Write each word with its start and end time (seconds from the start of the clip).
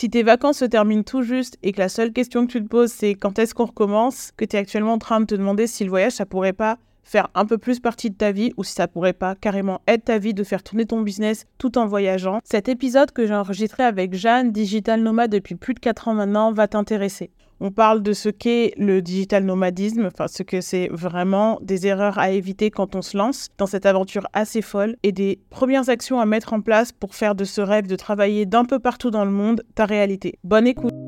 Si 0.00 0.08
tes 0.08 0.22
vacances 0.22 0.58
se 0.58 0.64
terminent 0.64 1.02
tout 1.02 1.22
juste 1.22 1.58
et 1.64 1.72
que 1.72 1.80
la 1.80 1.88
seule 1.88 2.12
question 2.12 2.46
que 2.46 2.52
tu 2.52 2.62
te 2.62 2.68
poses, 2.68 2.92
c'est 2.92 3.16
quand 3.16 3.36
est-ce 3.40 3.52
qu'on 3.52 3.64
recommence, 3.64 4.30
que 4.36 4.44
tu 4.44 4.54
es 4.54 4.58
actuellement 4.60 4.92
en 4.92 4.98
train 4.98 5.18
de 5.18 5.26
te 5.26 5.34
demander 5.34 5.66
si 5.66 5.82
le 5.82 5.90
voyage, 5.90 6.12
ça 6.12 6.24
pourrait 6.24 6.52
pas 6.52 6.78
faire 7.02 7.26
un 7.34 7.44
peu 7.44 7.58
plus 7.58 7.80
partie 7.80 8.08
de 8.08 8.14
ta 8.14 8.30
vie 8.30 8.52
ou 8.56 8.62
si 8.62 8.74
ça 8.74 8.86
pourrait 8.86 9.12
pas 9.12 9.34
carrément 9.34 9.80
être 9.88 10.04
ta 10.04 10.18
vie 10.18 10.34
de 10.34 10.44
faire 10.44 10.62
tourner 10.62 10.86
ton 10.86 11.00
business 11.00 11.46
tout 11.58 11.78
en 11.78 11.86
voyageant. 11.86 12.38
Cet 12.44 12.68
épisode 12.68 13.10
que 13.10 13.26
j'ai 13.26 13.34
enregistré 13.34 13.82
avec 13.82 14.14
Jeanne, 14.14 14.52
digital 14.52 15.02
nomade 15.02 15.32
depuis 15.32 15.56
plus 15.56 15.74
de 15.74 15.80
4 15.80 16.06
ans 16.06 16.14
maintenant, 16.14 16.52
va 16.52 16.68
t'intéresser. 16.68 17.32
On 17.60 17.70
parle 17.72 18.02
de 18.02 18.12
ce 18.12 18.28
qu'est 18.28 18.72
le 18.76 19.02
digital 19.02 19.44
nomadisme, 19.44 20.06
enfin 20.06 20.28
ce 20.28 20.42
que 20.44 20.60
c'est 20.60 20.88
vraiment 20.92 21.58
des 21.60 21.86
erreurs 21.86 22.18
à 22.18 22.30
éviter 22.30 22.70
quand 22.70 22.94
on 22.94 23.02
se 23.02 23.16
lance 23.16 23.48
dans 23.58 23.66
cette 23.66 23.86
aventure 23.86 24.26
assez 24.32 24.62
folle 24.62 24.96
et 25.02 25.10
des 25.10 25.40
premières 25.50 25.88
actions 25.88 26.20
à 26.20 26.26
mettre 26.26 26.52
en 26.52 26.60
place 26.60 26.92
pour 26.92 27.14
faire 27.14 27.34
de 27.34 27.44
ce 27.44 27.60
rêve 27.60 27.88
de 27.88 27.96
travailler 27.96 28.46
d'un 28.46 28.64
peu 28.64 28.78
partout 28.78 29.10
dans 29.10 29.24
le 29.24 29.32
monde 29.32 29.62
ta 29.74 29.86
réalité. 29.86 30.38
Bonne 30.44 30.68
écoute. 30.68 31.07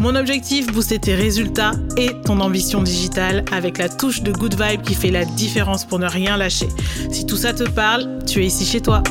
Mon 0.00 0.14
objectif, 0.14 0.68
booster 0.72 1.00
tes 1.00 1.16
résultats 1.16 1.72
et 1.96 2.10
ton 2.24 2.38
ambition 2.38 2.84
digitale 2.84 3.44
avec 3.50 3.78
la 3.78 3.88
touche 3.88 4.22
de 4.22 4.30
good 4.30 4.54
vibe 4.54 4.82
qui 4.82 4.94
fait 4.94 5.10
la 5.10 5.24
différence 5.24 5.84
pour 5.84 5.98
ne 5.98 6.06
rien 6.06 6.36
lâcher. 6.36 6.68
Si 7.10 7.26
tout 7.26 7.36
ça 7.36 7.52
te 7.52 7.68
parle, 7.68 8.24
tu 8.24 8.40
es 8.40 8.46
ici 8.46 8.64
chez 8.64 8.80
toi. 8.80 9.02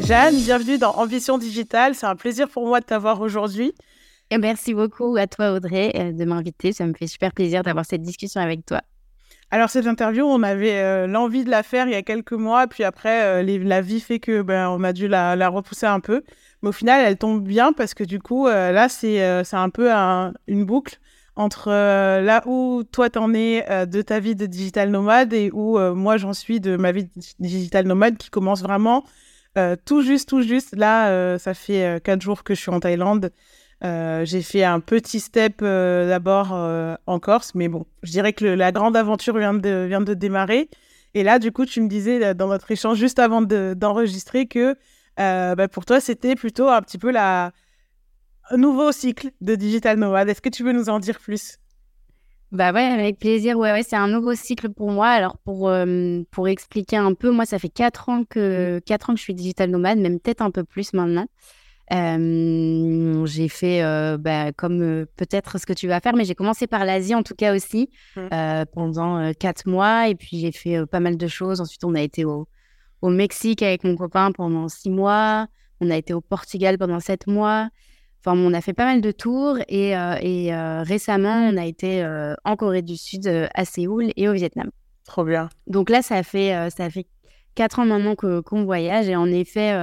Jeanne, 0.00 0.36
bienvenue 0.36 0.76
dans 0.76 0.90
Ambition 0.96 1.38
digitale. 1.38 1.94
C'est 1.94 2.04
un 2.04 2.16
plaisir 2.16 2.46
pour 2.46 2.66
moi 2.66 2.80
de 2.80 2.84
t'avoir 2.84 3.22
aujourd'hui. 3.22 3.72
Et 4.30 4.36
merci 4.36 4.74
beaucoup 4.74 5.16
à 5.16 5.26
toi, 5.26 5.52
Audrey, 5.52 5.92
euh, 5.94 6.12
de 6.12 6.24
m'inviter. 6.26 6.74
Ça 6.74 6.84
me 6.86 6.92
fait 6.92 7.06
super 7.06 7.32
plaisir 7.32 7.62
d'avoir 7.62 7.86
cette 7.86 8.02
discussion 8.02 8.42
avec 8.42 8.66
toi. 8.66 8.82
Alors 9.50 9.70
cette 9.70 9.86
interview, 9.86 10.24
on 10.24 10.42
avait 10.44 10.78
euh, 10.78 11.06
l'envie 11.08 11.42
de 11.42 11.50
la 11.50 11.64
faire 11.64 11.86
il 11.88 11.92
y 11.92 11.96
a 11.96 12.02
quelques 12.02 12.32
mois, 12.32 12.68
puis 12.68 12.84
après 12.84 13.42
euh, 13.42 13.58
la 13.64 13.80
vie 13.80 13.98
fait 13.98 14.20
que 14.20 14.42
ben, 14.42 14.68
on 14.68 14.84
a 14.84 14.92
dû 14.92 15.08
la 15.08 15.48
repousser 15.48 15.86
un 15.86 15.98
peu. 15.98 16.22
Mais 16.62 16.68
au 16.68 16.72
final, 16.72 17.04
elle 17.04 17.16
tombe 17.16 17.42
bien 17.42 17.72
parce 17.72 17.94
que 17.94 18.04
du 18.04 18.20
coup, 18.20 18.46
euh, 18.46 18.72
là, 18.72 18.88
c'est 18.88 19.22
euh, 19.22 19.42
un 19.52 19.70
peu 19.70 19.90
une 20.46 20.64
boucle 20.64 20.98
entre 21.36 21.68
euh, 21.68 22.20
là 22.20 22.42
où 22.46 22.82
toi 22.84 23.08
t'en 23.08 23.32
es 23.32 23.64
de 23.86 24.02
ta 24.02 24.20
vie 24.20 24.34
de 24.34 24.46
digital 24.46 24.90
nomade 24.90 25.32
et 25.32 25.50
où 25.52 25.78
moi 25.94 26.16
j'en 26.18 26.34
suis 26.34 26.60
de 26.60 26.76
ma 26.76 26.92
vie 26.92 27.04
de 27.04 27.10
digital 27.38 27.86
nomade 27.86 28.18
qui 28.18 28.30
commence 28.30 28.62
vraiment 28.62 29.04
tout 29.84 30.02
juste, 30.02 30.28
tout 30.28 30.42
juste. 30.42 30.76
Là, 30.76 31.38
ça 31.38 31.54
fait 31.54 32.02
quatre 32.04 32.20
jours 32.20 32.44
que 32.44 32.54
je 32.54 32.60
suis 32.60 32.70
en 32.70 32.80
Thaïlande. 32.80 33.30
j'ai 33.82 34.42
fait 34.42 34.64
un 34.64 34.80
petit 34.80 35.20
step 35.20 35.62
d'abord 35.62 36.52
en 37.06 37.18
Corse, 37.20 37.54
mais 37.54 37.68
bon, 37.68 37.86
je 38.02 38.10
dirais 38.10 38.34
que 38.34 38.44
la 38.44 38.70
grande 38.70 38.96
aventure 38.96 39.38
vient 39.38 39.54
de, 39.54 39.86
vient 39.88 40.02
de 40.02 40.14
démarrer. 40.14 40.68
Et 41.14 41.22
là, 41.22 41.38
du 41.38 41.52
coup, 41.52 41.64
tu 41.64 41.80
me 41.80 41.88
disais 41.88 42.34
dans 42.34 42.48
notre 42.48 42.70
échange 42.70 42.98
juste 42.98 43.18
avant 43.18 43.40
d'enregistrer 43.40 44.46
que 44.46 44.76
euh, 45.20 45.54
bah, 45.54 45.68
pour 45.68 45.84
toi, 45.84 46.00
c'était 46.00 46.34
plutôt 46.34 46.68
un 46.68 46.80
petit 46.82 46.98
peu 46.98 47.10
la 47.10 47.52
un 48.52 48.56
nouveau 48.56 48.90
cycle 48.90 49.30
de 49.40 49.54
Digital 49.54 49.98
Nomad. 49.98 50.28
Est-ce 50.28 50.42
que 50.42 50.48
tu 50.48 50.64
veux 50.64 50.72
nous 50.72 50.88
en 50.88 50.98
dire 50.98 51.20
plus? 51.20 51.58
Bah 52.50 52.72
ouais, 52.72 52.82
avec 52.82 53.20
plaisir. 53.20 53.56
Ouais, 53.56 53.70
ouais, 53.70 53.84
c'est 53.84 53.96
un 53.96 54.08
nouveau 54.08 54.34
cycle 54.34 54.70
pour 54.70 54.90
moi. 54.90 55.08
Alors 55.08 55.38
pour, 55.38 55.68
euh, 55.68 56.22
pour 56.32 56.48
expliquer 56.48 56.96
un 56.96 57.14
peu, 57.14 57.30
moi 57.30 57.46
ça 57.46 57.60
fait 57.60 57.68
4 57.68 58.08
ans 58.08 58.24
que 58.24 58.80
4 58.86 59.10
ans 59.10 59.12
que 59.12 59.18
je 59.18 59.22
suis 59.22 59.34
digital 59.34 59.70
nomade, 59.70 59.98
même 59.98 60.18
peut-être 60.18 60.42
un 60.42 60.50
peu 60.50 60.64
plus 60.64 60.92
maintenant. 60.94 61.26
Euh, 61.92 63.24
j'ai 63.26 63.48
fait 63.48 63.82
bah, 64.18 64.52
comme 64.52 65.06
peut-être 65.16 65.58
ce 65.58 65.66
que 65.66 65.72
tu 65.72 65.86
vas 65.86 66.00
faire, 66.00 66.16
mais 66.16 66.24
j'ai 66.24 66.34
commencé 66.34 66.66
par 66.66 66.84
l'Asie 66.84 67.14
en 67.14 67.22
tout 67.22 67.34
cas 67.34 67.54
aussi 67.54 67.88
mmh. 68.16 68.64
pendant 68.72 69.32
4 69.32 69.68
mois 69.68 70.08
et 70.08 70.16
puis 70.16 70.40
j'ai 70.40 70.52
fait 70.52 70.86
pas 70.86 71.00
mal 71.00 71.16
de 71.16 71.28
choses. 71.28 71.60
Ensuite 71.60 71.84
on 71.84 71.94
a 71.94 72.00
été 72.00 72.24
au, 72.24 72.48
au 73.02 73.10
Mexique 73.10 73.62
avec 73.62 73.84
mon 73.84 73.96
copain 73.96 74.32
pendant 74.32 74.68
six 74.68 74.90
mois. 74.90 75.46
On 75.80 75.90
a 75.90 75.96
été 75.96 76.12
au 76.12 76.20
Portugal 76.20 76.78
pendant 76.78 77.00
sept 77.00 77.26
mois. 77.26 77.70
Enfin, 78.22 78.38
on 78.38 78.52
a 78.52 78.60
fait 78.60 78.74
pas 78.74 78.84
mal 78.84 79.00
de 79.00 79.12
tours 79.12 79.56
et, 79.68 79.96
euh, 79.96 80.16
et 80.20 80.52
euh, 80.54 80.82
récemment, 80.82 81.48
on 81.50 81.56
a 81.56 81.64
été 81.64 82.04
euh, 82.04 82.34
en 82.44 82.54
Corée 82.54 82.82
du 82.82 82.96
Sud, 82.96 83.26
à 83.54 83.64
Séoul 83.64 84.10
et 84.16 84.28
au 84.28 84.32
Vietnam. 84.32 84.70
Trop 85.04 85.24
bien. 85.24 85.48
Donc 85.66 85.88
là, 85.88 86.02
ça 86.02 86.22
fait, 86.22 86.70
ça 86.70 86.90
fait 86.90 87.06
quatre 87.54 87.78
ans 87.78 87.86
maintenant 87.86 88.14
qu'on 88.14 88.64
voyage 88.64 89.08
et 89.08 89.16
en 89.16 89.26
effet, 89.26 89.74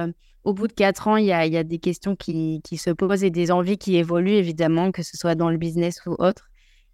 au 0.44 0.54
bout 0.54 0.68
de 0.68 0.72
quatre 0.72 1.08
ans, 1.08 1.16
il 1.16 1.26
y 1.26 1.32
a, 1.32 1.44
y 1.46 1.56
a, 1.56 1.64
des 1.64 1.78
questions 1.78 2.14
qui, 2.16 2.62
qui, 2.62 2.76
se 2.76 2.90
posent 2.90 3.24
et 3.24 3.30
des 3.30 3.50
envies 3.50 3.76
qui 3.76 3.96
évoluent, 3.96 4.30
évidemment, 4.30 4.92
que 4.92 5.02
ce 5.02 5.18
soit 5.18 5.34
dans 5.34 5.50
le 5.50 5.58
business 5.58 6.00
ou 6.06 6.14
autre. 6.18 6.48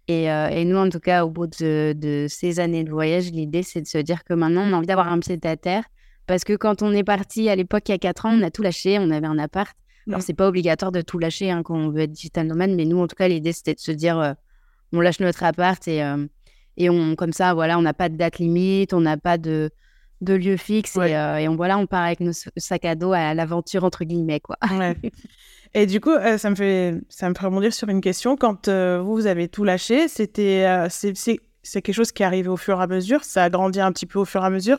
Et, 0.07 0.25
et 0.25 0.65
nous, 0.65 0.77
en 0.77 0.89
tout 0.89 0.99
cas, 0.99 1.23
au 1.23 1.29
bout 1.29 1.47
de, 1.47 1.93
de 1.95 2.25
ces 2.27 2.59
années 2.59 2.83
de 2.83 2.89
voyage, 2.89 3.31
l'idée, 3.31 3.63
c'est 3.63 3.81
de 3.81 3.87
se 3.87 3.99
dire 3.99 4.23
que 4.23 4.33
maintenant, 4.33 4.67
on 4.67 4.73
a 4.73 4.77
envie 4.77 4.87
d'avoir 4.87 5.07
un 5.07 5.19
pied 5.19 5.39
à 5.43 5.55
terre 5.55 5.85
parce 6.27 6.43
que 6.43 6.53
quand 6.53 6.81
on 6.81 6.91
est 6.91 7.03
parti 7.03 7.49
à 7.49 7.55
l'époque, 7.55 7.83
il 7.87 7.91
y 7.91 7.95
a 7.95 7.99
4 7.99 8.25
ans, 8.25 8.37
on 8.37 8.41
a 8.41 8.51
tout 8.51 8.63
lâché, 8.63 8.97
on 8.99 9.11
avait 9.11 9.27
un 9.27 9.37
appart. 9.37 9.75
Alors, 10.07 10.21
c'est 10.21 10.33
pas 10.33 10.47
obligatoire 10.47 10.91
de 10.91 11.01
tout 11.01 11.17
lâcher 11.17 11.49
hein, 11.49 11.63
quand 11.63 11.75
on 11.75 11.89
veut 11.89 12.01
être 12.01 12.11
digital 12.11 12.45
nomade, 12.45 12.71
mais 12.71 12.85
nous, 12.85 12.99
en 12.99 13.07
tout 13.07 13.15
cas, 13.15 13.27
l'idée, 13.27 13.53
c'était 13.53 13.73
de 13.73 13.79
se 13.79 13.91
dire, 13.91 14.19
euh, 14.19 14.33
on 14.93 15.01
lâche 15.01 15.19
notre 15.19 15.43
appart 15.43 15.85
et, 15.87 16.03
euh, 16.03 16.25
et 16.77 16.89
on, 16.91 17.15
comme 17.15 17.33
ça, 17.33 17.55
voilà, 17.55 17.79
on 17.79 17.81
n'a 17.81 17.93
pas 17.93 18.09
de 18.09 18.15
date 18.15 18.37
limite, 18.37 18.93
on 18.93 19.01
n'a 19.01 19.17
pas 19.17 19.39
de, 19.39 19.71
de 20.21 20.33
lieu 20.35 20.57
fixe 20.57 20.95
et, 20.97 21.15
euh, 21.15 21.37
et, 21.37 21.47
on, 21.47 21.55
voilà, 21.55 21.79
on 21.79 21.87
part 21.87 22.03
avec 22.03 22.19
nos 22.19 22.33
sacs 22.33 22.85
à 22.85 22.93
dos 22.93 23.13
à 23.13 23.33
l'aventure, 23.33 23.83
entre 23.83 24.03
guillemets, 24.03 24.39
quoi. 24.39 24.57
Et 25.77 25.87
du 25.87 25.99
coup, 25.99 26.13
ça, 26.37 26.49
me 26.49 26.55
fait, 26.55 27.01
ça 27.09 27.27
me 27.27 27.35
fait 27.35 27.45
rebondir 27.45 27.73
sur 27.73 27.89
une 27.89 27.99
question. 27.99 28.37
Quand 28.37 28.69
vous, 28.69 29.13
vous 29.13 29.25
avez 29.25 29.49
tout 29.49 29.65
lâché, 29.65 30.07
c'était, 30.07 30.87
c'est 30.87 31.81
quelque 31.81 31.91
chose 31.91 32.13
qui 32.13 32.23
est 32.23 32.25
arrivé 32.25 32.47
au 32.47 32.55
fur 32.55 32.79
et 32.79 32.83
à 32.83 32.87
mesure, 32.87 33.25
ça 33.25 33.43
a 33.43 33.49
grandi 33.49 33.81
un 33.81 33.91
petit 33.91 34.05
peu 34.05 34.19
au 34.19 34.23
fur 34.23 34.41
et 34.41 34.45
à 34.45 34.49
mesure 34.49 34.77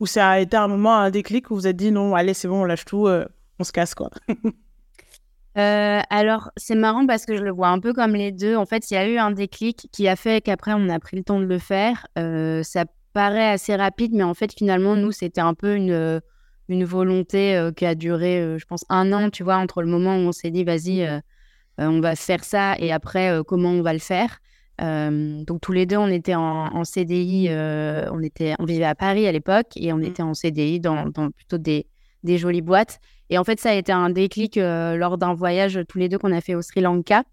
ou 0.00 0.06
ça 0.06 0.30
a 0.30 0.38
été 0.40 0.56
un 0.56 0.68
moment, 0.68 0.94
un 0.96 1.10
déclic 1.10 1.50
où 1.50 1.54
vous 1.54 1.66
êtes 1.66 1.76
dit 1.76 1.90
non, 1.90 2.14
allez, 2.14 2.34
c'est 2.34 2.48
bon, 2.48 2.62
on 2.62 2.64
lâche 2.64 2.84
tout, 2.84 3.06
euh, 3.06 3.26
on 3.58 3.64
se 3.64 3.72
casse, 3.72 3.94
quoi 3.94 4.10
euh, 5.58 6.00
alors, 6.10 6.50
c'est 6.56 6.74
marrant 6.74 7.06
parce 7.06 7.24
que 7.24 7.36
je 7.36 7.42
le 7.42 7.50
vois 7.50 7.68
un 7.68 7.80
peu 7.80 7.92
comme 7.92 8.14
les 8.14 8.32
deux. 8.32 8.56
En 8.56 8.66
fait, 8.66 8.90
il 8.90 8.94
y 8.94 8.96
a 8.96 9.08
eu 9.08 9.16
un 9.16 9.30
déclic 9.30 9.88
qui 9.92 10.08
a 10.08 10.16
fait 10.16 10.42
qu'après, 10.42 10.72
on 10.74 10.88
a 10.88 10.98
pris 10.98 11.16
le 11.16 11.24
temps 11.24 11.40
de 11.40 11.46
le 11.46 11.58
faire. 11.58 12.06
Euh, 12.18 12.62
ça 12.62 12.84
paraît 13.12 13.48
assez 13.48 13.74
rapide, 13.74 14.12
mais 14.12 14.24
en 14.24 14.34
fait, 14.34 14.52
finalement, 14.52 14.96
nous, 14.96 15.12
c'était 15.12 15.40
un 15.40 15.54
peu 15.54 15.74
une, 15.74 16.20
une 16.68 16.84
volonté 16.84 17.70
qui 17.74 17.86
a 17.86 17.94
duré, 17.94 18.58
je 18.58 18.64
pense, 18.66 18.84
un 18.90 19.10
an, 19.14 19.30
tu 19.30 19.42
vois, 19.42 19.56
entre 19.56 19.80
le 19.80 19.88
moment 19.88 20.16
où 20.16 20.20
on 20.20 20.32
s'est 20.32 20.50
dit, 20.50 20.64
vas-y, 20.64 21.08
on 21.78 22.00
va 22.00 22.14
faire 22.14 22.44
ça, 22.44 22.74
et 22.78 22.92
après, 22.92 23.40
comment 23.46 23.70
on 23.70 23.80
va 23.80 23.94
le 23.94 24.00
faire. 24.00 24.40
Euh, 24.80 25.42
donc 25.44 25.60
tous 25.60 25.72
les 25.72 25.86
deux, 25.86 25.96
on 25.96 26.08
était 26.08 26.34
en, 26.34 26.84
CDI, 26.84 27.46
euh, 27.48 28.08
on, 28.12 28.22
était, 28.22 28.54
on 28.58 28.64
vivait 28.64 28.84
à 28.84 28.94
Paris 28.94 29.26
à 29.26 29.32
l'époque 29.32 29.68
et 29.76 29.92
on 29.92 29.98
mmh. 29.98 30.04
était 30.04 30.22
en 30.22 30.34
CDI 30.34 30.80
dans, 30.80 31.10
plutôt 31.30 31.58
des, 31.58 31.86
des, 32.22 32.38
jolies 32.38 32.62
boîtes. 32.62 33.00
Et 33.30 33.38
en 33.38 33.44
fait, 33.44 33.58
ça 33.58 33.70
a 33.70 33.74
été 33.74 33.92
un 33.92 34.10
déclic 34.10 34.56
euh, 34.56 34.96
lors 34.96 35.18
d'un 35.18 35.34
voyage 35.34 35.80
tous 35.88 35.98
les 35.98 36.08
deux 36.08 36.18
qu'on 36.18 36.32
a 36.32 36.40
fait 36.40 36.54
au 36.54 36.62
Sri 36.62 36.80
Lanka. 36.80 37.24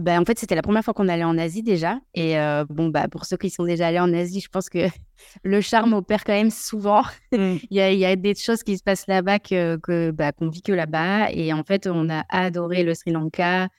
Ben, 0.00 0.20
en 0.20 0.24
fait, 0.24 0.38
c'était 0.38 0.54
la 0.54 0.62
première 0.62 0.84
fois 0.84 0.94
qu'on 0.94 1.08
allait 1.08 1.24
en 1.24 1.36
Asie 1.38 1.64
déjà. 1.64 1.98
Et 2.14 2.36
bon, 2.68 2.88
bah, 2.88 3.08
pour 3.08 3.24
ceux 3.24 3.36
qui 3.36 3.50
sont 3.50 3.64
déjà 3.64 3.88
allés 3.88 3.98
en 3.98 4.12
Asie, 4.12 4.40
je 4.40 4.48
pense 4.48 4.68
que 4.68 4.86
le 5.42 5.60
charme 5.60 5.92
opère 5.92 6.22
quand 6.22 6.34
même 6.34 6.50
souvent. 6.50 7.02
Mmh. 7.32 7.56
il, 7.70 7.76
y 7.76 7.80
a, 7.80 7.90
il, 7.90 7.98
y 7.98 8.04
a, 8.04 8.14
des 8.14 8.36
choses 8.36 8.62
qui 8.62 8.78
se 8.78 8.84
passent 8.84 9.08
là-bas 9.08 9.40
que, 9.40 10.10
bah, 10.12 10.30
qu'on 10.30 10.50
vit 10.50 10.62
que 10.62 10.70
là-bas. 10.70 11.32
Et 11.32 11.52
en 11.52 11.64
fait, 11.64 11.88
on 11.88 12.08
a 12.10 12.22
adoré 12.28 12.84
le 12.84 12.94
Sri 12.94 13.10
Lanka. 13.10 13.70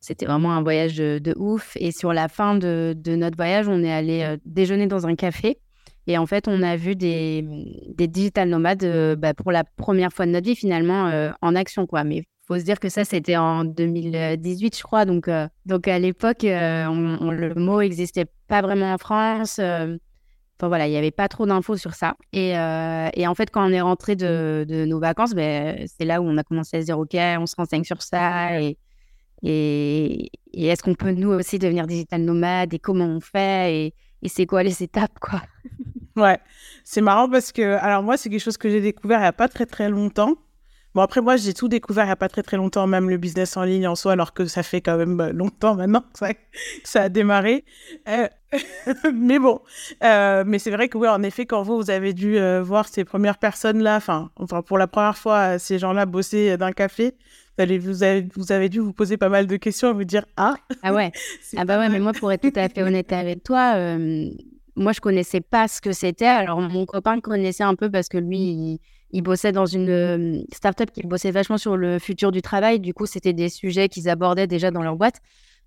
C'était 0.00 0.26
vraiment 0.26 0.52
un 0.52 0.62
voyage 0.62 0.96
de, 0.96 1.34
ouf. 1.36 1.76
Et 1.80 1.90
sur 1.90 2.12
la 2.12 2.28
fin 2.28 2.56
de, 2.56 2.94
notre 3.06 3.36
voyage, 3.36 3.68
on 3.68 3.82
est 3.82 3.92
allé 3.92 4.22
euh, 4.22 4.36
déjeuner 4.44 4.86
dans 4.86 5.06
un 5.06 5.14
café. 5.14 5.58
Et 6.06 6.18
en 6.18 6.26
fait, 6.26 6.46
on 6.46 6.62
a 6.62 6.76
vu 6.76 6.94
des, 6.94 7.44
des 7.88 8.06
digital 8.06 8.48
nomades 8.48 8.84
euh, 8.84 9.16
bah, 9.16 9.34
pour 9.34 9.50
la 9.50 9.64
première 9.64 10.12
fois 10.12 10.26
de 10.26 10.30
notre 10.30 10.46
vie, 10.46 10.54
finalement, 10.54 11.08
euh, 11.08 11.30
en 11.42 11.56
action. 11.56 11.86
quoi. 11.86 12.04
Mais 12.04 12.18
il 12.18 12.24
faut 12.46 12.58
se 12.58 12.64
dire 12.64 12.78
que 12.78 12.88
ça, 12.88 13.04
c'était 13.04 13.36
en 13.36 13.64
2018, 13.64 14.76
je 14.76 14.82
crois. 14.82 15.04
Donc, 15.04 15.28
donc 15.64 15.88
à 15.88 15.98
l'époque, 15.98 16.42
le 16.42 17.54
mot 17.54 17.80
n'existait 17.80 18.26
pas 18.46 18.62
vraiment 18.62 18.92
en 18.92 18.98
France. 18.98 19.58
Enfin 19.58 20.68
voilà, 20.68 20.86
il 20.86 20.90
n'y 20.90 20.96
avait 20.96 21.10
pas 21.10 21.28
trop 21.28 21.44
d'infos 21.44 21.76
sur 21.76 21.94
ça. 21.94 22.14
Et, 22.32 22.50
et, 22.50 23.26
en 23.26 23.34
fait, 23.34 23.50
quand 23.50 23.68
on 23.68 23.72
est 23.72 23.80
rentré 23.80 24.14
de, 24.14 24.64
de 24.68 24.84
nos 24.84 25.00
vacances, 25.00 25.34
ben, 25.34 25.84
c'est 25.88 26.04
là 26.04 26.22
où 26.22 26.24
on 26.24 26.36
a 26.36 26.44
commencé 26.44 26.76
à 26.76 26.80
se 26.82 26.86
dire, 26.86 27.00
OK, 27.00 27.14
on 27.14 27.46
se 27.46 27.56
renseigne 27.56 27.82
sur 27.82 28.00
ça. 28.00 28.60
Et, 28.60 28.78
et, 29.42 30.30
est-ce 30.54 30.82
qu'on 30.82 30.94
peut 30.94 31.12
nous 31.12 31.30
aussi 31.30 31.58
devenir 31.58 31.86
digital 31.86 32.22
nomade 32.22 32.72
et 32.74 32.78
comment 32.78 33.04
on 33.04 33.20
fait 33.20 33.92
et, 34.22 34.28
c'est 34.28 34.46
quoi 34.46 34.62
les 34.62 34.82
étapes 34.82 35.18
quoi? 35.20 35.42
Ouais, 36.16 36.38
c'est 36.82 37.02
marrant 37.02 37.28
parce 37.28 37.52
que 37.52 37.76
alors 37.76 38.02
moi 38.02 38.16
c'est 38.16 38.30
quelque 38.30 38.40
chose 38.40 38.56
que 38.56 38.70
j'ai 38.70 38.80
découvert 38.80 39.20
il 39.20 39.24
y 39.24 39.26
a 39.26 39.32
pas 39.32 39.48
très 39.48 39.66
très 39.66 39.88
longtemps. 39.88 40.34
Bon, 40.96 41.02
après, 41.02 41.20
moi, 41.20 41.36
j'ai 41.36 41.52
tout 41.52 41.68
découvert 41.68 42.04
il 42.04 42.08
n'y 42.08 42.12
a 42.12 42.16
pas 42.16 42.30
très 42.30 42.42
très 42.42 42.56
longtemps, 42.56 42.86
même 42.86 43.10
le 43.10 43.18
business 43.18 43.58
en 43.58 43.64
ligne 43.64 43.86
en 43.86 43.94
soi, 43.94 44.12
alors 44.12 44.32
que 44.32 44.46
ça 44.46 44.62
fait 44.62 44.80
quand 44.80 44.96
même 44.96 45.14
bah, 45.14 45.30
longtemps 45.30 45.74
maintenant 45.74 46.00
que 46.00 46.26
ça, 46.84 47.02
a 47.02 47.08
démarré. 47.10 47.66
Euh, 48.08 48.26
mais 49.14 49.38
bon, 49.38 49.60
euh, 50.02 50.42
mais 50.46 50.58
c'est 50.58 50.70
vrai 50.70 50.88
que 50.88 50.96
oui, 50.96 51.06
en 51.06 51.22
effet, 51.22 51.44
quand 51.44 51.62
vous, 51.62 51.76
vous 51.76 51.90
avez 51.90 52.14
dû 52.14 52.38
euh, 52.38 52.62
voir 52.62 52.88
ces 52.88 53.04
premières 53.04 53.36
personnes-là, 53.36 53.96
enfin, 53.96 54.30
enfin, 54.36 54.62
pour 54.62 54.78
la 54.78 54.86
première 54.86 55.18
fois, 55.18 55.58
ces 55.58 55.78
gens-là 55.78 56.06
bosser 56.06 56.56
d'un 56.56 56.72
café, 56.72 57.12
vous 57.58 57.62
avez, 57.62 57.78
vous, 57.78 58.02
avez, 58.02 58.28
vous 58.34 58.52
avez 58.52 58.70
dû 58.70 58.80
vous 58.80 58.94
poser 58.94 59.18
pas 59.18 59.28
mal 59.28 59.46
de 59.46 59.56
questions 59.56 59.90
et 59.90 59.92
vous 59.92 60.04
dire 60.04 60.24
Ah 60.38 60.54
Ah 60.82 60.94
ouais, 60.94 61.12
ah 61.58 61.66
bah 61.66 61.78
ouais, 61.78 61.90
mais 61.90 61.98
moi, 61.98 62.14
pour 62.14 62.32
être 62.32 62.40
tout 62.40 62.58
à 62.58 62.70
fait 62.70 62.82
honnête 62.82 63.12
avec 63.12 63.42
toi, 63.42 63.74
moi, 64.76 64.92
je 64.92 65.00
connaissais 65.00 65.42
pas 65.42 65.68
ce 65.68 65.82
que 65.82 65.92
c'était. 65.92 66.24
Alors, 66.24 66.58
mon 66.58 66.86
copain 66.86 67.20
connaissait 67.20 67.64
un 67.64 67.74
peu 67.74 67.90
parce 67.90 68.08
que 68.08 68.16
lui, 68.16 68.38
il, 68.38 68.80
bossait 69.12 69.52
dans 69.52 69.66
une 69.66 69.88
euh, 69.88 70.42
startup 70.52 70.90
qui 70.90 71.02
bossait 71.02 71.30
vachement 71.30 71.58
sur 71.58 71.76
le 71.76 71.98
futur 71.98 72.32
du 72.32 72.42
travail. 72.42 72.80
Du 72.80 72.94
coup, 72.94 73.06
c'était 73.06 73.32
des 73.32 73.48
sujets 73.48 73.88
qu'ils 73.88 74.08
abordaient 74.08 74.46
déjà 74.46 74.70
dans 74.70 74.82
leur 74.82 74.96
boîte. 74.96 75.20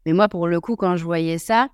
Mais 0.05 0.13
moi, 0.13 0.27
pour 0.27 0.47
le 0.47 0.59
coup, 0.59 0.75
quand 0.75 0.95
je 0.95 1.03
voyais 1.03 1.37
ça, 1.37 1.69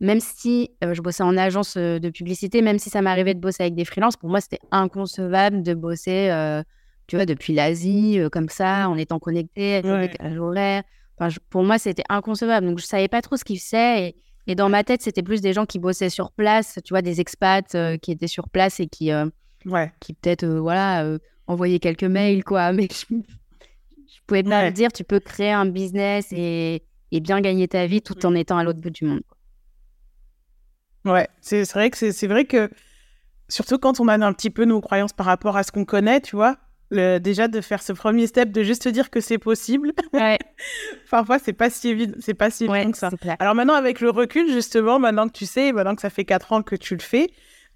même 0.00 0.20
si 0.20 0.70
euh, 0.82 0.94
je 0.94 1.02
bossais 1.02 1.22
en 1.22 1.36
agence 1.36 1.76
de 1.76 2.10
publicité, 2.10 2.62
même 2.62 2.78
si 2.78 2.90
ça 2.90 3.02
m'arrivait 3.02 3.34
de 3.34 3.40
bosser 3.40 3.64
avec 3.64 3.74
des 3.74 3.84
freelances, 3.84 4.16
pour 4.16 4.30
moi, 4.30 4.40
c'était 4.40 4.60
inconcevable 4.70 5.62
de 5.62 5.74
bosser, 5.74 6.30
tu 7.06 7.16
vois, 7.16 7.26
depuis 7.26 7.52
l'Asie, 7.52 8.18
comme 8.32 8.48
ça, 8.48 8.88
en 8.88 8.96
étant 8.96 9.18
connecté 9.18 9.76
avec 9.76 10.16
ouais. 10.22 10.82
Enfin, 11.18 11.36
pour 11.50 11.64
moi, 11.64 11.78
c'était 11.78 12.04
inconcevable. 12.08 12.66
Donc, 12.66 12.78
je 12.78 12.86
savais 12.86 13.08
pas 13.08 13.20
trop 13.20 13.36
ce 13.36 13.44
qu'il 13.44 13.60
faisait. 13.60 14.08
Et 14.08 14.16
et 14.46 14.54
dans 14.54 14.68
ma 14.68 14.82
tête, 14.82 15.00
c'était 15.00 15.22
plus 15.22 15.40
des 15.40 15.52
gens 15.52 15.64
qui 15.64 15.78
bossaient 15.78 16.10
sur 16.10 16.32
place, 16.32 16.80
tu 16.84 16.92
vois, 16.92 17.02
des 17.02 17.20
expats 17.20 17.74
euh, 17.74 17.96
qui 17.96 18.10
étaient 18.10 18.26
sur 18.26 18.48
place 18.48 18.80
et 18.80 18.88
qui, 18.88 19.12
ouais. 19.66 19.92
qui 20.00 20.14
peut-être, 20.14 20.44
euh, 20.44 20.60
voilà, 20.60 21.18
envoyaient 21.46 21.78
quelques 21.78 22.04
mails, 22.04 22.44
quoi. 22.44 22.72
Mais 22.74 22.88
je, 22.90 23.14
je 23.14 24.20
pouvais 24.26 24.42
pas 24.42 24.70
dire, 24.70 24.92
tu 24.92 25.04
peux 25.04 25.20
créer 25.20 25.52
un 25.52 25.66
business 25.66 26.28
et, 26.32 26.82
et, 27.12 27.20
bien 27.20 27.40
gagner 27.40 27.68
ta 27.68 27.86
vie 27.86 28.02
tout 28.02 28.26
en 28.26 28.34
étant 28.34 28.58
à 28.58 28.64
l'autre 28.64 28.80
bout 28.80 28.90
du 28.90 29.04
monde. 29.04 29.22
Ouais, 31.04 31.28
c'est 31.40 31.62
vrai 31.72 31.90
que 31.90 32.12
c'est 32.12 32.26
vrai 32.26 32.44
que 32.44 32.70
surtout 33.48 33.78
quand 33.78 34.00
on 34.00 34.08
a 34.08 34.14
un 34.14 34.32
petit 34.32 34.50
peu 34.50 34.64
nos 34.64 34.80
croyances 34.80 35.14
par 35.14 35.26
rapport 35.26 35.56
à 35.56 35.62
ce 35.62 35.72
qu'on 35.72 35.86
connaît, 35.86 36.20
tu 36.20 36.36
vois, 36.36 36.56
déjà 36.90 37.48
de 37.48 37.60
faire 37.60 37.82
ce 37.82 37.92
premier 37.92 38.26
step, 38.26 38.50
de 38.50 38.62
juste 38.62 38.88
dire 38.88 39.10
que 39.10 39.20
c'est 39.20 39.38
possible. 39.38 39.92
Ouais. 40.12 40.38
Parfois, 41.10 41.38
c'est 41.38 41.52
pas 41.52 41.70
si 41.70 41.88
évident, 41.88 42.14
c'est 42.20 42.34
pas 42.34 42.50
si 42.50 42.64
évident 42.64 42.90
que 42.90 42.98
ça. 42.98 43.10
Alors 43.38 43.54
maintenant, 43.54 43.74
avec 43.74 44.00
le 44.00 44.10
recul, 44.10 44.50
justement, 44.50 44.98
maintenant 44.98 45.28
que 45.28 45.32
tu 45.32 45.46
sais, 45.46 45.72
maintenant 45.72 45.94
que 45.94 46.02
ça 46.02 46.10
fait 46.10 46.24
quatre 46.24 46.52
ans 46.52 46.62
que 46.62 46.76
tu 46.76 46.94
le 46.94 47.00
fais, 47.00 47.30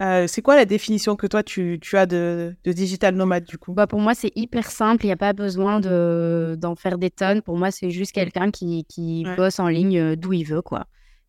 euh, 0.05 0.27
c'est 0.27 0.43
quoi 0.43 0.57
la 0.57 0.67
définition 0.67 1.17
que 1.17 1.27
toi 1.27 1.43
tu, 1.43 1.79
tu 1.81 1.97
as 1.97 2.05
de, 2.07 2.55
de, 2.65 2.73
digital 2.73 3.15
nomade 3.15 3.45
du 3.45 3.57
coup? 3.57 3.73
Bah 3.73 3.87
Pour 3.87 4.01
moi, 4.01 4.15
c'est 4.15 4.33
hyper 4.35 4.71
simple. 4.71 5.05
Il 5.05 5.09
n'y 5.09 5.13
a 5.13 5.17
pas 5.17 5.33
besoin 5.33 5.81
d'en 5.81 6.75
faire 6.77 6.99
des 6.99 7.11
tonnes. 7.11 7.43
Pour 7.43 7.57
moi, 7.57 7.71
c'est 7.71 7.91
juste 7.91 8.13
quelqu'un 8.13 8.51
qui, 8.51 8.85
qui 8.85 9.25
bosse 9.37 9.61
en 9.61 9.69
ligne 9.69 9.99
euh, 9.99 10.17
d'où 10.17 10.33
il 10.33 10.45
veut. 10.45 10.63
quoi. 10.63 10.87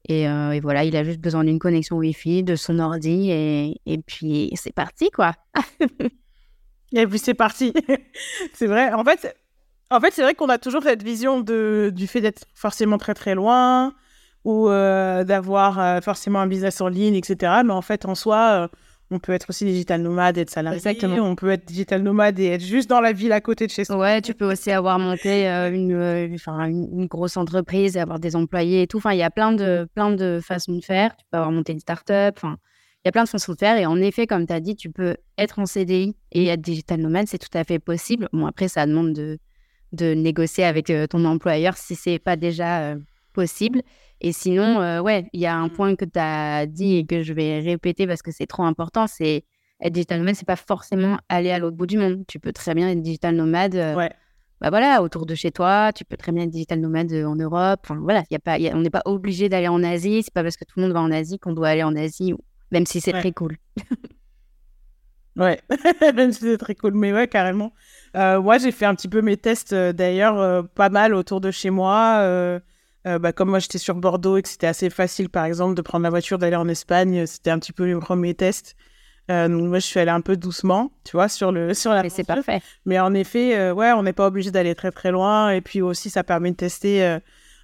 Et, 0.09 0.27
euh, 0.27 0.51
et, 0.51 0.59
voilà, 0.59 0.83
il 0.83 0.95
a 0.95 1.03
juste 1.03 1.19
besoin 1.19 1.43
d'une 1.43 1.59
connexion 1.59 1.97
Wi-Fi, 1.97 2.43
de 2.43 2.55
son 2.55 2.79
ordi 2.79 3.31
et, 3.31 3.81
et 3.85 3.97
puis 3.97 4.51
c'est 4.55 4.73
parti 4.73 5.09
quoi. 5.09 5.33
Et 6.93 7.05
puis 7.07 7.19
c'est 7.19 7.33
parti. 7.33 7.73
c'est 8.53 8.67
vrai. 8.67 8.93
En 8.93 9.03
fait, 9.03 9.35
en 9.89 9.99
fait 9.99 10.13
c'est 10.13 10.21
vrai 10.21 10.33
qu'on 10.33 10.47
a 10.47 10.57
toujours 10.57 10.83
cette 10.83 11.03
vision 11.03 11.41
de, 11.41 11.91
du 11.93 12.07
fait 12.07 12.21
d'être 12.21 12.45
forcément 12.53 12.97
très 12.97 13.13
très 13.13 13.35
loin 13.35 13.93
ou 14.45 14.69
euh, 14.69 15.23
d'avoir 15.23 15.79
euh, 15.79 16.01
forcément 16.01 16.39
un 16.39 16.47
business 16.47 16.79
en 16.79 16.87
ligne, 16.87 17.15
etc. 17.15 17.61
Mais 17.65 17.73
en 17.73 17.81
fait, 17.81 18.05
en 18.05 18.13
soi, 18.13 18.63
euh, 18.63 18.67
on 19.09 19.19
peut 19.19 19.33
être 19.33 19.49
aussi 19.49 19.65
digital 19.65 20.01
nomade 20.01 20.37
et 20.37 20.41
être 20.41 20.51
salarié. 20.51 20.77
Exactement. 20.77 21.27
On 21.27 21.35
peut 21.35 21.49
être 21.49 21.65
digital 21.65 22.03
nomade 22.03 22.39
et 22.39 22.45
être 22.45 22.63
juste 22.63 22.89
dans 22.89 23.01
la 23.01 23.11
ville 23.11 23.31
à 23.31 23.41
côté 23.41 23.65
de 23.65 23.71
chez 23.71 23.85
soi. 23.85 23.97
Ouais, 23.97 24.21
tu 24.21 24.35
peux 24.35 24.49
aussi 24.49 24.71
avoir 24.71 24.99
monté 24.99 25.47
une, 25.47 25.91
une, 25.91 27.05
grosse 27.07 27.37
entreprise 27.37 27.97
et 27.97 27.99
avoir 27.99 28.19
des 28.19 28.35
employés 28.35 28.83
et 28.83 28.87
tout. 28.87 28.97
Enfin, 28.97 29.13
il 29.13 29.19
y 29.19 29.23
a 29.23 29.29
plein 29.29 29.51
de, 29.51 29.87
plein 29.93 30.11
de 30.11 30.39
façons 30.43 30.73
de 30.73 30.83
faire. 30.83 31.15
Tu 31.17 31.25
peux 31.31 31.37
avoir 31.37 31.51
monté 31.51 31.73
une 31.73 31.79
start-up. 31.79 32.35
Enfin, 32.37 32.57
il 33.03 33.07
y 33.07 33.09
a 33.09 33.11
plein 33.11 33.23
de 33.23 33.29
façons 33.29 33.53
de 33.53 33.57
faire. 33.57 33.77
Et 33.77 33.85
en 33.85 33.97
effet, 33.97 34.25
comme 34.25 34.47
tu 34.47 34.53
as 34.53 34.59
dit, 34.59 34.75
tu 34.75 34.91
peux 34.91 35.17
être 35.37 35.59
en 35.59 35.65
CDI 35.67 36.15
et 36.31 36.47
être 36.47 36.61
digital 36.61 36.99
nomade, 36.99 37.27
c'est 37.27 37.37
tout 37.37 37.55
à 37.55 37.63
fait 37.63 37.79
possible. 37.79 38.27
Bon, 38.33 38.47
après, 38.47 38.67
ça 38.67 38.87
demande 38.87 39.13
de, 39.13 39.37
de 39.91 40.13
négocier 40.15 40.63
avec 40.63 40.89
euh, 40.89 41.05
ton 41.05 41.25
employeur 41.25 41.77
si 41.77 41.95
c'est 41.95 42.17
pas 42.17 42.35
déjà 42.35 42.81
euh, 42.81 42.95
possible. 43.35 43.81
Et 44.21 44.31
sinon, 44.31 44.81
euh, 44.81 45.01
ouais, 45.01 45.27
il 45.33 45.41
y 45.41 45.45
a 45.45 45.55
un 45.55 45.69
point 45.69 45.95
que 45.95 46.05
tu 46.05 46.17
as 46.17 46.65
dit 46.65 46.95
et 46.95 47.05
que 47.05 47.21
je 47.21 47.33
vais 47.33 47.59
répéter 47.59 48.07
parce 48.07 48.21
que 48.21 48.31
c'est 48.31 48.47
trop 48.47 48.63
important, 48.63 49.05
c'est 49.05 49.43
être 49.81 49.93
digital 49.93 50.19
nomade, 50.19 50.35
c'est 50.35 50.47
pas 50.47 50.55
forcément 50.55 51.17
aller 51.29 51.51
à 51.51 51.59
l'autre 51.59 51.77
bout 51.77 51.85
du 51.85 51.97
monde. 51.97 52.23
Tu 52.27 52.39
peux 52.39 52.53
très 52.53 52.73
bien 52.73 52.89
être 52.89 53.01
digital 53.01 53.35
nomade. 53.35 53.75
ouais. 53.75 54.09
Bah 54.61 54.69
voilà, 54.69 55.03
autour 55.03 55.25
de 55.25 55.35
chez 55.35 55.51
toi, 55.51 55.91
tu 55.93 56.05
peux 56.05 56.15
très 56.15 56.31
bien 56.31 56.43
être 56.43 56.49
digital 56.49 56.79
nomade 56.79 57.11
en 57.11 57.35
Europe. 57.35 57.81
Enfin, 57.83 57.99
voilà, 58.01 58.23
y 58.31 58.35
a 58.35 58.39
pas, 58.39 58.57
on 58.73 58.79
n'est 58.79 58.89
pas 58.89 59.01
obligé 59.03 59.49
d'aller 59.49 59.67
en 59.67 59.83
Asie. 59.83 60.23
C'est 60.23 60.33
pas 60.33 60.43
parce 60.43 60.55
que 60.55 60.63
tout 60.63 60.79
le 60.79 60.83
monde 60.83 60.93
va 60.93 61.01
en 61.01 61.11
Asie 61.11 61.37
qu'on 61.39 61.51
doit 61.51 61.67
aller 61.67 61.83
en 61.83 61.93
Asie 61.93 62.33
même 62.71 62.85
si 62.85 63.01
c'est 63.01 63.11
très 63.11 63.31
cool. 63.31 63.57
ouais, 65.37 65.61
même 66.15 66.31
si 66.31 66.41
c'est 66.41 66.57
très 66.57 66.75
cool, 66.75 66.93
mais 66.93 67.13
ouais, 67.13 67.27
carrément. 67.27 67.73
Euh, 68.15 68.41
moi, 68.41 68.57
j'ai 68.57 68.71
fait 68.71 68.85
un 68.85 68.95
petit 68.95 69.07
peu 69.07 69.21
mes 69.21 69.37
tests 69.37 69.73
euh, 69.73 69.93
d'ailleurs, 69.93 70.39
euh, 70.39 70.63
pas 70.63 70.89
mal 70.89 71.13
autour 71.13 71.41
de 71.41 71.51
chez 71.51 71.69
moi. 71.69 72.59
Bah, 73.05 73.31
comme 73.31 73.49
moi, 73.49 73.59
j'étais 73.59 73.77
sur 73.77 73.95
Bordeaux 73.95 74.37
et 74.37 74.41
que 74.41 74.49
c'était 74.49 74.67
assez 74.67 74.89
facile, 74.89 75.29
par 75.29 75.45
exemple, 75.45 75.75
de 75.75 75.81
prendre 75.81 76.03
la 76.03 76.09
voiture, 76.09 76.39
d'aller 76.39 76.55
en 76.55 76.67
Espagne, 76.67 77.27
c'était 77.27 77.51
un 77.51 77.59
petit 77.59 77.71
peu 77.71 77.85
mes 77.85 77.99
premiers 77.99 78.33
tests. 78.33 78.75
donc 79.29 79.49
moi, 79.51 79.77
je 79.77 79.85
suis 79.85 79.99
allée 79.99 80.11
un 80.11 80.21
peu 80.21 80.35
doucement, 80.37 80.91
tu 81.03 81.11
vois, 81.11 81.29
sur, 81.29 81.51
le, 81.51 81.73
sur 81.75 81.91
la 81.91 82.01
Mais 82.01 82.09
c'est 82.09 82.23
parfait. 82.23 82.61
Mais 82.85 82.99
en 82.99 83.13
effet, 83.13 83.71
ouais, 83.71 83.91
on 83.91 84.01
n'est 84.01 84.13
pas 84.13 84.25
obligé 84.25 84.49
d'aller 84.49 84.73
très 84.73 84.91
très 84.91 85.11
loin. 85.11 85.51
Et 85.51 85.61
puis 85.61 85.81
aussi, 85.81 86.09
ça 86.09 86.23
permet 86.23 86.49
de 86.49 86.55
tester 86.55 87.19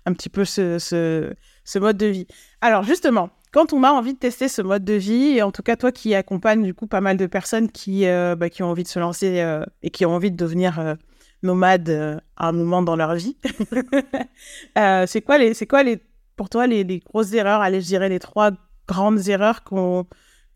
un 0.05 0.13
petit 0.13 0.29
peu 0.29 0.45
ce, 0.45 0.77
ce, 0.79 1.33
ce 1.63 1.79
mode 1.79 1.97
de 1.97 2.05
vie. 2.05 2.27
Alors 2.61 2.83
justement, 2.83 3.29
quand 3.51 3.73
on 3.73 3.83
a 3.83 3.91
envie 3.91 4.13
de 4.13 4.19
tester 4.19 4.47
ce 4.47 4.61
mode 4.61 4.83
de 4.83 4.93
vie, 4.93 5.37
et 5.37 5.41
en 5.41 5.51
tout 5.51 5.63
cas 5.63 5.75
toi 5.75 5.91
qui 5.91 6.15
accompagnes 6.15 6.63
du 6.63 6.73
coup 6.73 6.87
pas 6.87 7.01
mal 7.01 7.17
de 7.17 7.25
personnes 7.25 7.69
qui, 7.69 8.07
euh, 8.07 8.35
bah, 8.35 8.49
qui 8.49 8.63
ont 8.63 8.67
envie 8.67 8.83
de 8.83 8.87
se 8.87 8.99
lancer 8.99 9.41
euh, 9.41 9.63
et 9.83 9.89
qui 9.89 10.05
ont 10.05 10.15
envie 10.15 10.31
de 10.31 10.37
devenir 10.37 10.79
euh, 10.79 10.95
nomades 11.43 12.21
à 12.37 12.47
un 12.47 12.51
moment 12.51 12.81
dans 12.81 12.95
leur 12.95 13.15
vie, 13.15 13.37
c'est 15.07 15.21
quoi, 15.21 15.37
les, 15.37 15.53
quoi 15.67 15.83
les, 15.83 15.99
pour 16.35 16.49
toi 16.49 16.67
les, 16.67 16.99
grosses 16.99 17.33
erreurs, 17.33 17.61
allez 17.61 17.81
je 17.81 17.87
dirais 17.87 18.09
les 18.09 18.19
trois 18.19 18.51
grandes 18.87 19.27
erreurs 19.27 19.63
qu'on 19.63 20.05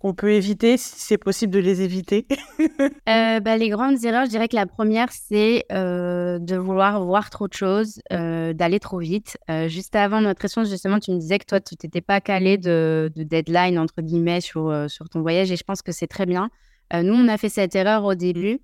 on 0.06 0.14
peut 0.14 0.34
éviter 0.34 0.78
si 0.78 0.94
c'est 0.98 1.18
possible 1.18 1.52
de 1.52 1.60
les 1.60 1.82
éviter 1.82 2.28
euh, 3.10 3.40
bah, 3.40 3.58
Les 3.58 3.70
grandes 3.70 4.04
erreurs, 4.06 4.26
je 4.26 4.30
dirais 4.30 4.48
que 4.48 4.56
la 4.56 4.68
première, 4.68 5.12
c'est 5.12 5.66
euh, 5.72 6.38
de 6.38 6.56
vouloir 6.56 7.04
voir 7.04 7.32
trop 7.32 7.48
de 7.48 7.54
choses, 7.54 8.00
euh, 8.14 8.54
d'aller 8.54 8.80
trop 8.80 9.00
vite. 9.00 9.38
juste 9.68 9.96
avant 9.96 10.22
notre 10.22 10.46
échange, 10.46 10.68
justement, 10.68 11.00
tu 11.00 11.12
me 11.12 11.18
disais 11.18 11.40
que 11.40 11.46
toi, 11.46 11.60
tu 11.60 11.76
t'étais 11.76 12.02
pas 12.02 12.22
calé 12.22 12.60
de, 12.60 13.12
deadline, 13.16 13.80
entre 13.80 14.02
guillemets, 14.04 14.42
sur, 14.42 14.72
sur 14.88 15.10
ton 15.10 15.22
voyage 15.22 15.52
et 15.52 15.56
je 15.56 15.64
pense 15.64 15.82
que 15.82 15.92
c'est 15.92 16.08
très 16.08 16.28
bien. 16.28 16.50
nous, 16.94 17.14
on 17.14 17.28
a 17.28 17.38
fait 17.38 17.50
cette 17.50 17.76
erreur 17.76 18.04
au 18.04 18.14
début. 18.14 18.60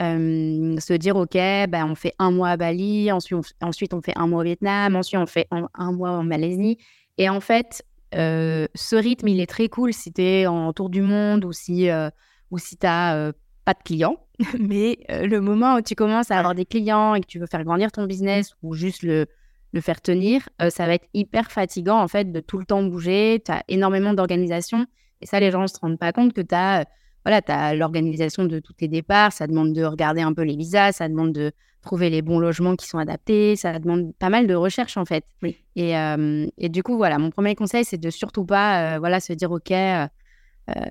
Se 0.00 0.92
dire, 0.94 1.16
OK, 1.16 1.36
bah, 1.68 1.86
on 1.86 1.94
fait 1.94 2.12
un 2.18 2.30
mois 2.30 2.50
à 2.50 2.56
Bali, 2.56 3.10
ensuite 3.12 3.38
on, 3.38 3.66
ensuite 3.66 3.94
on 3.94 4.02
fait 4.02 4.16
un 4.16 4.26
mois 4.26 4.40
au 4.40 4.44
Vietnam, 4.44 4.96
ensuite 4.96 5.20
on 5.20 5.26
fait 5.26 5.48
un 5.50 5.92
mois 5.92 6.10
en 6.10 6.22
Malaisie. 6.22 6.78
Et 7.18 7.28
en 7.28 7.40
fait, 7.40 7.84
euh, 8.14 8.66
ce 8.74 8.96
rythme, 8.96 9.28
il 9.28 9.40
est 9.40 9.46
très 9.46 9.68
cool 9.68 9.92
si 9.92 10.12
tu 10.12 10.22
es 10.22 10.46
en 10.46 10.72
tour 10.72 10.90
du 10.90 11.02
monde 11.02 11.44
ou 11.44 11.52
si, 11.52 11.90
euh, 11.90 12.10
ou 12.50 12.58
si 12.58 12.76
tu 12.76 12.86
n'as 12.86 13.32
pas 13.64 13.74
de 13.74 13.82
clients. 13.84 14.18
Mais 14.58 14.98
le 15.08 15.38
moment 15.38 15.76
où 15.76 15.80
tu 15.80 15.94
commences 15.94 16.30
à 16.30 16.38
avoir 16.38 16.54
des 16.54 16.66
clients 16.66 17.14
et 17.14 17.20
que 17.20 17.26
tu 17.26 17.38
veux 17.38 17.46
faire 17.46 17.64
grandir 17.64 17.90
ton 17.90 18.04
business 18.04 18.54
ou 18.62 18.74
juste 18.74 19.02
le, 19.02 19.26
le 19.72 19.80
faire 19.80 20.00
tenir, 20.00 20.48
ça 20.68 20.86
va 20.86 20.94
être 20.94 21.08
hyper 21.14 21.50
fatigant 21.50 21.98
en 22.00 22.08
fait 22.08 22.30
de 22.30 22.40
tout 22.40 22.58
le 22.58 22.66
temps 22.66 22.82
bouger. 22.82 23.42
Tu 23.44 23.50
as 23.50 23.64
énormément 23.68 24.12
d'organisation. 24.12 24.86
Et 25.22 25.26
ça, 25.26 25.40
les 25.40 25.50
gens 25.50 25.62
ne 25.62 25.66
se 25.66 25.78
rendent 25.80 25.98
pas 25.98 26.12
compte 26.12 26.32
que 26.32 26.42
tu 26.42 26.54
as 26.54 26.84
voilà, 27.26 27.42
tu 27.42 27.50
as 27.50 27.74
l'organisation 27.74 28.44
de 28.44 28.60
tous 28.60 28.74
tes 28.74 28.86
départs, 28.86 29.32
ça 29.32 29.48
demande 29.48 29.72
de 29.72 29.82
regarder 29.82 30.20
un 30.20 30.32
peu 30.32 30.42
les 30.42 30.54
visas, 30.54 30.92
ça 30.92 31.08
demande 31.08 31.32
de 31.32 31.50
trouver 31.82 32.08
les 32.08 32.22
bons 32.22 32.38
logements 32.38 32.76
qui 32.76 32.86
sont 32.86 32.98
adaptés, 32.98 33.56
ça 33.56 33.80
demande 33.80 34.14
pas 34.16 34.28
mal 34.28 34.46
de 34.46 34.54
recherche 34.54 34.96
en 34.96 35.04
fait. 35.04 35.24
Oui. 35.42 35.56
Et, 35.74 35.98
euh, 35.98 36.46
et, 36.56 36.68
du 36.68 36.84
coup, 36.84 36.96
voilà, 36.96 37.18
mon 37.18 37.30
premier 37.30 37.56
conseil, 37.56 37.84
c'est 37.84 37.98
de 37.98 38.10
surtout 38.10 38.44
pas 38.44 38.94
euh, 38.94 38.98
voilà, 39.00 39.18
se 39.18 39.32
dire, 39.32 39.50
OK, 39.50 39.72
euh, 39.72 40.06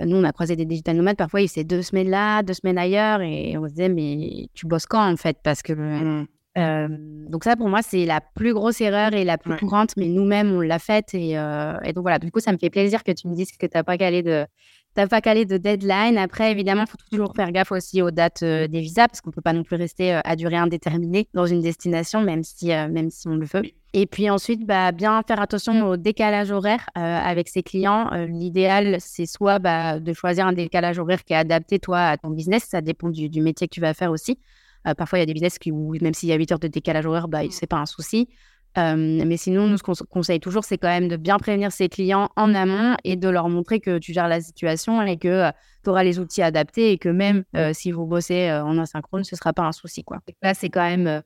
nous, 0.05 0.17
on 0.17 0.25
a 0.25 0.33
croisé 0.33 0.57
des 0.57 0.65
digital 0.65 0.97
nomades, 0.97 1.15
parfois, 1.15 1.39
ils 1.39 1.47
faisaient 1.47 1.63
deux 1.63 1.81
semaines 1.81 2.09
là, 2.09 2.43
deux 2.43 2.53
semaines 2.53 2.77
ailleurs, 2.77 3.21
et 3.21 3.57
on 3.57 3.63
se 3.63 3.69
disait, 3.69 3.87
mais 3.87 4.49
tu 4.53 4.67
bosses 4.67 4.87
quand 4.87 5.09
en 5.09 5.15
fait? 5.15 5.37
Parce 5.41 5.61
que. 5.61 5.71
Mmh. 5.71 6.27
donc 7.29 7.45
ça, 7.45 7.55
pour 7.55 7.69
moi, 7.69 7.81
c'est 7.81 8.05
la 8.05 8.19
plus 8.19 8.53
grosse 8.53 8.81
erreur 8.81 9.13
et 9.13 9.23
la 9.23 9.37
plus 9.37 9.55
courante, 9.55 9.93
mais 9.95 10.07
nous-mêmes, 10.07 10.51
on 10.51 10.59
l'a 10.59 10.79
faite. 10.79 11.13
Et, 11.13 11.31
et, 11.31 11.93
donc 11.93 12.01
voilà, 12.01 12.19
du 12.19 12.29
coup, 12.29 12.41
ça 12.41 12.51
me 12.51 12.57
fait 12.57 12.69
plaisir 12.69 13.05
que 13.05 13.13
tu 13.13 13.29
me 13.29 13.35
dises 13.35 13.53
que 13.53 13.65
tu 13.65 13.71
n'as 13.73 13.83
pas 13.83 13.97
calé 13.97 14.21
de, 14.21 14.45
T'as 14.95 15.07
pas 15.07 15.19
calé 15.19 15.43
de 15.43 15.57
deadline. 15.57 16.17
Après, 16.17 16.53
évidemment, 16.53 16.83
il 16.83 16.89
faut 16.89 16.97
toujours 17.11 17.33
faire 17.35 17.51
gaffe 17.51 17.73
aussi 17.73 18.01
aux 18.01 18.11
dates 18.11 18.43
euh, 18.43 18.65
des 18.69 18.79
visas 18.79 19.09
parce 19.09 19.19
qu'on 19.19 19.31
peut 19.31 19.41
pas 19.41 19.51
non 19.51 19.63
plus 19.63 19.75
rester 19.75 20.15
euh, 20.15 20.21
à 20.23 20.37
durée 20.37 20.55
indéterminée 20.55 21.27
dans 21.33 21.45
une 21.45 21.59
destination, 21.59 22.21
même 22.21 22.45
si, 22.45 22.71
euh, 22.71 22.87
même 22.87 23.09
si 23.09 23.27
on 23.27 23.35
le 23.35 23.45
veut. 23.45 23.63
Et 23.91 24.05
puis 24.05 24.29
ensuite, 24.29 24.65
bah, 24.65 24.93
bien 24.93 25.21
faire 25.27 25.41
attention 25.41 25.85
au 25.89 25.97
décalage 25.97 26.49
horaire 26.51 26.89
avec 26.95 27.47
ses 27.47 27.63
clients. 27.63 28.09
L'idéal, 28.27 28.97
c'est 28.99 29.25
soit 29.25 29.59
bah, 29.59 29.99
de 29.99 30.13
choisir 30.13 30.47
un 30.47 30.53
décalage 30.53 30.99
horaire 30.99 31.23
qui 31.23 31.31
est 31.31 31.37
adapté, 31.37 31.79
toi, 31.79 31.99
à 31.99 32.17
ton 32.17 32.29
business. 32.29 32.65
Ça 32.65 32.81
dépend 32.81 33.09
du, 33.09 33.29
du 33.29 33.41
métier 33.41 33.69
que 33.69 33.73
tu 33.73 33.79
vas 33.79 33.93
faire 33.93 34.11
aussi. 34.11 34.37
parfois, 34.97 35.19
il 35.19 35.21
y 35.21 35.23
a 35.23 35.25
des 35.25 35.33
business 35.33 35.57
qui, 35.59 35.71
où 35.71 35.95
même 36.01 36.13
s'il 36.13 36.27
y 36.27 36.33
a 36.33 36.35
8 36.35 36.51
heures 36.51 36.59
de 36.59 36.67
décalage 36.67 37.05
horaire, 37.05 37.29
bah, 37.29 37.39
c'est 37.51 37.67
pas 37.67 37.77
un 37.77 37.85
souci. 37.85 38.27
Mais 38.75 39.37
sinon, 39.37 39.67
nous, 39.67 39.77
ce 39.77 39.83
qu'on 39.83 39.93
conseille 40.09 40.39
toujours, 40.39 40.63
c'est 40.63 40.77
quand 40.77 40.89
même 40.89 41.07
de 41.07 41.15
bien 41.15 41.37
prévenir 41.37 41.71
ses 41.71 41.89
clients 41.89 42.29
en 42.35 42.53
amont 42.53 42.95
et 43.03 43.15
de 43.15 43.29
leur 43.29 43.49
montrer 43.49 43.79
que 43.79 43.97
tu 43.97 44.13
gères 44.13 44.27
la 44.27 44.41
situation 44.41 45.01
et 45.01 45.17
que 45.17 45.51
tu 45.83 45.89
auras 45.89 46.03
les 46.03 46.19
outils 46.19 46.41
adaptés 46.41 46.91
et 46.91 46.97
que 46.97 47.09
même 47.09 47.43
si 47.73 47.91
vous 47.91 48.05
bossez 48.05 48.51
en 48.51 48.77
asynchrone, 48.77 49.23
ce 49.23 49.35
ne 49.35 49.37
sera 49.37 49.53
pas 49.53 49.63
un 49.63 49.71
souci. 49.71 50.03
Quoi. 50.03 50.19
Là, 50.41 50.53
c'est 50.53 50.69
quand 50.69 50.83
même 50.83 51.21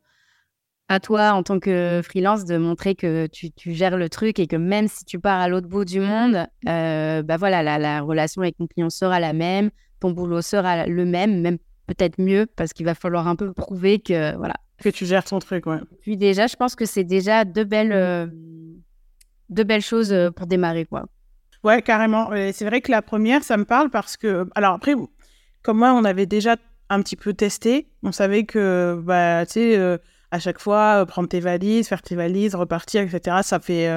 à 0.90 1.00
toi, 1.00 1.34
en 1.34 1.44
tant 1.44 1.60
que 1.60 2.02
freelance, 2.04 2.46
de 2.46 2.58
montrer 2.58 2.96
que 2.96 3.28
tu, 3.28 3.52
gères 3.74 3.98
le 3.98 4.10
truc 4.10 4.40
et 4.40 4.48
que 4.48 4.56
même 4.56 4.88
si 4.88 5.06
tu 5.06 5.20
pars 5.20 5.40
à 5.40 5.48
l'autre 5.48 5.68
bout 5.68 5.86
du 5.86 6.00
monde, 6.00 6.48
bah 6.66 7.38
voilà, 7.38 7.64
la, 7.64 7.78
la 7.78 8.02
relation 8.02 8.42
avec 8.42 8.58
ton 8.58 8.68
client 8.68 8.90
sera 8.90 9.20
la 9.20 9.34
même, 9.34 9.70
ton 10.00 10.12
boulot 10.12 10.42
sera 10.42 10.88
le 10.88 11.06
même, 11.06 11.42
même 11.42 11.58
peut-être 11.88 12.20
mieux, 12.20 12.48
parce 12.56 12.74
qu'il 12.74 12.86
va 12.86 12.96
falloir 12.96 13.28
un 13.28 13.36
peu 13.36 13.54
prouver 13.54 14.00
que 14.00 14.36
voilà. 14.38 14.56
Que 14.82 14.90
tu 14.90 15.06
gères 15.06 15.24
ton 15.24 15.40
truc, 15.40 15.66
ouais. 15.66 15.80
Puis 16.02 16.18
déjà, 16.18 16.48
je 16.48 16.56
pense 16.56 16.76
que 16.76 16.86
c'est 16.86 17.04
déjà 17.04 17.46
deux 17.46 17.64
belles, 17.64 17.92
euh, 17.92 18.28
deux 19.50 19.64
belles 19.64 19.82
choses 19.82 20.14
euh, 20.14 20.32
pour 20.32 20.48
démarrer, 20.48 20.86
quoi. 20.86 21.06
Ouais, 21.64 21.82
carrément. 21.82 22.30
C'est 22.54 22.66
vrai 22.66 22.80
que 22.80 22.90
la 22.90 23.02
première, 23.02 23.44
ça 23.44 23.58
me 23.58 23.66
parle 23.66 23.90
parce 23.90 24.16
que, 24.16 24.48
alors 24.56 24.76
après, 24.76 24.96
comme 25.62 25.80
moi, 25.80 25.94
on 25.94 26.06
avait 26.06 26.26
déjà 26.26 26.56
un 26.90 27.02
petit 27.02 27.18
peu 27.18 27.34
testé. 27.34 27.90
On 28.02 28.14
savait 28.14 28.46
que, 28.46 28.98
bah, 29.04 29.46
tu 29.46 29.54
sais, 29.54 29.78
euh, 29.78 29.98
à 30.32 30.40
chaque 30.40 30.60
fois, 30.60 31.06
prendre 31.06 31.28
tes 31.28 31.42
valises, 31.42 31.90
faire 31.90 32.02
tes 32.02 32.16
valises, 32.16 32.56
repartir, 32.56 33.02
etc., 33.02 33.38
ça 33.44 33.60
fait, 33.60 33.90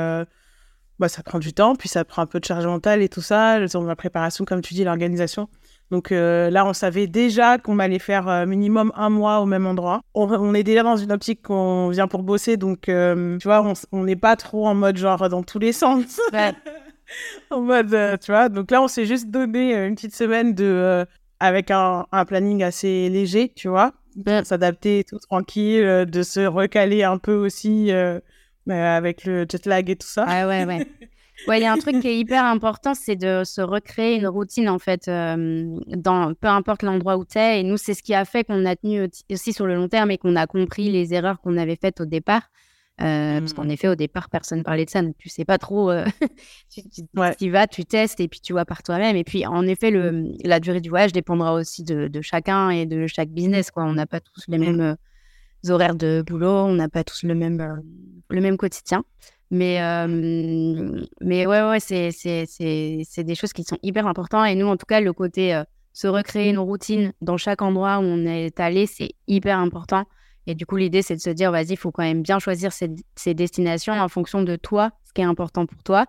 bah, 0.99 1.09
ça 1.09 1.23
prend 1.23 1.39
du 1.39 1.53
temps, 1.53 1.77
puis 1.77 1.89
ça 1.89 2.05
prend 2.05 2.23
un 2.23 2.27
peu 2.27 2.41
de 2.41 2.45
charge 2.45 2.67
mentale 2.67 3.01
et 3.01 3.09
tout 3.09 3.23
ça, 3.23 3.61
la 3.61 3.97
préparation, 3.97 4.45
comme 4.45 4.61
tu 4.61 4.75
dis, 4.75 4.83
l'organisation. 4.83 5.49
Donc 5.93 6.11
euh, 6.11 6.49
là, 6.49 6.65
on 6.65 6.73
savait 6.73 7.07
déjà 7.07 7.59
qu'on 7.59 7.79
allait 7.79 7.99
faire 7.99 8.27
euh, 8.27 8.47
minimum 8.47 8.93
un 8.97 9.11
mois 9.11 9.41
au 9.41 9.47
même 9.47 9.67
endroit. 9.67 10.01
On, 10.15 10.55
est 10.55 10.63
déjà 10.63 10.83
dans 10.83 10.97
une 10.97 11.13
optique 11.13 11.43
qu'on 11.43 11.91
vient 11.91 12.09
pour 12.09 12.23
bosser, 12.23 12.57
donc 12.57 12.89
euh, 12.89 13.37
tu 13.37 13.47
vois, 13.47 13.63
on 13.93 14.05
n'est 14.05 14.17
pas 14.17 14.37
trop 14.37 14.67
en 14.67 14.75
mode 14.75 14.97
genre 14.97 15.29
dans 15.29 15.43
tous 15.43 15.59
les 15.59 15.75
sens. 15.75 16.19
en 17.51 17.61
mode, 17.61 17.95
tu 18.23 18.33
vois. 18.33 18.49
Donc 18.49 18.71
là, 18.71 18.81
on 18.83 18.89
s'est 18.89 19.05
juste 19.05 19.29
donné 19.29 19.75
une 19.75 19.95
petite 19.95 20.17
semaine 20.17 20.55
de 20.55 21.05
avec 21.41 21.71
un, 21.71 22.07
planning 22.27 22.63
assez 22.63 23.11
léger, 23.11 23.53
tu 23.55 23.69
vois, 23.69 23.93
s'adapter 24.45 25.05
tout 25.07 25.19
tranquille, 25.19 26.07
de 26.07 26.23
se 26.23 26.41
recaler 26.41 27.03
un 27.03 27.19
peu 27.19 27.35
aussi 27.35 27.93
avec 28.67 29.27
le 29.27 29.45
jet 29.47 29.67
lag 29.67 29.91
et 29.91 29.97
tout 29.97 30.09
ça. 30.09 30.25
Ouais, 30.25 30.45
ouais, 30.45 30.65
ouais. 30.65 30.87
Ouais, 31.49 31.59
il 31.59 31.63
y 31.63 31.67
a 31.67 31.73
un 31.73 31.79
truc 31.79 32.01
qui 32.01 32.09
est 32.09 32.19
hyper 32.19 32.45
important, 32.45 32.95
c'est 32.95 33.17
de 33.17 33.43
se 33.45 33.61
recréer 33.61 34.17
une 34.17 34.27
routine, 34.27 34.69
en 34.69 34.79
fait, 34.79 35.09
euh, 35.09 35.67
dans 35.89 36.35
peu 36.35 36.49
importe 36.49 36.83
l'endroit 36.83 37.17
où 37.17 37.25
tu 37.25 37.39
es. 37.39 37.61
Et 37.61 37.63
nous, 37.63 37.77
c'est 37.77 37.95
ce 37.95 38.03
qui 38.03 38.15
a 38.15 38.25
fait 38.25 38.45
qu'on 38.45 38.65
a 38.65 38.77
tenu 38.77 39.09
aussi 39.31 39.53
sur 39.53 39.67
le 39.67 39.75
long 39.75 39.89
terme 39.89 40.11
et 40.11 40.19
qu'on 40.19 40.37
a 40.37 40.47
compris 40.47 40.91
les 40.91 41.15
erreurs 41.15 41.41
qu'on 41.41 41.57
avait 41.57 41.77
faites 41.77 42.01
au 42.01 42.07
départ. 42.07 42.43
Euh, 43.01 43.41
parce 43.41 43.55
qu'en 43.55 43.65
mmh. 43.65 43.71
effet, 43.71 43.89
au 43.89 43.95
départ, 43.95 44.29
personne 44.29 44.59
ne 44.59 44.63
parlait 44.63 44.85
de 44.85 44.91
ça, 44.91 45.03
donc 45.03 45.17
tu 45.19 45.29
sais 45.29 45.45
pas 45.45 45.59
trop. 45.59 45.91
Euh, 45.91 46.05
tu, 46.71 46.83
y 47.41 47.49
vas, 47.49 47.67
tu 47.67 47.85
testes 47.85 48.21
et 48.21 48.29
puis 48.29 48.41
tu 48.41 48.53
vois 48.53 48.65
par 48.65 48.83
toi-même. 48.83 49.17
Et 49.17 49.25
puis, 49.25 49.45
en 49.47 49.67
effet, 49.67 49.91
le, 49.91 50.33
la 50.45 50.61
durée 50.61 50.81
du 50.81 50.91
voyage 50.91 51.13
dépendra 51.13 51.55
aussi 51.55 51.83
de, 51.83 52.07
de 52.07 52.21
chacun 52.21 52.71
et 52.71 52.87
de 52.87 53.07
chaque 53.07 53.31
business. 53.31 53.71
Quoi. 53.71 53.85
On 53.85 53.95
n'a 53.95 54.07
pas 54.07 54.21
tous 54.21 54.45
les 54.47 54.59
mmh. 54.59 54.77
mêmes 54.77 54.97
horaires 55.69 55.95
de 55.95 56.23
boulot, 56.25 56.67
on 56.67 56.75
n'a 56.75 56.89
pas 56.89 57.03
tous 57.03 57.23
le 57.25 57.35
même, 57.35 57.83
le 58.29 58.41
même 58.41 58.57
quotidien. 58.57 59.05
Mais, 59.53 59.79
mais 61.21 61.47
ouais, 61.47 61.63
ouais, 61.63 61.79
c'est, 61.79 62.11
c'est, 62.11 62.47
c'est, 62.47 63.03
c'est 63.05 63.23
des 63.23 63.35
choses 63.35 63.53
qui 63.53 63.65
sont 63.65 63.77
hyper 63.83 64.07
importantes. 64.07 64.49
Et 64.49 64.55
nous, 64.55 64.67
en 64.67 64.79
tout 64.79 64.87
cas, 64.87 65.01
le 65.01 65.13
côté 65.13 65.63
se 65.93 66.09
recréer 66.09 66.49
une 66.49 66.59
routine 66.59 67.13
dans 67.21 67.37
chaque 67.37 67.61
endroit 67.61 67.99
où 67.99 68.03
on 68.03 68.25
est 68.25 68.59
allé, 68.59 68.87
c'est 68.87 69.11
hyper 69.29 69.59
important. 69.59 70.07
Et 70.47 70.55
du 70.55 70.65
coup, 70.65 70.77
l'idée, 70.77 71.03
c'est 71.03 71.17
de 71.17 71.21
se 71.21 71.29
dire, 71.29 71.53
vas-y, 71.53 71.73
il 71.73 71.77
faut 71.77 71.93
quand 71.93 72.03
même 72.03 72.23
bien 72.23 72.39
choisir 72.39 72.73
ces, 72.73 72.89
ces, 73.15 73.35
destinations 73.35 73.93
en 73.93 74.09
fonction 74.09 74.43
de 74.43 74.57
toi, 74.57 74.91
ce 75.05 75.13
qui 75.13 75.21
est 75.21 75.25
important 75.25 75.67
pour 75.67 75.83
toi. 75.83 76.07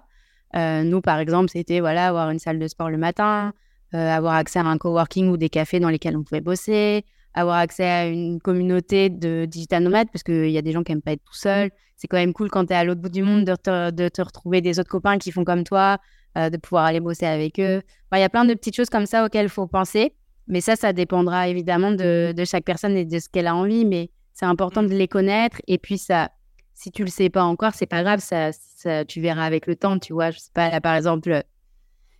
nous, 0.55 1.01
par 1.01 1.19
exemple, 1.19 1.49
c'était 1.49 1.81
voilà, 1.81 2.07
avoir 2.07 2.29
une 2.29 2.39
salle 2.39 2.59
de 2.59 2.67
sport 2.69 2.89
le 2.89 2.97
matin, 2.97 3.53
avoir 3.91 4.35
accès 4.35 4.59
à 4.59 4.63
un 4.63 4.77
coworking 4.77 5.27
ou 5.27 5.35
des 5.35 5.49
cafés 5.49 5.81
dans 5.81 5.89
lesquels 5.89 6.15
on 6.15 6.23
pouvait 6.23 6.39
bosser, 6.39 7.03
avoir 7.33 7.57
accès 7.57 7.85
à 7.85 8.05
une 8.07 8.39
communauté 8.39 9.09
de 9.09 9.45
digital 9.45 9.83
nomades, 9.83 10.09
parce 10.11 10.23
qu'il 10.23 10.49
y 10.49 10.57
a 10.57 10.61
des 10.61 10.71
gens 10.71 10.83
qui 10.83 10.91
n'aiment 10.91 11.01
pas 11.01 11.13
être 11.13 11.23
tout 11.23 11.35
seuls. 11.35 11.71
C'est 11.95 12.07
quand 12.07 12.17
même 12.17 12.33
cool 12.33 12.49
quand 12.49 12.65
tu 12.65 12.73
es 12.73 12.75
à 12.75 12.83
l'autre 12.83 13.01
bout 13.01 13.09
du 13.09 13.23
monde 13.23 13.45
de 13.45 13.55
te, 13.55 13.91
de 13.91 14.09
te, 14.09 14.21
retrouver 14.21 14.61
des 14.61 14.79
autres 14.79 14.89
copains 14.89 15.17
qui 15.17 15.31
font 15.31 15.43
comme 15.43 15.63
toi, 15.63 15.97
euh, 16.37 16.49
de 16.49 16.57
pouvoir 16.57 16.85
aller 16.85 16.99
bosser 16.99 17.25
avec 17.25 17.59
eux. 17.59 17.81
Il 18.13 18.19
y 18.19 18.23
a 18.23 18.29
plein 18.29 18.45
de 18.45 18.53
petites 18.53 18.75
choses 18.75 18.89
comme 18.89 19.05
ça 19.05 19.25
auxquelles 19.25 19.45
il 19.45 19.49
faut 19.49 19.67
penser. 19.67 20.13
Mais 20.47 20.61
ça, 20.61 20.75
ça 20.75 20.91
dépendra 20.93 21.47
évidemment 21.47 21.91
de, 21.91 22.33
de 22.35 22.45
chaque 22.45 22.65
personne 22.65 22.97
et 22.97 23.05
de 23.05 23.19
ce 23.19 23.29
qu'elle 23.29 23.47
a 23.47 23.55
envie. 23.55 23.85
Mais 23.85 24.11
c'est 24.33 24.45
important 24.45 24.83
de 24.83 24.89
les 24.89 25.07
connaître. 25.07 25.61
Et 25.67 25.77
puis, 25.77 25.97
ça, 25.97 26.29
si 26.73 26.91
tu 26.91 27.03
le 27.03 27.09
sais 27.09 27.29
pas 27.29 27.43
encore, 27.43 27.73
c'est 27.73 27.85
pas 27.85 28.03
grave. 28.03 28.19
Ça, 28.19 28.51
ça, 28.51 29.05
tu 29.05 29.21
verras 29.21 29.45
avec 29.45 29.67
le 29.67 29.75
temps. 29.75 29.97
Tu 29.99 30.13
vois, 30.13 30.31
je 30.31 30.39
sais 30.39 30.51
pas, 30.53 30.69
là, 30.69 30.81
par 30.81 30.95
exemple, 30.95 31.43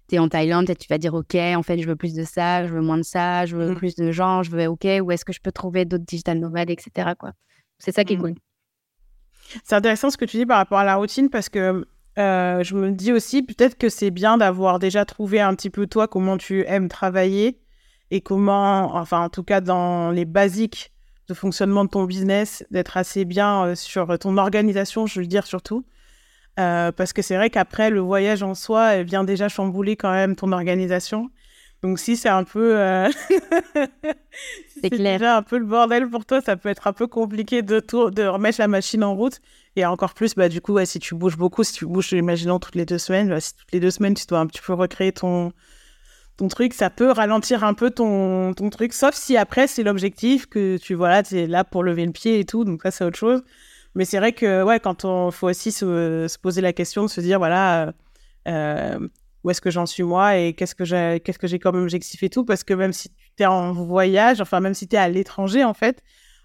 tu 0.09 0.15
es 0.15 0.19
en 0.19 0.29
Thaïlande, 0.29 0.65
tu 0.77 0.87
vas 0.89 0.97
dire, 0.97 1.13
OK, 1.13 1.35
en 1.35 1.63
fait, 1.63 1.79
je 1.79 1.87
veux 1.87 1.95
plus 1.95 2.13
de 2.13 2.23
ça, 2.23 2.65
je 2.67 2.73
veux 2.73 2.81
moins 2.81 2.97
de 2.97 3.03
ça, 3.03 3.45
je 3.45 3.55
veux 3.55 3.71
mmh. 3.71 3.75
plus 3.75 3.95
de 3.95 4.11
gens, 4.11 4.43
je 4.43 4.51
veux, 4.51 4.67
OK, 4.67 4.85
où 5.01 5.11
est-ce 5.11 5.25
que 5.25 5.33
je 5.33 5.39
peux 5.41 5.51
trouver 5.51 5.85
d'autres 5.85 6.05
digital 6.05 6.39
nomades, 6.39 6.69
etc. 6.69 7.11
Quoi. 7.17 7.31
C'est 7.79 7.91
ça 7.91 8.03
qui 8.03 8.13
est 8.13 8.17
mmh. 8.17 8.21
cool. 8.21 8.35
C'est 9.63 9.75
intéressant 9.75 10.09
ce 10.09 10.17
que 10.17 10.25
tu 10.25 10.37
dis 10.37 10.45
par 10.45 10.57
rapport 10.57 10.79
à 10.79 10.83
la 10.85 10.95
routine 10.95 11.29
parce 11.29 11.49
que 11.49 11.85
euh, 12.17 12.63
je 12.63 12.75
me 12.75 12.91
dis 12.91 13.11
aussi 13.11 13.43
peut-être 13.43 13.77
que 13.77 13.89
c'est 13.89 14.11
bien 14.11 14.37
d'avoir 14.37 14.79
déjà 14.79 15.03
trouvé 15.03 15.41
un 15.41 15.55
petit 15.55 15.69
peu 15.69 15.87
toi 15.87 16.07
comment 16.07 16.37
tu 16.37 16.63
aimes 16.67 16.87
travailler 16.87 17.59
et 18.11 18.21
comment, 18.21 18.95
enfin 18.95 19.21
en 19.21 19.29
tout 19.29 19.43
cas 19.43 19.61
dans 19.61 20.11
les 20.11 20.25
basiques 20.25 20.91
de 21.27 21.33
fonctionnement 21.33 21.85
de 21.85 21.89
ton 21.89 22.03
business, 22.03 22.65
d'être 22.69 22.97
assez 22.97 23.25
bien 23.25 23.65
euh, 23.65 23.75
sur 23.75 24.19
ton 24.19 24.37
organisation, 24.37 25.07
je 25.07 25.21
veux 25.21 25.25
dire 25.25 25.47
surtout. 25.47 25.85
Euh, 26.59 26.91
parce 26.91 27.13
que 27.13 27.21
c'est 27.21 27.35
vrai 27.35 27.49
qu'après, 27.49 27.89
le 27.89 27.99
voyage 27.99 28.43
en 28.43 28.55
soi 28.55 29.03
vient 29.03 29.23
déjà 29.23 29.49
chambouler 29.49 29.95
quand 29.95 30.11
même 30.11 30.35
ton 30.35 30.51
organisation. 30.51 31.29
Donc 31.81 31.99
si 31.99 32.15
c'est 32.15 32.29
un 32.29 32.45
peu... 32.45 32.79
Euh, 32.79 33.09
c'est 34.81 34.89
déjà 34.89 35.37
un 35.37 35.43
peu 35.43 35.57
le 35.57 35.65
bordel 35.65 36.09
pour 36.09 36.25
toi, 36.25 36.39
ça 36.39 36.55
peut 36.55 36.69
être 36.69 36.87
un 36.87 36.93
peu 36.93 37.07
compliqué 37.07 37.61
de, 37.61 37.81
de 38.09 38.23
remettre 38.25 38.59
la 38.59 38.69
machine 38.69 39.03
en 39.03 39.15
route. 39.15 39.41
Et 39.75 39.85
encore 39.85 40.13
plus, 40.13 40.35
bah, 40.35 40.47
du 40.47 40.61
coup, 40.61 40.77
si 40.85 40.99
tu 40.99 41.15
bouges 41.15 41.37
beaucoup, 41.37 41.63
si 41.63 41.73
tu 41.73 41.85
bouges, 41.85 42.13
imaginons, 42.13 42.59
toutes 42.59 42.75
les 42.75 42.85
deux 42.85 42.99
semaines, 42.99 43.27
bah, 43.29 43.41
si 43.41 43.55
toutes 43.55 43.71
les 43.73 43.79
deux 43.81 43.91
semaines, 43.91 44.13
tu 44.13 44.25
dois 44.27 44.39
un 44.39 44.47
petit 44.47 44.61
peu 44.61 44.73
recréer 44.73 45.11
ton, 45.11 45.51
ton 46.37 46.47
truc, 46.47 46.73
ça 46.73 46.89
peut 46.89 47.11
ralentir 47.11 47.63
un 47.63 47.73
peu 47.73 47.89
ton, 47.89 48.53
ton 48.53 48.69
truc, 48.69 48.93
sauf 48.93 49.13
si 49.13 49.35
après, 49.35 49.67
c'est 49.67 49.83
l'objectif, 49.83 50.45
que 50.45 50.77
tu 50.77 50.93
voilà, 50.93 51.21
es 51.31 51.47
là 51.47 51.63
pour 51.63 51.83
lever 51.83 52.05
le 52.05 52.11
pied 52.11 52.39
et 52.39 52.45
tout, 52.45 52.63
donc 52.63 52.83
ça, 52.83 52.91
c'est 52.91 53.03
autre 53.03 53.17
chose. 53.17 53.43
Mais 53.95 54.05
c'est 54.05 54.17
vrai 54.17 54.33
que, 54.33 54.63
ouais, 54.63 54.79
quand 54.79 55.05
on 55.05 55.31
faut 55.31 55.49
aussi 55.49 55.71
se, 55.71 56.27
se, 56.27 56.37
poser 56.39 56.61
la 56.61 56.73
question 56.73 57.03
de 57.03 57.09
se 57.09 57.21
dire, 57.21 57.37
voilà, 57.37 57.93
euh, 58.47 59.07
où 59.43 59.51
est-ce 59.51 59.61
que 59.61 59.69
j'en 59.69 59.85
suis 59.85 60.03
moi 60.03 60.37
et 60.37 60.53
qu'est-ce 60.53 60.75
que 60.75 60.85
j'ai, 60.85 61.21
qu'est-ce 61.23 61.39
que 61.39 61.47
j'ai 61.47 61.59
comme 61.59 61.75
objectif 61.75 62.23
et 62.23 62.29
tout, 62.29 62.45
parce 62.45 62.63
que 62.63 62.73
même 62.73 62.93
si 62.93 63.09
tu 63.37 63.43
es 63.43 63.45
en 63.45 63.73
voyage, 63.73 64.41
enfin, 64.41 64.59
même 64.59 64.73
si 64.73 64.87
tu 64.87 64.95
es 64.95 64.99
à 64.99 65.09
l'étranger, 65.09 65.63
en 65.63 65.73
fait, 65.73 66.01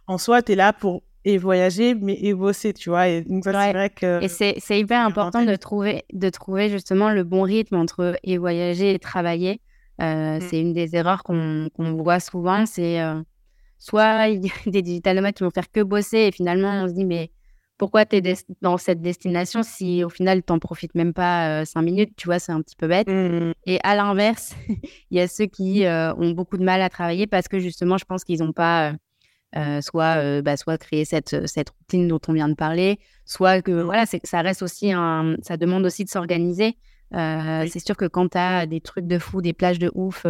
en 0.06 0.18
soi, 0.18 0.42
tu 0.42 0.52
es 0.52 0.54
là 0.56 0.72
pour 0.72 1.02
et 1.24 1.36
voyager, 1.36 1.94
mais 1.94 2.16
et 2.20 2.32
bosser, 2.32 2.72
tu 2.72 2.90
vois. 2.90 3.08
Et 3.08 3.24
c'est 3.42 3.50
vrai 3.50 3.90
que. 3.90 4.22
Et 4.22 4.28
c'est, 4.28 4.54
c'est 4.58 4.78
hyper 4.78 5.04
important 5.04 5.44
de 5.44 5.56
trouver, 5.56 6.04
de 6.12 6.30
trouver 6.30 6.70
justement 6.70 7.10
le 7.10 7.24
bon 7.24 7.42
rythme 7.42 7.76
entre 7.76 8.16
et 8.22 8.38
voyager 8.38 8.94
et 8.94 8.98
travailler. 8.98 9.60
Euh, 10.00 10.38
mmh. 10.38 10.40
C'est 10.42 10.60
une 10.60 10.72
des 10.72 10.94
erreurs 10.94 11.24
qu'on, 11.24 11.68
qu'on 11.74 11.92
voit 11.94 12.20
souvent. 12.20 12.64
C'est 12.66 13.00
euh, 13.02 13.20
soit 13.78 14.28
il 14.28 14.46
y 14.46 14.48
a 14.48 14.52
des 14.70 14.82
digital 14.82 15.16
nomades 15.16 15.34
qui 15.34 15.44
vont 15.44 15.50
faire 15.50 15.70
que 15.70 15.80
bosser 15.82 16.18
et 16.18 16.32
finalement 16.32 16.82
on 16.82 16.88
se 16.88 16.94
dit, 16.94 17.04
mais 17.04 17.30
pourquoi 17.78 18.04
tu 18.04 18.16
es 18.16 18.34
dans 18.60 18.76
cette 18.76 19.00
destination 19.00 19.62
si 19.62 20.02
au 20.04 20.10
final 20.10 20.42
tu 20.42 20.52
n'en 20.52 20.58
profites 20.58 20.94
même 20.96 21.14
pas 21.14 21.60
euh, 21.60 21.64
cinq 21.64 21.82
minutes, 21.82 22.10
tu 22.16 22.26
vois, 22.26 22.40
c'est 22.40 22.52
un 22.52 22.60
petit 22.60 22.76
peu 22.76 22.88
bête. 22.88 23.08
Mmh. 23.08 23.52
Et 23.66 23.78
à 23.84 23.94
l'inverse, 23.94 24.54
il 25.10 25.16
y 25.16 25.20
a 25.20 25.28
ceux 25.28 25.46
qui 25.46 25.86
euh, 25.86 26.12
ont 26.16 26.32
beaucoup 26.32 26.58
de 26.58 26.64
mal 26.64 26.82
à 26.82 26.90
travailler 26.90 27.26
parce 27.28 27.46
que 27.48 27.60
justement, 27.60 27.96
je 27.96 28.04
pense 28.04 28.24
qu'ils 28.24 28.40
n'ont 28.40 28.52
pas 28.52 28.94
euh, 29.56 29.80
soit, 29.80 30.42
bah, 30.42 30.56
soit 30.56 30.76
créé 30.76 31.04
cette, 31.04 31.46
cette 31.46 31.70
routine 31.70 32.08
dont 32.08 32.20
on 32.26 32.32
vient 32.32 32.48
de 32.48 32.54
parler, 32.54 32.98
soit 33.24 33.62
que 33.62 33.72
voilà, 33.72 34.04
ça 34.06 34.42
reste 34.42 34.62
aussi 34.62 34.92
un, 34.92 35.36
ça 35.42 35.56
demande 35.56 35.86
aussi 35.86 36.04
de 36.04 36.10
s'organiser. 36.10 36.76
C'est 37.12 37.78
sûr 37.78 37.96
que 37.96 38.04
quand 38.04 38.30
tu 38.30 38.38
as 38.38 38.66
des 38.66 38.80
trucs 38.80 39.06
de 39.06 39.18
fou, 39.18 39.40
des 39.40 39.54
plages 39.54 39.78
de 39.78 39.90
ouf 39.94 40.26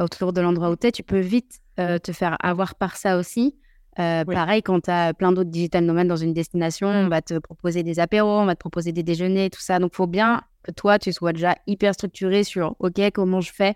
autour 0.00 0.32
de 0.32 0.40
l'endroit 0.40 0.70
où 0.70 0.76
tu 0.76 0.88
es, 0.88 0.92
tu 0.92 1.04
peux 1.04 1.20
vite 1.20 1.60
te 1.76 2.12
faire 2.12 2.36
avoir 2.42 2.74
par 2.74 2.96
ça 2.96 3.16
aussi. 3.16 3.56
Euh, 3.98 4.24
pareil, 4.24 4.62
quand 4.62 4.80
tu 4.80 4.90
as 4.90 5.14
plein 5.14 5.32
d'autres 5.32 5.50
digital 5.50 5.84
nomades 5.84 6.08
dans 6.08 6.16
une 6.16 6.34
destination, 6.34 6.88
on 6.88 7.08
va 7.08 7.22
te 7.22 7.38
proposer 7.38 7.82
des 7.82 7.98
apéros, 7.98 8.40
on 8.40 8.44
va 8.44 8.54
te 8.54 8.60
proposer 8.60 8.92
des 8.92 9.02
déjeuners, 9.02 9.48
tout 9.48 9.60
ça. 9.60 9.78
Donc, 9.78 9.92
il 9.94 9.96
faut 9.96 10.06
bien 10.06 10.42
que 10.62 10.70
toi, 10.70 10.98
tu 10.98 11.12
sois 11.12 11.32
déjà 11.32 11.56
hyper 11.66 11.94
structuré 11.94 12.44
sur 12.44 12.76
OK, 12.78 13.00
comment 13.14 13.40
je 13.40 13.52
fais, 13.52 13.74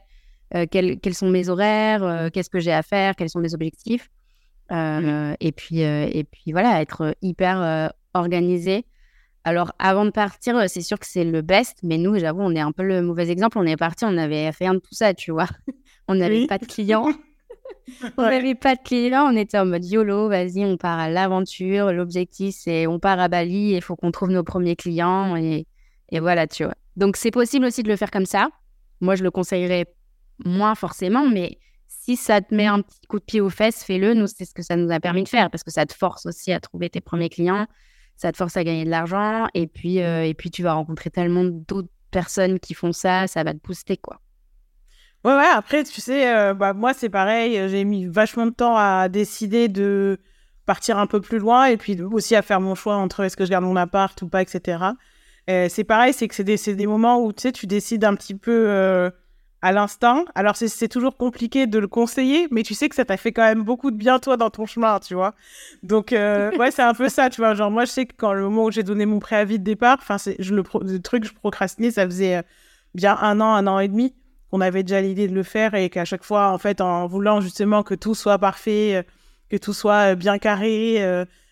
euh, 0.54 0.66
quels, 0.70 1.14
sont 1.14 1.30
mes 1.30 1.48
horaires, 1.48 2.02
euh, 2.02 2.28
qu'est-ce 2.30 2.50
que 2.50 2.60
j'ai 2.60 2.72
à 2.72 2.82
faire, 2.82 3.16
quels 3.16 3.30
sont 3.30 3.40
mes 3.40 3.54
objectifs. 3.54 4.10
et, 4.70 5.52
puis, 5.52 5.80
et 5.80 6.24
puis, 6.24 6.52
voilà, 6.52 6.82
être 6.82 7.14
hyper 7.22 7.92
organisé. 8.12 8.84
Alors, 9.44 9.72
avant 9.78 10.04
de 10.04 10.10
partir, 10.10 10.68
c'est 10.68 10.82
sûr 10.82 10.98
que 10.98 11.06
c'est 11.06 11.24
le 11.24 11.40
best, 11.40 11.78
mais 11.82 11.96
nous, 11.96 12.18
j'avoue, 12.18 12.42
on 12.42 12.54
est 12.54 12.60
un 12.60 12.72
peu 12.72 12.82
le 12.82 13.00
mauvais 13.00 13.30
exemple. 13.30 13.58
On 13.58 13.64
est 13.64 13.76
parti, 13.78 14.04
on 14.04 14.12
n'avait 14.12 14.50
rien 14.50 14.74
de 14.74 14.80
tout 14.80 14.94
ça, 14.94 15.14
tu 15.14 15.30
vois. 15.30 15.48
on 16.08 16.14
n'avait 16.14 16.46
pas 16.46 16.58
de 16.58 16.66
clients. 16.66 17.08
on 18.16 18.22
n'avait 18.22 18.54
pas 18.54 18.74
de 18.74 18.80
clients, 18.82 19.32
on 19.32 19.36
était 19.36 19.58
en 19.58 19.66
mode 19.66 19.84
YOLO, 19.84 20.28
vas-y, 20.28 20.64
on 20.64 20.76
part 20.76 20.98
à 20.98 21.08
l'aventure. 21.08 21.92
L'objectif, 21.92 22.54
c'est 22.58 22.86
on 22.86 22.98
part 22.98 23.20
à 23.20 23.28
Bali, 23.28 23.72
il 23.74 23.82
faut 23.82 23.96
qu'on 23.96 24.10
trouve 24.10 24.30
nos 24.30 24.44
premiers 24.44 24.76
clients. 24.76 25.36
Et, 25.36 25.66
et 26.10 26.20
voilà, 26.20 26.46
tu 26.46 26.64
vois. 26.64 26.74
Donc, 26.96 27.16
c'est 27.16 27.30
possible 27.30 27.64
aussi 27.66 27.82
de 27.82 27.88
le 27.88 27.96
faire 27.96 28.10
comme 28.10 28.26
ça. 28.26 28.48
Moi, 29.00 29.14
je 29.14 29.22
le 29.22 29.30
conseillerais 29.30 29.86
moins 30.44 30.74
forcément, 30.74 31.28
mais 31.28 31.58
si 31.86 32.16
ça 32.16 32.40
te 32.40 32.54
met 32.54 32.66
un 32.66 32.82
petit 32.82 33.00
coup 33.08 33.18
de 33.18 33.24
pied 33.24 33.40
aux 33.40 33.50
fesses, 33.50 33.84
fais-le. 33.84 34.14
Nous, 34.14 34.26
c'est 34.26 34.44
ce 34.44 34.54
que 34.54 34.62
ça 34.62 34.76
nous 34.76 34.90
a 34.90 35.00
permis 35.00 35.22
de 35.22 35.28
faire 35.28 35.50
parce 35.50 35.62
que 35.62 35.70
ça 35.70 35.86
te 35.86 35.94
force 35.94 36.26
aussi 36.26 36.52
à 36.52 36.60
trouver 36.60 36.90
tes 36.90 37.00
premiers 37.00 37.28
clients, 37.28 37.66
ça 38.16 38.32
te 38.32 38.36
force 38.36 38.56
à 38.56 38.64
gagner 38.64 38.84
de 38.84 38.90
l'argent 38.90 39.46
et 39.54 39.66
puis, 39.66 40.00
euh, 40.00 40.24
et 40.24 40.34
puis 40.34 40.50
tu 40.50 40.62
vas 40.62 40.74
rencontrer 40.74 41.10
tellement 41.10 41.44
d'autres 41.44 41.88
personnes 42.10 42.58
qui 42.58 42.74
font 42.74 42.92
ça, 42.92 43.26
ça 43.26 43.44
va 43.44 43.54
te 43.54 43.58
booster, 43.58 43.96
quoi. 43.96 44.20
Ouais, 45.24 45.34
ouais, 45.34 45.48
après, 45.52 45.84
tu 45.84 46.00
sais, 46.00 46.34
euh, 46.34 46.54
bah, 46.54 46.72
moi, 46.72 46.94
c'est 46.94 47.10
pareil, 47.10 47.58
euh, 47.58 47.68
j'ai 47.68 47.84
mis 47.84 48.06
vachement 48.06 48.46
de 48.46 48.52
temps 48.52 48.76
à 48.76 49.08
décider 49.08 49.68
de 49.68 50.18
partir 50.66 50.98
un 50.98 51.06
peu 51.06 51.20
plus 51.20 51.38
loin 51.38 51.66
et 51.66 51.76
puis 51.76 52.00
aussi 52.02 52.34
à 52.36 52.42
faire 52.42 52.60
mon 52.60 52.74
choix 52.74 52.96
entre 52.96 53.20
est-ce 53.24 53.36
que 53.36 53.44
je 53.44 53.50
garde 53.50 53.64
mon 53.64 53.76
appart 53.76 54.20
ou 54.22 54.28
pas, 54.28 54.40
etc. 54.42 54.78
c'est 55.46 55.84
pareil, 55.84 56.12
c'est 56.12 56.28
que 56.28 56.34
c'est 56.34 56.44
des, 56.44 56.56
des, 56.56 56.86
moments 56.86 57.22
où, 57.22 57.32
tu 57.32 57.42
sais, 57.42 57.52
tu 57.52 57.66
décides 57.66 58.04
un 58.04 58.14
petit 58.14 58.34
peu 58.36 59.10
à 59.62 59.72
l'instinct. 59.72 60.24
Alors, 60.34 60.56
c'est 60.56 60.88
toujours 60.88 61.16
compliqué 61.16 61.66
de 61.66 61.78
le 61.78 61.88
conseiller, 61.88 62.48
mais 62.50 62.62
tu 62.62 62.74
sais 62.74 62.88
que 62.88 62.94
ça 62.94 63.04
t'a 63.04 63.16
fait 63.16 63.32
quand 63.32 63.42
même 63.42 63.62
beaucoup 63.62 63.90
de 63.90 63.96
bien, 63.96 64.18
toi, 64.18 64.36
dans 64.36 64.50
ton 64.50 64.66
chemin, 64.66 64.98
tu 65.00 65.14
vois. 65.14 65.34
Donc, 65.82 66.12
euh, 66.12 66.50
ouais, 66.58 66.70
c'est 66.70 66.82
un 66.82 66.94
peu 66.94 67.08
ça, 67.08 67.30
tu 67.30 67.40
vois. 67.40 67.54
Genre, 67.54 67.70
moi, 67.70 67.84
je 67.84 67.90
sais 67.90 68.06
que 68.06 68.14
quand 68.16 68.32
le 68.32 68.42
moment 68.42 68.64
où 68.64 68.70
j'ai 68.70 68.82
donné 68.82 69.06
mon 69.06 69.18
préavis 69.18 69.58
de 69.58 69.64
départ, 69.64 69.98
enfin, 70.00 70.16
le, 70.26 70.62
le 70.62 70.98
truc 71.00 71.22
que 71.22 71.28
je 71.28 71.34
procrastinais, 71.34 71.90
ça 71.90 72.04
faisait 72.06 72.36
euh, 72.36 72.42
bien 72.94 73.16
un 73.20 73.40
an, 73.40 73.52
un 73.54 73.66
an 73.66 73.78
et 73.78 73.88
demi 73.88 74.14
qu'on 74.50 74.60
avait 74.60 74.82
déjà 74.82 75.00
l'idée 75.00 75.28
de 75.28 75.34
le 75.34 75.42
faire 75.42 75.74
et 75.74 75.90
qu'à 75.90 76.04
chaque 76.04 76.24
fois, 76.24 76.52
en 76.52 76.58
fait, 76.58 76.80
en 76.80 77.06
voulant 77.06 77.40
justement 77.40 77.82
que 77.82 77.94
tout 77.94 78.14
soit 78.14 78.38
parfait, 78.38 78.96
euh, 78.96 79.02
que 79.48 79.56
tout 79.56 79.72
soit 79.72 80.14
bien 80.14 80.38
carré 80.38 80.96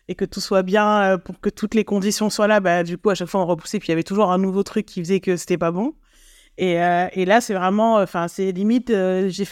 et 0.08 0.14
que 0.14 0.24
tout 0.24 0.40
soit 0.40 0.62
bien 0.62 1.18
pour 1.24 1.40
que 1.40 1.50
toutes 1.50 1.74
les 1.74 1.84
conditions 1.84 2.30
soient 2.30 2.46
là, 2.46 2.60
bah, 2.60 2.84
du 2.84 2.96
coup, 2.96 3.10
à 3.10 3.14
chaque 3.14 3.28
fois, 3.28 3.42
on 3.42 3.46
repoussait, 3.46 3.78
puis 3.80 3.88
il 3.88 3.90
y 3.90 3.92
avait 3.92 4.04
toujours 4.04 4.30
un 4.30 4.38
nouveau 4.38 4.62
truc 4.62 4.86
qui 4.86 5.00
faisait 5.00 5.20
que 5.20 5.36
c'était 5.36 5.58
pas 5.58 5.72
bon. 5.72 5.94
Et, 6.58 6.82
euh, 6.82 7.06
et 7.12 7.24
là, 7.24 7.40
c'est 7.40 7.54
vraiment, 7.54 7.94
enfin, 7.94 8.26
c'est 8.26 8.50
limite, 8.50 8.90
euh, 8.90 9.28
j'ai 9.28 9.44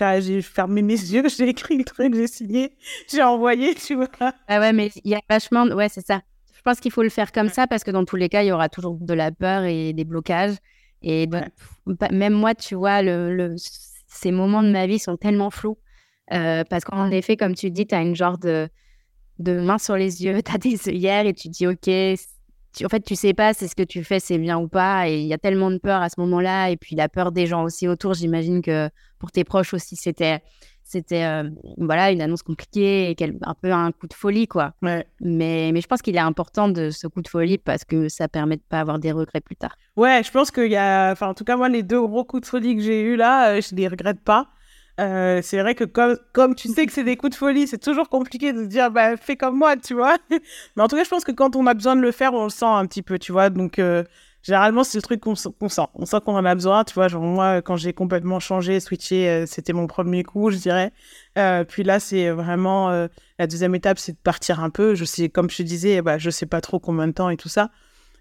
fermé 0.43 0.83
mes 0.83 0.95
yeux, 1.13 1.23
j'ai 1.29 1.49
écrit 1.49 1.79
le 1.79 1.85
truc, 1.85 2.15
j'ai 2.15 2.27
signé, 2.27 2.77
j'ai 3.09 3.23
envoyé, 3.23 3.77
tu 3.77 3.95
vois. 3.95 4.09
Ah 4.49 4.59
ouais, 4.59 4.73
mais 4.73 4.91
il 5.05 5.13
y 5.13 5.15
a 5.15 5.21
vachement, 5.31 5.67
ouais, 5.67 5.89
c'est 5.89 6.05
ça. 6.05 6.21
Je 6.53 6.63
pense 6.63 6.81
qu'il 6.81 6.91
faut 6.91 7.05
le 7.05 7.09
faire 7.09 7.31
comme 7.31 7.49
ça 7.49 7.69
parce 7.69 7.85
que 7.85 7.93
dans 7.93 8.05
tous 8.05 8.17
les 8.17 8.29
cas, 8.29 8.43
il 8.43 8.49
y 8.49 8.53
aura 8.53 8.69
toujours 8.69 8.99
de 9.01 9.15
la 9.15 9.31
peur 9.31 9.63
et 9.63 9.93
des 9.93 10.05
blocages. 10.05 10.57
Et 11.03 11.29
même 12.11 12.33
moi, 12.33 12.55
tu 12.55 12.75
vois, 12.75 13.03
le, 13.03 13.55
ces 14.07 14.33
moments 14.33 14.63
de 14.63 14.71
ma 14.71 14.87
vie 14.87 14.99
sont 14.99 15.17
tellement 15.17 15.51
flous. 15.51 15.79
Euh, 16.33 16.65
parce 16.69 16.85
qu'en 16.85 17.11
effet, 17.11 17.37
comme 17.37 17.55
tu 17.55 17.71
dis, 17.71 17.87
tu 17.87 17.95
as 17.95 18.03
une 18.03 18.17
genre 18.17 18.39
de, 18.39 18.69
de 19.39 19.61
main 19.61 19.79
sur 19.79 19.97
les 19.97 20.25
yeux, 20.25 20.43
tu 20.45 20.53
as 20.53 20.59
des 20.59 20.89
œillères 20.89 21.27
et 21.27 21.35
tu 21.35 21.49
dis, 21.49 21.67
OK, 21.67 21.89
en 22.85 22.89
fait, 22.89 23.01
tu 23.01 23.17
sais 23.17 23.33
pas 23.33 23.55
si 23.55 23.69
ce 23.69 23.75
que 23.75 23.83
tu 23.83 24.05
fais, 24.05 24.21
c'est 24.21 24.39
bien 24.39 24.59
ou 24.59 24.69
pas. 24.69 25.09
Et 25.09 25.21
il 25.21 25.27
y 25.27 25.33
a 25.33 25.39
tellement 25.39 25.71
de 25.71 25.79
peur 25.79 26.03
à 26.03 26.09
ce 26.09 26.21
moment-là. 26.21 26.71
Et 26.71 26.77
puis 26.77 26.97
la 26.97 27.09
peur 27.09 27.33
des 27.33 27.47
gens 27.47 27.63
aussi 27.63 27.89
autour. 27.89 28.15
J'imagine 28.15 28.61
que 28.61 28.91
pour 29.19 29.33
tes 29.33 29.45
proches 29.45 29.73
aussi, 29.73 29.97
c'était 29.97 30.41
c'était 30.87 31.25
euh, 31.25 31.51
voilà 31.79 32.13
une 32.13 32.23
annonce 32.23 32.45
compliquée 32.45 33.11
et 33.11 33.17
un 33.43 33.55
peu 33.55 33.73
un 33.73 33.91
coup 33.91 34.07
de 34.07 34.15
folie 34.15 34.47
quoi. 34.47 34.73
Mais, 34.81 35.05
mais 35.21 35.81
je 35.81 35.87
pense 35.87 36.01
qu'il 36.01 36.15
est 36.15 36.21
important 36.21 36.69
de 36.69 36.91
ce 36.91 37.09
coup 37.09 37.23
de 37.23 37.29
folie 37.29 37.59
parce 37.59 37.85
que 37.85 38.09
ça 38.09 38.29
permet 38.29 38.57
de 38.57 38.63
pas 38.69 38.79
avoir 38.79 39.01
des 39.01 39.11
regrets 39.11 39.41
plus 39.41 39.57
tard. 39.57 39.77
Ouais, 39.97 40.23
je 40.23 40.31
pense 40.31 40.53
qu'il 40.53 40.71
y 40.71 40.77
a, 40.77 41.11
enfin 41.11 41.27
en 41.27 41.35
tout 41.35 41.45
cas 41.45 41.57
moi 41.57 41.69
les 41.69 41.83
deux 41.83 42.01
gros 42.01 42.25
coups 42.25 42.43
de 42.43 42.47
folie 42.47 42.77
que 42.77 42.83
j'ai 42.83 43.01
eu 43.01 43.17
là, 43.17 43.57
euh, 43.57 43.61
je 43.61 43.75
les 43.75 43.89
regrette 43.89 44.21
pas. 44.21 44.49
Euh, 44.99 45.41
c'est 45.43 45.61
vrai 45.61 45.75
que 45.75 45.85
comme, 45.85 46.17
comme 46.33 46.55
tu 46.55 46.69
sais 46.69 46.87
que 46.87 46.93
c'est 46.93 47.05
des 47.05 47.17
coups 47.17 47.33
de 47.33 47.37
folie, 47.37 47.67
c'est 47.67 47.79
toujours 47.79 48.09
compliqué 48.09 48.53
de 48.53 48.65
dire 48.65 48.91
bah, 48.91 49.17
fais 49.17 49.37
comme 49.37 49.57
moi, 49.57 49.77
tu 49.77 49.95
vois. 49.95 50.17
Mais 50.77 50.83
en 50.83 50.89
tout 50.89 50.97
cas, 50.97 51.05
je 51.05 51.11
pense 51.11 51.25
que 51.25 51.33
quand 51.33 51.55
on 51.57 51.67
a 51.67 51.75
besoin 51.75 51.97
de 51.97 52.01
le 52.01 52.13
faire, 52.13 52.33
on 52.33 52.45
le 52.45 52.51
sent 52.51 52.65
un 52.65 52.87
petit 52.87 53.03
peu, 53.03 53.19
tu 53.19 53.33
vois. 53.33 53.51
Donc, 53.51 53.79
euh, 53.79 54.05
généralement, 54.47 54.85
c'est 54.85 54.99
le 54.99 55.03
truc 55.03 55.21
qu'on 55.21 55.35
sent. 55.35 55.51
On 55.59 56.07
sent 56.07 56.17
qu'on 56.25 56.37
en 56.37 56.45
a 56.45 56.55
besoin, 56.55 56.85
tu 56.85 56.95
vois. 56.95 57.09
Genre, 57.09 57.23
moi, 57.23 57.61
quand 57.63 57.77
j'ai 57.77 57.93
complètement 57.93 58.41
changé, 58.41 58.81
switché, 58.81 59.29
euh, 59.29 59.47
c'était 59.47 59.73
mon 59.73 59.87
premier 59.87 60.23
coup, 60.23 60.51
je 60.51 60.57
dirais. 60.57 60.93
puis 61.69 61.83
là, 61.83 62.01
c'est 62.01 62.31
vraiment 62.31 62.91
la 63.39 63.47
deuxième 63.47 63.75
étape, 63.75 63.99
c'est 63.99 64.13
de 64.13 64.19
partir 64.19 64.61
un 64.61 64.71
peu. 64.71 64.95
Je 64.95 65.05
sais, 65.05 65.29
comme 65.29 65.51
je 65.51 65.59
te 65.59 65.63
disais, 65.63 66.01
bah, 66.03 66.19
je 66.19 66.31
sais 66.31 66.47
pas 66.47 66.61
trop 66.61 66.79
combien 66.79 67.09
de 67.09 67.13
temps 67.13 67.31
et 67.31 67.37
tout 67.37 67.49
ça. 67.49 67.71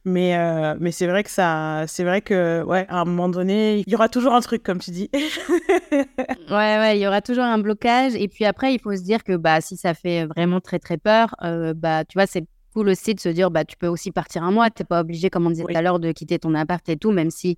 Mais, 0.07 0.37
euh, 0.37 0.75
mais 0.79 0.91
c'est 0.91 1.07
vrai 1.07 1.23
que 1.23 1.31
ça, 1.31 1.85
c'est 1.87 2.03
vrai 2.03 2.21
que, 2.21 2.61
ouais, 2.63 2.85
à 2.89 3.01
un 3.01 3.05
moment 3.05 3.27
donné, 3.27 3.79
il 3.79 3.91
y 3.91 3.95
aura 3.95 4.07
toujours 4.07 4.35
un 4.35 4.41
truc, 4.41 4.61
comme 4.61 4.77
tu 4.77 4.91
dis. 4.91 5.09
ouais, 5.91 6.05
ouais, 6.49 6.97
il 6.97 7.01
y 7.01 7.07
aura 7.07 7.21
toujours 7.21 7.43
un 7.43 7.57
blocage. 7.57 8.13
Et 8.13 8.27
puis 8.27 8.45
après, 8.45 8.75
il 8.75 8.79
faut 8.79 8.95
se 8.95 9.01
dire 9.01 9.23
que, 9.23 9.35
bah, 9.35 9.61
si 9.61 9.77
ça 9.77 9.95
fait 9.95 10.25
vraiment 10.27 10.61
très, 10.61 10.77
très 10.77 10.97
peur, 10.97 11.35
euh, 11.43 11.73
bah, 11.73 12.05
tu 12.05 12.19
vois, 12.19 12.27
c'est 12.27 12.45
cool 12.75 12.89
aussi 12.89 13.15
de 13.15 13.19
se 13.19 13.29
dire, 13.29 13.49
bah, 13.49 13.65
tu 13.65 13.77
peux 13.77 13.87
aussi 13.87 14.11
partir 14.11 14.43
un 14.43 14.51
mois. 14.51 14.69
Tu 14.69 14.81
n'es 14.81 14.85
pas 14.85 15.01
obligé, 15.01 15.29
comme 15.29 15.47
on 15.47 15.49
disait 15.49 15.63
tout 15.63 15.75
à 15.77 15.81
l'heure, 15.81 15.99
de 15.99 16.11
quitter 16.11 16.37
ton 16.37 16.53
appart 16.53 16.87
et 16.89 16.97
tout, 16.97 17.11
même 17.11 17.31
si 17.31 17.57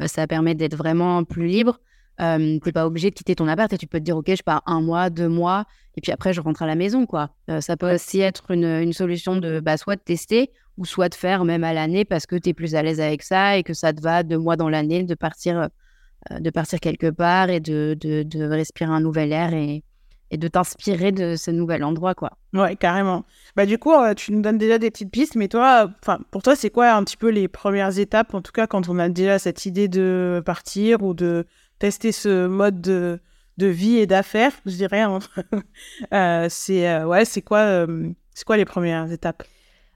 euh, 0.00 0.06
ça 0.08 0.26
permet 0.26 0.54
d'être 0.54 0.76
vraiment 0.76 1.22
plus 1.22 1.46
libre. 1.46 1.78
tu 2.18 2.24
n'es 2.24 2.72
pas 2.72 2.86
obligé 2.86 3.10
de 3.10 3.14
quitter 3.14 3.36
ton 3.36 3.46
appart 3.46 3.72
et 3.72 3.78
tu 3.78 3.86
peux 3.86 3.98
te 3.98 4.04
dire, 4.04 4.16
OK, 4.16 4.34
je 4.34 4.42
pars 4.42 4.62
un 4.66 4.80
mois, 4.80 5.10
deux 5.10 5.28
mois, 5.28 5.66
et 5.96 6.00
puis 6.00 6.10
après, 6.10 6.32
je 6.32 6.40
rentre 6.40 6.62
à 6.62 6.66
la 6.66 6.74
maison, 6.74 7.06
quoi. 7.06 7.30
ça 7.60 7.76
peut 7.76 7.94
aussi 7.94 8.20
être 8.20 8.50
une, 8.50 8.64
une 8.64 8.92
solution 8.92 9.36
de, 9.36 9.60
bah, 9.60 9.76
soit 9.76 9.94
de 9.94 10.00
tester, 10.00 10.50
ou 10.76 10.84
soit 10.84 11.08
de 11.08 11.14
faire 11.14 11.44
même 11.44 11.64
à 11.64 11.72
l'année 11.72 12.04
parce 12.04 12.26
que 12.26 12.36
tu 12.36 12.50
es 12.50 12.54
plus 12.54 12.74
à 12.74 12.82
l'aise 12.82 13.00
avec 13.00 13.22
ça 13.22 13.56
et 13.56 13.62
que 13.62 13.74
ça 13.74 13.92
te 13.92 14.00
va 14.00 14.22
deux 14.22 14.38
mois 14.38 14.56
dans 14.56 14.68
l'année 14.68 15.04
de 15.04 15.14
partir, 15.14 15.68
euh, 16.30 16.38
de 16.38 16.50
partir 16.50 16.80
quelque 16.80 17.10
part 17.10 17.50
et 17.50 17.60
de, 17.60 17.96
de, 18.00 18.44
respirer 18.44 18.90
un 18.90 19.00
nouvel 19.00 19.32
air 19.32 19.54
et, 19.54 19.82
et 20.34 20.36
de 20.36 20.48
t'inspirer 20.48 21.12
de 21.12 21.36
ce 21.36 21.50
nouvel 21.50 21.84
endroit, 21.84 22.14
quoi. 22.14 22.32
Ouais, 22.52 22.76
carrément. 22.76 23.24
Bah, 23.56 23.66
du 23.66 23.78
coup, 23.78 23.92
euh, 23.92 24.14
tu 24.14 24.32
nous 24.32 24.42
donnes 24.42 24.58
déjà 24.58 24.78
des 24.78 24.90
petites 24.90 25.10
pistes, 25.10 25.36
mais 25.36 25.48
toi, 25.48 25.90
enfin, 26.02 26.18
pour 26.30 26.42
toi, 26.42 26.56
c'est 26.56 26.70
quoi 26.70 26.92
un 26.92 27.04
petit 27.04 27.16
peu 27.16 27.30
les 27.30 27.48
premières 27.48 27.98
étapes, 27.98 28.34
en 28.34 28.42
tout 28.42 28.52
cas, 28.52 28.66
quand 28.66 28.88
on 28.88 28.98
a 28.98 29.08
déjà 29.08 29.38
cette 29.38 29.64
idée 29.64 29.88
de 29.88 30.42
partir 30.44 31.02
ou 31.02 31.14
de 31.14 31.46
tester 31.78 32.12
ce 32.12 32.46
mode 32.46 32.80
de, 32.80 33.20
de 33.58 33.66
vie 33.66 33.96
et 33.96 34.06
d'affaires, 34.06 34.52
je 34.66 34.76
dirais. 34.76 35.00
Hein. 35.00 35.20
Euh, 36.12 36.46
c'est 36.50 37.04
ouais, 37.04 37.24
c'est 37.24 37.42
quoi, 37.42 37.86
c'est 38.34 38.44
quoi 38.44 38.56
les 38.56 38.64
premières 38.64 39.10
étapes? 39.10 39.44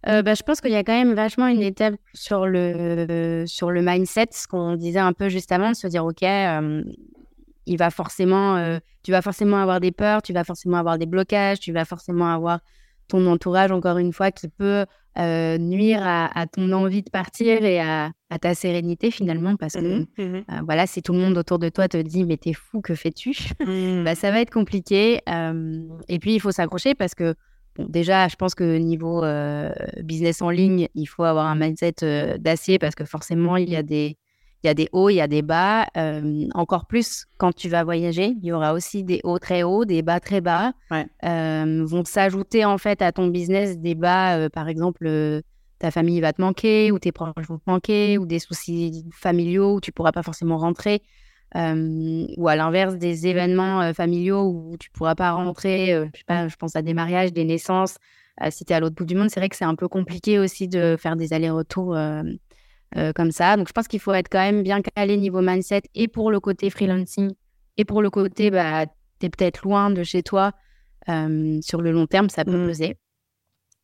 Euh, 0.07 0.23
bah, 0.23 0.35
je 0.35 0.43
pense 0.43 0.61
qu'il 0.61 0.71
y 0.71 0.77
a 0.77 0.85
quand 0.85 0.93
même 0.93 1.15
vachement 1.15 1.49
une 1.49 1.63
étape 1.63 1.95
sur 2.15 2.47
le, 2.47 3.45
sur 3.47 3.71
le 3.71 3.83
mindset, 3.83 4.29
ce 4.31 4.47
qu'on 4.47 4.77
disait 4.77 5.01
un 5.01 5.13
peu 5.13 5.29
juste 5.29 5.51
avant, 5.51 5.71
de 5.71 5.77
se 5.77 5.87
dire, 5.89 6.05
OK, 6.05 6.23
euh, 6.23 6.83
il 7.69 7.77
va 7.79 7.91
forcément, 7.91 8.57
euh, 8.57 8.79
tu 9.03 9.11
vas 9.13 9.23
forcément 9.23 9.59
avoir 9.59 9.81
des 9.81 9.93
peurs, 9.93 10.23
tu 10.23 10.33
vas 10.33 10.45
forcément 10.45 10.77
avoir 10.79 10.99
des 10.99 11.07
blocages, 11.07 11.61
tu 11.61 11.73
vas 11.73 11.85
forcément 11.85 12.33
avoir 12.33 12.61
ton 13.09 13.27
entourage, 13.27 13.71
encore 13.71 13.99
une 13.99 14.13
fois, 14.13 14.31
qui 14.31 14.49
peut 14.49 14.85
nuire 15.59 16.03
à, 16.05 16.47
ton 16.47 16.71
envie 16.71 17.03
de 17.03 17.11
partir 17.11 17.65
et 17.65 17.81
à, 17.81 18.13
ta 18.41 18.55
sérénité 18.55 19.11
finalement, 19.11 19.57
parce 19.57 19.73
que 19.73 20.01
mmh 20.01 20.07
mmh 20.17 20.63
voilà, 20.65 20.87
si 20.87 21.03
tout 21.03 21.13
le 21.13 21.19
monde 21.19 21.37
autour 21.37 21.59
de 21.59 21.69
toi 21.71 21.89
te 21.89 21.97
dit, 21.97 22.25
mais 22.25 22.37
t'es 22.37 22.53
fou, 22.53 22.81
que 22.81 22.95
fais-tu? 22.95 23.33
Mmh. 23.67 24.05
bah, 24.05 24.15
Ça 24.15 24.31
va 24.31 24.41
être 24.41 24.53
compliqué. 24.53 25.21
et 26.09 26.19
puis, 26.21 26.35
il 26.35 26.41
faut 26.41 26.53
s'accrocher 26.53 26.95
parce 26.95 27.15
que 27.17 27.35
déjà, 27.79 28.29
je 28.29 28.37
pense 28.37 28.55
que 28.55 28.79
niveau 28.79 29.23
euh, 29.23 29.73
business 30.03 30.43
en 30.43 30.51
ligne, 30.51 30.89
il 30.95 31.07
faut 31.07 31.25
avoir 31.25 31.47
un 31.47 31.55
mindset 31.55 31.95
euh, 32.03 32.39
d'acier 32.39 32.79
parce 32.79 32.95
que 32.95 33.05
forcément, 33.05 33.57
il 33.57 33.71
y 33.71 33.77
a 33.77 33.83
des, 33.83 34.17
il 34.63 34.67
y 34.67 34.71
a 34.71 34.75
des 34.75 34.89
hauts, 34.93 35.09
il 35.09 35.15
y 35.15 35.21
a 35.21 35.29
des 35.29 35.43
bas. 35.43 35.87
Euh, 35.97 36.49
encore 36.55 36.87
plus 36.87 37.27
quand 37.37 37.55
tu 37.55 37.69
vas 37.69 37.85
voyager, 37.85 38.35
il 38.43 38.45
y 38.45 38.53
aura 38.53 38.73
aussi 38.75 39.05
des 39.05 39.21
hauts 39.23 39.39
très 39.39 39.63
hauts, 39.63 39.85
des 39.85 40.03
bas 40.03 40.21
très 40.21 40.41
bas. 40.41 40.73
vont 41.23 42.05
s'ajouter 42.05 42.65
en 42.65 42.79
fait 42.79 43.01
à 43.03 43.13
ton 43.13 43.29
business 43.29 43.79
des 43.79 43.95
bas, 43.95 44.51
par 44.51 44.69
exemple, 44.69 45.43
ta 45.79 45.91
famille 45.93 46.21
va 46.21 46.33
te 46.33 46.43
manquer 46.43 46.91
ou 46.91 46.99
tes 46.99 47.13
proches 47.13 47.47
vont 47.49 47.59
te 47.59 47.71
manquer 47.71 48.19
ou 48.19 48.27
des 48.27 48.41
soucis 48.41 49.07
familiaux 49.13 49.77
où 49.77 49.81
tu 49.81 49.93
pourras 49.93 50.13
pas 50.13 50.25
forcément 50.25 50.57
rentrer 50.59 51.03
ou 51.55 52.49
à 52.49 52.57
l'inverse 52.57 52.97
des 52.97 53.27
événements 53.27 53.95
familiaux 53.95 54.43
où 54.43 54.77
tu 54.79 54.91
pourras 54.91 55.15
pas 55.15 55.33
rentrer, 55.33 55.87
je, 55.87 56.19
sais 56.19 56.25
pas, 56.27 56.49
je 56.49 56.57
pense 56.57 56.75
à 56.75 56.83
des 56.83 56.95
mariages, 56.95 57.33
des 57.33 57.45
naissances. 57.45 57.97
si 58.51 58.65
tu 58.65 58.73
es 58.73 58.77
à 58.77 58.81
l'autre 58.81 58.97
bout 58.97 59.07
du 59.07 59.15
monde, 59.15 59.31
c'est 59.31 59.39
vrai 59.39 59.49
que 59.49 59.57
c'est 59.57 59.65
un 59.65 59.77
peu 59.77 59.87
compliqué 59.87 60.41
aussi 60.41 60.67
de 60.67 60.97
faire 60.99 61.15
des 61.15 61.33
allers-retours 61.33 61.97
comme 63.15 63.31
ça. 63.31 63.57
Donc 63.57 63.69
je 63.69 63.73
pense 63.73 63.89
qu'il 63.89 64.01
faut 64.01 64.13
être 64.13 64.29
quand 64.31 64.41
même 64.41 64.63
bien 64.63 64.81
calé 64.83 65.17
niveau 65.17 65.41
mindset 65.41 65.83
et 65.95 66.09
pour 66.09 66.31
le 66.31 66.41
côté 66.41 66.71
freelancing 66.71 67.31
et 67.77 67.85
pour 67.85 68.03
le 68.03 68.11
côté, 68.11 68.51
bah, 68.51 68.87
tu 69.21 69.27
es 69.27 69.29
peut-être 69.31 69.63
loin 69.63 69.91
de 69.91 70.03
chez 70.03 70.23
toi. 70.23 70.53
sur 71.07 71.83
le 71.83 71.93
long 71.93 72.07
terme, 72.07 72.29
ça 72.29 72.45
peut 72.45 72.57
mmh. 72.57 72.67
peser. 72.67 72.97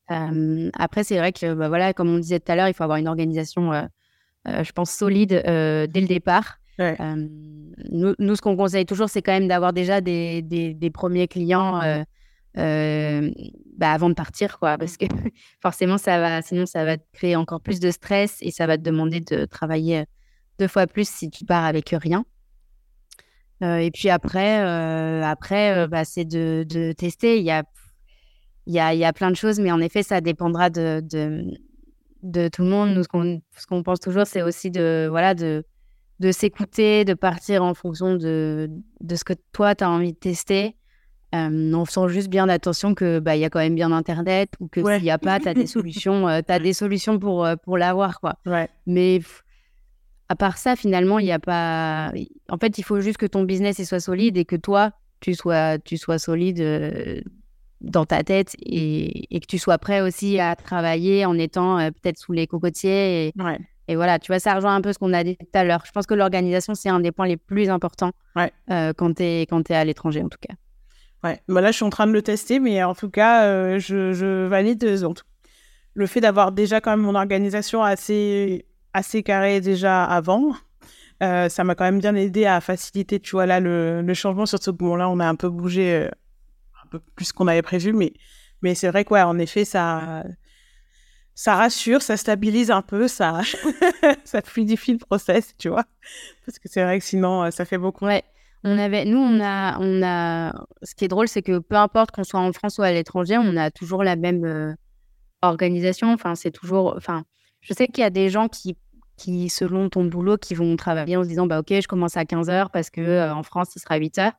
après, 0.08 1.04
c'est 1.04 1.18
vrai 1.18 1.32
que, 1.32 1.54
bah, 1.54 1.68
voilà, 1.68 1.92
comme 1.92 2.08
on 2.08 2.18
disait 2.18 2.40
tout 2.40 2.50
à 2.52 2.56
l'heure, 2.56 2.68
il 2.68 2.74
faut 2.74 2.84
avoir 2.84 2.98
une 2.98 3.08
organisation, 3.08 3.72
je 4.46 4.72
pense, 4.72 4.90
solide 4.90 5.42
dès 5.44 6.00
le 6.00 6.06
départ 6.06 6.58
nous, 6.78 8.14
nous, 8.18 8.36
ce 8.36 8.40
qu'on 8.40 8.56
conseille 8.56 8.86
toujours, 8.86 9.08
c'est 9.08 9.22
quand 9.22 9.32
même 9.32 9.48
d'avoir 9.48 9.72
déjà 9.72 10.00
des, 10.00 10.42
des, 10.42 10.90
premiers 10.90 11.28
clients 11.28 11.80
euh, 12.56 13.30
bah, 13.76 13.92
avant 13.92 14.08
de 14.08 14.14
partir, 14.14 14.58
quoi, 14.58 14.78
parce 14.78 14.96
que 14.96 15.06
forcément, 15.62 15.98
ça 15.98 16.18
va, 16.18 16.42
sinon, 16.42 16.66
ça 16.66 16.84
va 16.84 16.96
te 16.96 17.04
créer 17.12 17.36
encore 17.36 17.60
plus 17.60 17.80
de 17.80 17.90
stress 17.90 18.38
et 18.40 18.50
ça 18.50 18.66
va 18.66 18.76
te 18.76 18.82
demander 18.82 19.20
de 19.20 19.44
travailler 19.44 20.04
deux 20.58 20.68
fois 20.68 20.86
plus 20.86 21.08
si 21.08 21.30
tu 21.30 21.44
pars 21.44 21.64
avec 21.64 21.90
rien. 21.90 22.24
et 23.60 23.90
puis 23.92 24.08
après, 24.10 24.58
après 25.22 25.88
bah, 25.88 26.04
c'est 26.04 26.24
de, 26.24 26.64
de, 26.68 26.92
tester. 26.92 27.38
Il 27.38 27.44
y 27.44 27.50
a, 27.50 27.64
il 28.66 28.74
y, 28.74 28.78
a, 28.78 28.94
il 28.94 29.00
y 29.00 29.04
a 29.04 29.12
plein 29.12 29.30
de 29.30 29.36
choses, 29.36 29.58
mais 29.58 29.72
en 29.72 29.80
effet, 29.80 30.02
ça 30.02 30.20
dépendra 30.20 30.70
de, 30.70 31.02
de, 31.02 31.44
de 32.22 32.48
tout 32.48 32.62
le 32.62 32.68
monde. 32.68 32.94
Nous, 32.94 33.02
ce 33.02 33.66
qu'on 33.66 33.82
pense 33.82 34.00
toujours, 34.00 34.26
c'est 34.26 34.42
aussi 34.42 34.70
de, 34.70 35.06
voilà, 35.10 35.34
de, 35.34 35.64
de 36.20 36.32
s'écouter, 36.32 37.04
de 37.04 37.14
partir 37.14 37.62
en 37.62 37.74
fonction 37.74 38.16
de, 38.16 38.70
de 39.00 39.16
ce 39.16 39.24
que 39.24 39.34
toi, 39.52 39.74
tu 39.74 39.84
as 39.84 39.90
envie 39.90 40.12
de 40.12 40.18
tester. 40.18 40.76
Euh, 41.34 41.72
en 41.72 41.84
faisant 41.84 42.06
juste 42.06 42.28
bien 42.28 42.48
attention 42.48 42.94
que 42.94 43.18
bah 43.18 43.34
il 43.34 43.40
y 43.40 43.44
a 43.44 43.50
quand 43.50 43.58
même 43.58 43.74
bien 43.74 43.90
internet 43.90 44.50
ou 44.60 44.68
que 44.68 44.80
s'il 44.84 45.02
n'y 45.02 45.10
a 45.10 45.18
pas 45.18 45.40
tu 45.40 45.48
as 45.48 45.54
des 45.54 45.66
solutions 45.66 46.28
euh, 46.28 46.42
as 46.46 46.58
des 46.60 46.72
solutions 46.72 47.18
pour 47.18 47.44
euh, 47.44 47.56
pour 47.56 47.76
l'avoir 47.76 48.20
quoi 48.20 48.36
ouais. 48.46 48.68
mais 48.86 49.20
à 50.28 50.36
part 50.36 50.58
ça 50.58 50.76
finalement 50.76 51.18
il 51.18 51.24
n'y 51.24 51.32
a 51.32 51.40
pas 51.40 52.12
en 52.48 52.58
fait 52.58 52.78
il 52.78 52.84
faut 52.84 53.00
juste 53.00 53.16
que 53.16 53.26
ton 53.26 53.42
business 53.42 53.82
soit 53.82 54.00
solide 54.00 54.36
et 54.36 54.44
que 54.44 54.54
toi 54.54 54.92
tu 55.20 55.34
sois 55.34 55.78
tu 55.78 55.96
sois 55.96 56.18
solide 56.18 57.24
dans 57.80 58.04
ta 58.04 58.22
tête 58.22 58.54
et, 58.60 59.34
et, 59.34 59.40
que 59.40 59.46
tu 59.46 59.58
sois 59.58 59.78
prêt 59.78 60.02
aussi 60.02 60.38
à 60.38 60.54
travailler 60.54 61.26
en 61.26 61.36
étant 61.36 61.78
peut-être 61.90 62.18
sous 62.18 62.32
les 62.32 62.46
cocotiers 62.46 63.26
et, 63.26 63.32
ouais. 63.42 63.58
Et 63.86 63.96
voilà, 63.96 64.18
tu 64.18 64.28
vois, 64.28 64.38
ça 64.38 64.54
rejoint 64.54 64.74
un 64.74 64.80
peu 64.80 64.94
ce 64.94 64.98
qu'on 64.98 65.12
a 65.12 65.22
dit 65.24 65.36
tout 65.36 65.46
à 65.52 65.62
l'heure. 65.62 65.82
Je 65.84 65.92
pense 65.92 66.06
que 66.06 66.14
l'organisation, 66.14 66.74
c'est 66.74 66.88
un 66.88 67.00
des 67.00 67.12
points 67.12 67.26
les 67.26 67.36
plus 67.36 67.68
importants 67.68 68.12
euh, 68.70 68.94
quand 68.96 69.14
tu 69.16 69.22
es, 69.22 69.42
es, 69.42 69.74
à 69.74 69.84
l'étranger, 69.84 70.22
en 70.22 70.28
tout 70.30 70.38
cas. 70.40 70.54
Ouais, 71.24 71.40
bah 71.48 71.60
là, 71.60 71.70
je 71.70 71.76
suis 71.76 71.84
en 71.84 71.90
train 71.90 72.06
de 72.06 72.12
le 72.12 72.22
tester, 72.22 72.60
mais 72.60 72.82
en 72.84 72.94
tout 72.94 73.10
cas, 73.10 73.44
euh, 73.44 73.78
je, 73.78 74.12
je, 74.12 74.46
valide. 74.46 74.84
le 75.94 76.06
fait 76.06 76.20
d'avoir 76.20 76.52
déjà 76.52 76.80
quand 76.80 76.90
même 76.90 77.00
mon 77.00 77.14
organisation 77.14 77.82
assez, 77.82 78.66
assez 78.92 79.22
carrée 79.22 79.60
déjà 79.60 80.04
avant, 80.04 80.54
euh, 81.22 81.48
ça 81.48 81.64
m'a 81.64 81.74
quand 81.74 81.84
même 81.84 81.98
bien 82.00 82.14
aidé 82.14 82.44
à 82.46 82.60
faciliter, 82.60 83.20
tu 83.20 83.32
vois, 83.32 83.46
là, 83.46 83.60
le, 83.60 84.02
le 84.02 84.14
changement. 84.14 84.46
Surtout 84.46 84.72
que, 84.72 84.78
bon, 84.78 84.96
là, 84.96 85.08
on 85.08 85.18
a 85.20 85.26
un 85.26 85.34
peu 85.36 85.48
bougé 85.48 86.10
un 86.84 86.86
peu 86.90 87.00
plus 87.16 87.32
qu'on 87.32 87.48
avait 87.48 87.62
prévu, 87.62 87.92
mais, 87.92 88.12
mais 88.62 88.74
c'est 88.74 88.88
vrai 88.88 89.04
quoi, 89.04 89.24
en 89.26 89.38
effet, 89.38 89.64
ça 89.64 90.24
ça 91.34 91.56
rassure, 91.56 92.00
ça 92.02 92.16
stabilise 92.16 92.70
un 92.70 92.82
peu, 92.82 93.08
ça, 93.08 93.40
ça 94.24 94.40
fluidifie 94.42 94.92
le 94.92 94.98
process, 94.98 95.54
tu 95.58 95.68
vois. 95.68 95.84
Parce 96.46 96.58
que 96.58 96.68
c'est 96.68 96.82
vrai 96.84 96.98
que 96.98 97.04
sinon, 97.04 97.44
euh, 97.44 97.50
ça 97.50 97.64
fait 97.64 97.78
beaucoup. 97.78 98.06
Ouais. 98.06 98.22
On 98.64 98.78
avait, 98.78 99.04
nous, 99.04 99.18
on 99.18 99.40
a, 99.40 99.78
on 99.78 100.02
a. 100.02 100.66
Ce 100.82 100.94
qui 100.94 101.04
est 101.04 101.08
drôle, 101.08 101.28
c'est 101.28 101.42
que 101.42 101.58
peu 101.58 101.76
importe 101.76 102.10
qu'on 102.10 102.24
soit 102.24 102.40
en 102.40 102.52
France 102.52 102.78
ou 102.78 102.82
à 102.82 102.92
l'étranger, 102.92 103.38
on 103.38 103.56
a 103.56 103.70
toujours 103.70 104.02
la 104.02 104.16
même 104.16 104.44
euh, 104.44 104.72
organisation. 105.42 106.12
Enfin, 106.12 106.34
c'est 106.34 106.50
toujours. 106.50 106.94
Enfin, 106.96 107.24
je 107.60 107.74
sais 107.74 107.86
qu'il 107.86 108.02
y 108.02 108.06
a 108.06 108.10
des 108.10 108.30
gens 108.30 108.48
qui, 108.48 108.76
qui, 109.16 109.50
selon 109.50 109.90
ton 109.90 110.04
boulot, 110.04 110.38
qui 110.38 110.54
vont 110.54 110.74
travailler 110.76 111.16
en 111.16 111.24
se 111.24 111.28
disant, 111.28 111.46
bah 111.46 111.60
ok, 111.60 111.72
je 111.80 111.86
commence 111.86 112.16
à 112.16 112.24
15 112.24 112.48
h 112.48 112.70
parce 112.72 112.90
que 112.90 113.02
euh, 113.02 113.34
en 113.34 113.42
France, 113.42 113.76
il 113.76 113.80
sera 113.80 113.96
8 113.96 114.16
h 114.18 114.32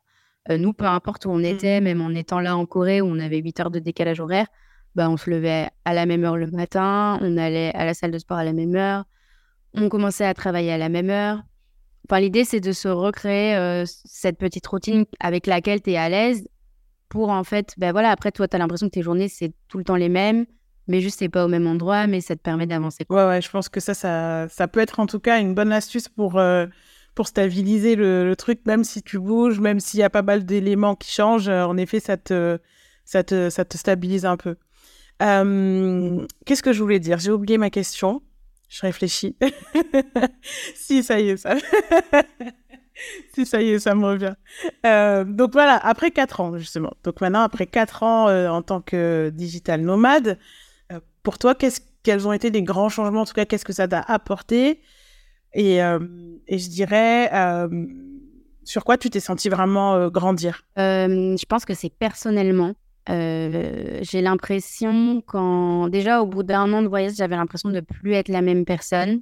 nous, 0.49 0.73
peu 0.73 0.85
importe 0.85 1.25
où 1.25 1.29
on 1.29 1.39
était, 1.39 1.81
mmh. 1.81 1.83
même 1.83 2.01
en 2.01 2.11
étant 2.11 2.39
là 2.39 2.55
en 2.55 2.65
Corée 2.65 3.01
où 3.01 3.07
on 3.07 3.19
avait 3.19 3.39
8 3.39 3.59
heures 3.61 3.71
de 3.71 3.79
décalage 3.79 4.19
horaire, 4.19 4.47
bah, 4.93 5.09
on 5.09 5.17
se 5.17 5.29
levait 5.29 5.69
à 5.83 5.93
la 5.93 6.05
même 6.05 6.23
heure 6.23 6.37
le 6.37 6.47
matin, 6.47 7.17
on 7.21 7.37
allait 7.37 7.73
à 7.73 7.85
la 7.85 7.93
salle 7.93 8.11
de 8.11 8.19
sport 8.19 8.37
à 8.37 8.43
la 8.43 8.53
même 8.53 8.75
heure, 8.75 9.05
on 9.73 9.89
commençait 9.89 10.25
à 10.25 10.33
travailler 10.33 10.71
à 10.71 10.77
la 10.77 10.89
même 10.89 11.09
heure. 11.09 11.41
Enfin, 12.09 12.19
l'idée, 12.19 12.43
c'est 12.43 12.59
de 12.59 12.71
se 12.71 12.87
recréer 12.87 13.55
euh, 13.55 13.83
cette 13.85 14.37
petite 14.37 14.65
routine 14.67 15.05
avec 15.19 15.47
laquelle 15.47 15.81
tu 15.81 15.91
es 15.91 15.97
à 15.97 16.09
l'aise 16.09 16.47
pour 17.09 17.29
en 17.29 17.43
fait, 17.43 17.73
ben 17.77 17.91
voilà, 17.91 18.09
après, 18.09 18.31
toi, 18.31 18.47
tu 18.47 18.55
as 18.55 18.59
l'impression 18.59 18.87
que 18.87 18.93
tes 18.93 19.01
journées, 19.01 19.29
c'est 19.29 19.53
tout 19.67 19.77
le 19.77 19.83
temps 19.83 19.95
les 19.95 20.09
mêmes, 20.09 20.45
mais 20.87 21.01
juste, 21.01 21.19
c'est 21.19 21.29
pas 21.29 21.45
au 21.45 21.47
même 21.47 21.67
endroit, 21.67 22.07
mais 22.07 22.21
ça 22.21 22.35
te 22.35 22.41
permet 22.41 22.67
d'avancer. 22.67 23.05
Ouais, 23.09 23.25
ouais, 23.25 23.41
je 23.41 23.49
pense 23.49 23.69
que 23.69 23.79
ça, 23.79 23.93
ça, 23.93 24.47
ça 24.49 24.67
peut 24.67 24.79
être 24.79 24.99
en 24.99 25.05
tout 25.05 25.19
cas 25.19 25.39
une 25.39 25.53
bonne 25.53 25.71
astuce 25.71 26.09
pour, 26.09 26.37
euh, 26.37 26.67
pour 27.15 27.27
stabiliser 27.27 27.95
le, 27.95 28.33
truc, 28.35 28.59
même 28.65 28.83
si 28.83 29.01
tu 29.01 29.19
bouges, 29.19 29.59
même 29.59 29.79
s'il 29.79 29.99
y 29.99 30.03
a 30.03 30.09
pas 30.09 30.21
mal 30.21 30.45
d'éléments 30.45 30.95
qui 30.95 31.11
changent, 31.11 31.49
euh, 31.49 31.65
en 31.65 31.77
effet, 31.77 31.99
ça 31.99 32.17
te, 32.17 32.59
ça 33.03 33.23
te, 33.23 33.49
ça 33.49 33.65
te 33.65 33.77
stabilise 33.77 34.25
un 34.25 34.37
peu. 34.37 34.57
Euh, 35.21 36.25
qu'est-ce 36.45 36.63
que 36.63 36.73
je 36.73 36.81
voulais 36.81 36.99
dire? 36.99 37.17
J'ai 37.19 37.31
oublié 37.31 37.57
ma 37.57 37.69
question. 37.69 38.21
Je 38.75 38.81
réfléchis. 38.81 39.37
si, 40.75 41.01
ça 41.01 41.17
y 41.17 41.29
est, 41.29 41.37
ça. 41.37 41.55
si, 43.33 43.45
ça 43.45 43.61
y 43.61 43.69
est, 43.69 43.79
ça 43.79 43.95
me 43.95 44.05
revient. 44.05 44.35
Euh, 44.85 45.23
donc 45.23 45.53
voilà, 45.53 45.77
après 45.77 46.11
4 46.11 46.41
ans, 46.41 46.57
justement. 46.57 46.91
Donc 47.05 47.21
maintenant, 47.21 47.43
après 47.43 47.67
4 47.67 48.03
ans 48.03 48.27
euh, 48.27 48.49
en 48.49 48.61
tant 48.61 48.81
que 48.81 49.31
digital 49.33 49.79
nomade, 49.79 50.37
pour 51.23 51.37
toi, 51.37 51.55
qu'est-ce, 51.55 51.79
quels 52.03 52.27
ont 52.27 52.33
été 52.33 52.49
les 52.49 52.63
grands 52.63 52.89
changements? 52.89 53.21
En 53.21 53.25
tout 53.25 53.33
cas, 53.33 53.45
qu'est-ce 53.45 53.63
que 53.63 53.71
ça 53.71 53.87
t'a 53.87 54.01
apporté? 54.01 54.81
Et, 55.53 55.77
et, 55.77 56.59
je 56.59 56.69
dirais, 56.69 57.31
sur 58.65 58.83
quoi 58.83 58.97
tu 58.97 59.09
t'es 59.09 59.21
senti 59.21 59.47
vraiment 59.47 60.09
grandir? 60.09 60.65
Je 60.75 61.45
pense 61.45 61.63
que 61.65 61.73
c'est 61.73 61.89
personnellement 61.89 62.75
euh, 63.09 63.99
j'ai 64.01 64.21
l'impression 64.21 65.21
quand 65.21 65.87
déjà 65.89 66.21
au 66.21 66.25
bout 66.25 66.43
d'un 66.43 66.71
an 66.73 66.81
de 66.81 66.87
voyage, 66.87 67.13
j'avais 67.15 67.35
l'impression 67.35 67.69
de 67.69 67.79
plus 67.79 68.13
être 68.13 68.29
la 68.29 68.41
même 68.41 68.65
personne. 68.65 69.21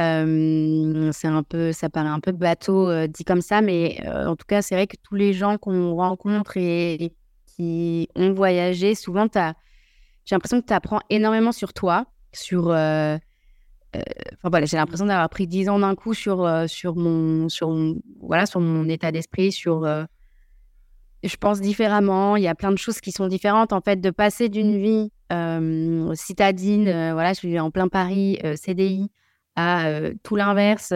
Euh, 0.00 1.10
c'est 1.12 1.26
un 1.26 1.42
peu, 1.42 1.72
ça 1.72 1.88
paraît 1.88 2.08
un 2.08 2.20
peu 2.20 2.32
bateau 2.32 2.88
euh, 2.88 3.08
dit 3.08 3.24
comme 3.24 3.40
ça, 3.40 3.60
mais 3.62 4.00
en 4.06 4.36
tout 4.36 4.46
cas, 4.46 4.62
c'est 4.62 4.74
vrai 4.74 4.86
que 4.86 4.96
tous 5.02 5.14
les 5.14 5.32
gens 5.32 5.58
qu'on 5.58 5.94
rencontre 5.94 6.56
et, 6.56 7.12
qui 7.46 8.08
ont 8.14 8.32
voyagé, 8.32 8.94
souvent, 8.94 9.26
j'ai 9.32 10.34
l'impression 10.34 10.60
que 10.60 10.66
tu 10.66 10.74
apprends 10.74 11.00
énormément 11.10 11.52
sur 11.52 11.72
toi, 11.72 12.06
sur. 12.32 12.68
Enfin 12.70 14.50
voilà, 14.50 14.66
j'ai 14.66 14.76
l'impression 14.76 15.06
d'avoir 15.06 15.28
pris 15.30 15.46
dix 15.46 15.68
ans 15.68 15.78
d'un 15.78 15.94
coup 15.94 16.12
sur 16.14 16.46
sur 16.68 16.94
mon 16.94 17.48
sur 17.48 17.74
voilà 18.20 18.44
sur 18.46 18.60
mon 18.60 18.86
état 18.88 19.10
d'esprit, 19.10 19.50
sur 19.50 19.80
je 21.22 21.36
pense 21.36 21.60
différemment. 21.60 22.36
Il 22.36 22.42
y 22.42 22.48
a 22.48 22.54
plein 22.54 22.72
de 22.72 22.78
choses 22.78 23.00
qui 23.00 23.12
sont 23.12 23.28
différentes. 23.28 23.72
En 23.72 23.80
fait, 23.80 24.00
de 24.00 24.10
passer 24.10 24.48
d'une 24.48 24.78
mmh. 24.78 24.82
vie 24.82 25.12
euh, 25.32 26.14
citadine, 26.14 26.88
euh, 26.88 27.12
voilà, 27.12 27.32
je 27.34 27.38
suis 27.38 27.58
en 27.58 27.70
plein 27.70 27.88
Paris, 27.88 28.38
euh, 28.44 28.56
CDI, 28.56 29.10
à 29.56 29.90
tout 30.22 30.36
l'inverse, 30.36 30.92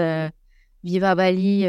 vivre 0.84 1.06
à 1.06 1.14
Bali, 1.16 1.66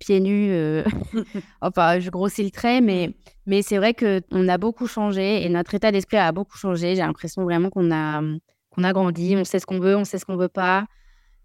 pieds 0.00 0.20
nus. 0.20 0.82
enfin, 1.60 2.00
je 2.00 2.08
grossis 2.08 2.42
le 2.42 2.50
trait, 2.50 2.80
mais, 2.80 3.14
mais 3.44 3.60
c'est 3.60 3.76
vrai 3.76 3.92
qu'on 3.92 4.48
a 4.48 4.56
beaucoup 4.56 4.86
changé 4.86 5.44
et 5.44 5.48
notre 5.50 5.74
état 5.74 5.92
d'esprit 5.92 6.16
a 6.16 6.32
beaucoup 6.32 6.56
changé. 6.56 6.94
J'ai 6.94 7.02
l'impression 7.02 7.44
vraiment 7.44 7.68
qu'on 7.68 7.92
a, 7.92 8.22
qu'on 8.70 8.82
a 8.82 8.92
grandi, 8.94 9.36
on 9.36 9.44
sait 9.44 9.58
ce 9.58 9.66
qu'on 9.66 9.78
veut, 9.78 9.94
on 9.94 10.04
sait 10.04 10.18
ce 10.18 10.24
qu'on 10.24 10.38
veut 10.38 10.48
pas. 10.48 10.86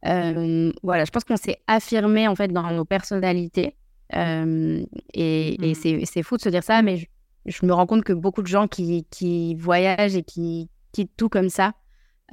voilà, 0.03 1.03
je 1.03 1.11
pense 1.11 1.25
qu'on 1.25 1.35
s'est 1.35 1.57
affirmé 1.67 2.29
en 2.29 2.35
fait 2.35 2.47
dans 2.47 2.71
nos 2.71 2.85
personnalités. 2.85 3.75
Euh, 4.15 4.83
et, 5.13 5.57
mmh. 5.59 6.05
c'est 6.05 6.23
fou 6.23 6.37
de 6.37 6.41
se 6.41 6.49
dire 6.49 6.63
ça, 6.63 6.81
mais 6.81 7.07
je, 7.45 7.65
me 7.65 7.73
rends 7.73 7.85
compte 7.85 8.03
que 8.03 8.13
beaucoup 8.13 8.41
de 8.41 8.47
gens 8.47 8.67
qui, 8.67 9.05
qui 9.09 9.55
voyagent 9.55 10.15
et 10.15 10.23
qui 10.23 10.69
quittent 10.91 11.15
tout 11.17 11.29
comme 11.29 11.49
ça, 11.49 11.73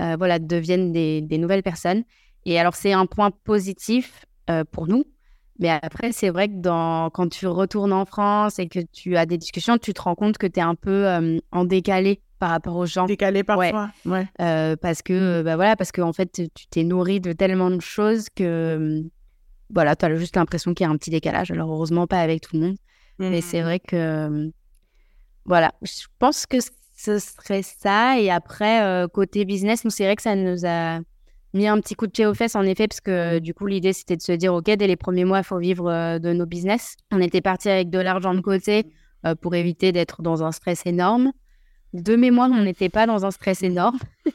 euh, 0.01 0.17
voilà, 0.17 0.39
deviennent 0.39 0.93
des, 0.93 1.21
des, 1.21 1.39
nouvelles 1.39 1.63
personnes. 1.63 2.05
Et 2.45 2.59
alors, 2.59 2.75
c'est 2.75 2.93
un 2.93 3.07
point 3.07 3.31
positif 3.31 4.27
euh, 4.51 4.65
pour 4.71 4.87
nous. 4.87 5.05
Mais 5.61 5.71
après, 5.71 6.13
c'est 6.13 6.31
vrai 6.31 6.49
que 6.49 6.61
dans, 6.61 7.11
quand 7.11 7.29
tu 7.29 7.47
retournes 7.49 7.93
en 7.93 8.05
France 8.05 8.61
et 8.61 8.69
que 8.69 8.79
tu 8.93 9.17
as 9.17 9.27
des 9.27 9.39
discussions, 9.39 9.77
tu 9.77 9.93
te 9.93 10.01
rends 10.01 10.15
compte 10.15 10.39
que 10.39 10.47
tu 10.47 10.61
es 10.61 10.63
un 10.63 10.77
peu 10.77 11.41
en 11.51 11.65
décalé 11.65 12.21
par 12.39 12.51
rapport 12.51 12.77
aux 12.77 12.87
gens. 12.87 13.07
Décalé 13.07 13.43
parfois, 13.43 13.91
ouais. 14.05 14.29
parce 14.77 15.03
que, 15.03 15.43
bah 15.43 15.57
voilà, 15.57 15.75
parce 15.75 15.91
qu'en 15.91 16.13
fait, 16.13 16.31
tu 16.31 16.67
t'es 16.71 16.85
nourri 16.85 17.19
de 17.19 17.33
tellement 17.33 17.71
de 17.73 17.81
choses 17.81 18.29
que 18.31 19.03
voilà, 19.71 19.97
tu 19.97 20.05
as 20.05 20.17
juste 20.17 20.37
l'impression 20.37 20.75
qu'il 20.75 20.85
y 20.85 20.89
a 20.89 20.93
un 20.93 20.97
petit 20.97 21.11
décalage. 21.11 21.51
Alors, 21.51 21.71
heureusement, 21.71 22.07
pas 22.07 22.21
avec 22.21 22.43
tout 22.43 22.57
le 22.57 22.63
monde. 22.63 22.77
Mais 23.19 23.41
c'est 23.41 23.61
mmh. 23.61 23.65
vrai 23.65 23.81
que, 23.81 23.97
euh, 23.97 24.51
voilà, 25.45 25.73
je 25.83 26.07
pense 26.19 26.47
que 26.47 26.59
ce 26.61 27.19
serait 27.19 27.63
ça. 27.63 28.19
Et 28.21 28.31
après, 28.31 28.83
euh, 28.83 29.09
côté 29.09 29.45
business, 29.45 29.83
c'est 29.89 30.05
vrai 30.05 30.17
que 30.17 30.23
ça 30.23 30.37
nous 30.37 30.65
a 30.65 31.01
mis 31.53 31.67
un 31.67 31.81
petit 31.81 31.95
coup 31.95 32.07
de 32.07 32.13
pied 32.13 32.27
aux 32.27 32.35
fesses, 32.35 32.55
en 32.55 32.63
effet, 32.63 32.87
parce 32.87 33.01
que 33.01 33.41
du 33.41 33.55
coup, 33.55 33.67
l'idée, 33.67 33.93
c'était 33.93 34.17
de 34.17 34.23
se 34.23 34.33
dire, 34.33 34.55
OK, 34.55 34.67
dès 34.67 34.87
les 34.87 34.97
premiers 34.97 35.25
mois, 35.25 35.39
il 35.39 35.45
faut 35.45 35.59
vivre 35.59 35.91
euh, 35.91 36.19
de 36.19 36.33
nos 36.33 36.47
business. 36.47 36.97
On 37.11 37.21
était 37.21 37.41
parti 37.41 37.69
avec 37.69 37.91
de 37.91 37.99
l'argent 37.99 38.35
de 38.35 38.41
côté 38.41 38.87
pour 39.41 39.57
éviter 39.57 39.91
d'être 39.91 40.23
dans 40.23 40.45
un 40.45 40.53
stress 40.53 40.87
énorme. 40.87 41.33
De 41.93 42.15
mémoire, 42.15 42.51
on 42.53 42.63
n'était 42.63 42.89
pas 42.89 43.05
dans 43.05 43.27
un 43.27 43.33
stress 43.33 43.65
énorme. 43.65 43.99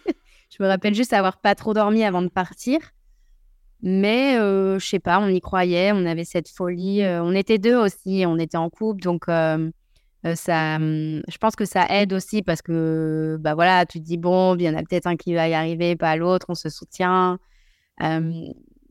je 0.50 0.62
me 0.62 0.67
rappelle 0.67 0.93
juste 0.93 1.13
avoir 1.13 1.39
pas 1.39 1.56
trop 1.56 1.74
dormi 1.74 2.04
avant 2.04 2.22
de 2.22 2.28
partir. 2.28 2.80
Mais 3.86 4.38
euh, 4.38 4.80
je 4.80 4.88
sais 4.88 5.00
pas, 5.00 5.19
on 5.19 5.28
y 5.28 5.41
croyait, 5.41 5.91
on 5.91 6.06
avait 6.06 6.24
cette 6.24 6.48
folie. 6.48 7.04
Euh, 7.04 7.22
on 7.22 7.36
était 7.36 7.58
deux 7.58 7.76
aussi, 7.76 8.24
on 8.26 8.39
était 8.39 8.56
en 8.56 8.69
couple, 8.69 9.04
donc 9.04 9.28
euh, 9.28 9.69
ça, 10.36 10.78
hum, 10.78 11.22
je 11.28 11.38
pense 11.38 11.58
que 11.58 11.65
ça 11.65 11.86
aide 11.89 12.13
aussi 12.13 12.43
parce 12.43 12.62
que 12.62 13.38
bah 13.41 13.56
voilà, 13.56 13.86
tu 13.86 14.00
te 14.00 14.06
dis 14.06 14.17
bon, 14.17 14.56
il 14.56 14.62
y 14.63 14.69
en 14.69 14.76
a 14.76 14.84
peut-être 14.84 15.06
un 15.08 15.17
qui 15.17 15.34
va 15.34 15.50
y 15.50 15.54
arriver, 15.54 15.98
pas 15.98 16.15
l'autre, 16.15 16.46
on 16.50 16.56
se 16.56 16.69
soutient. 16.69 17.39
mais 18.00 18.17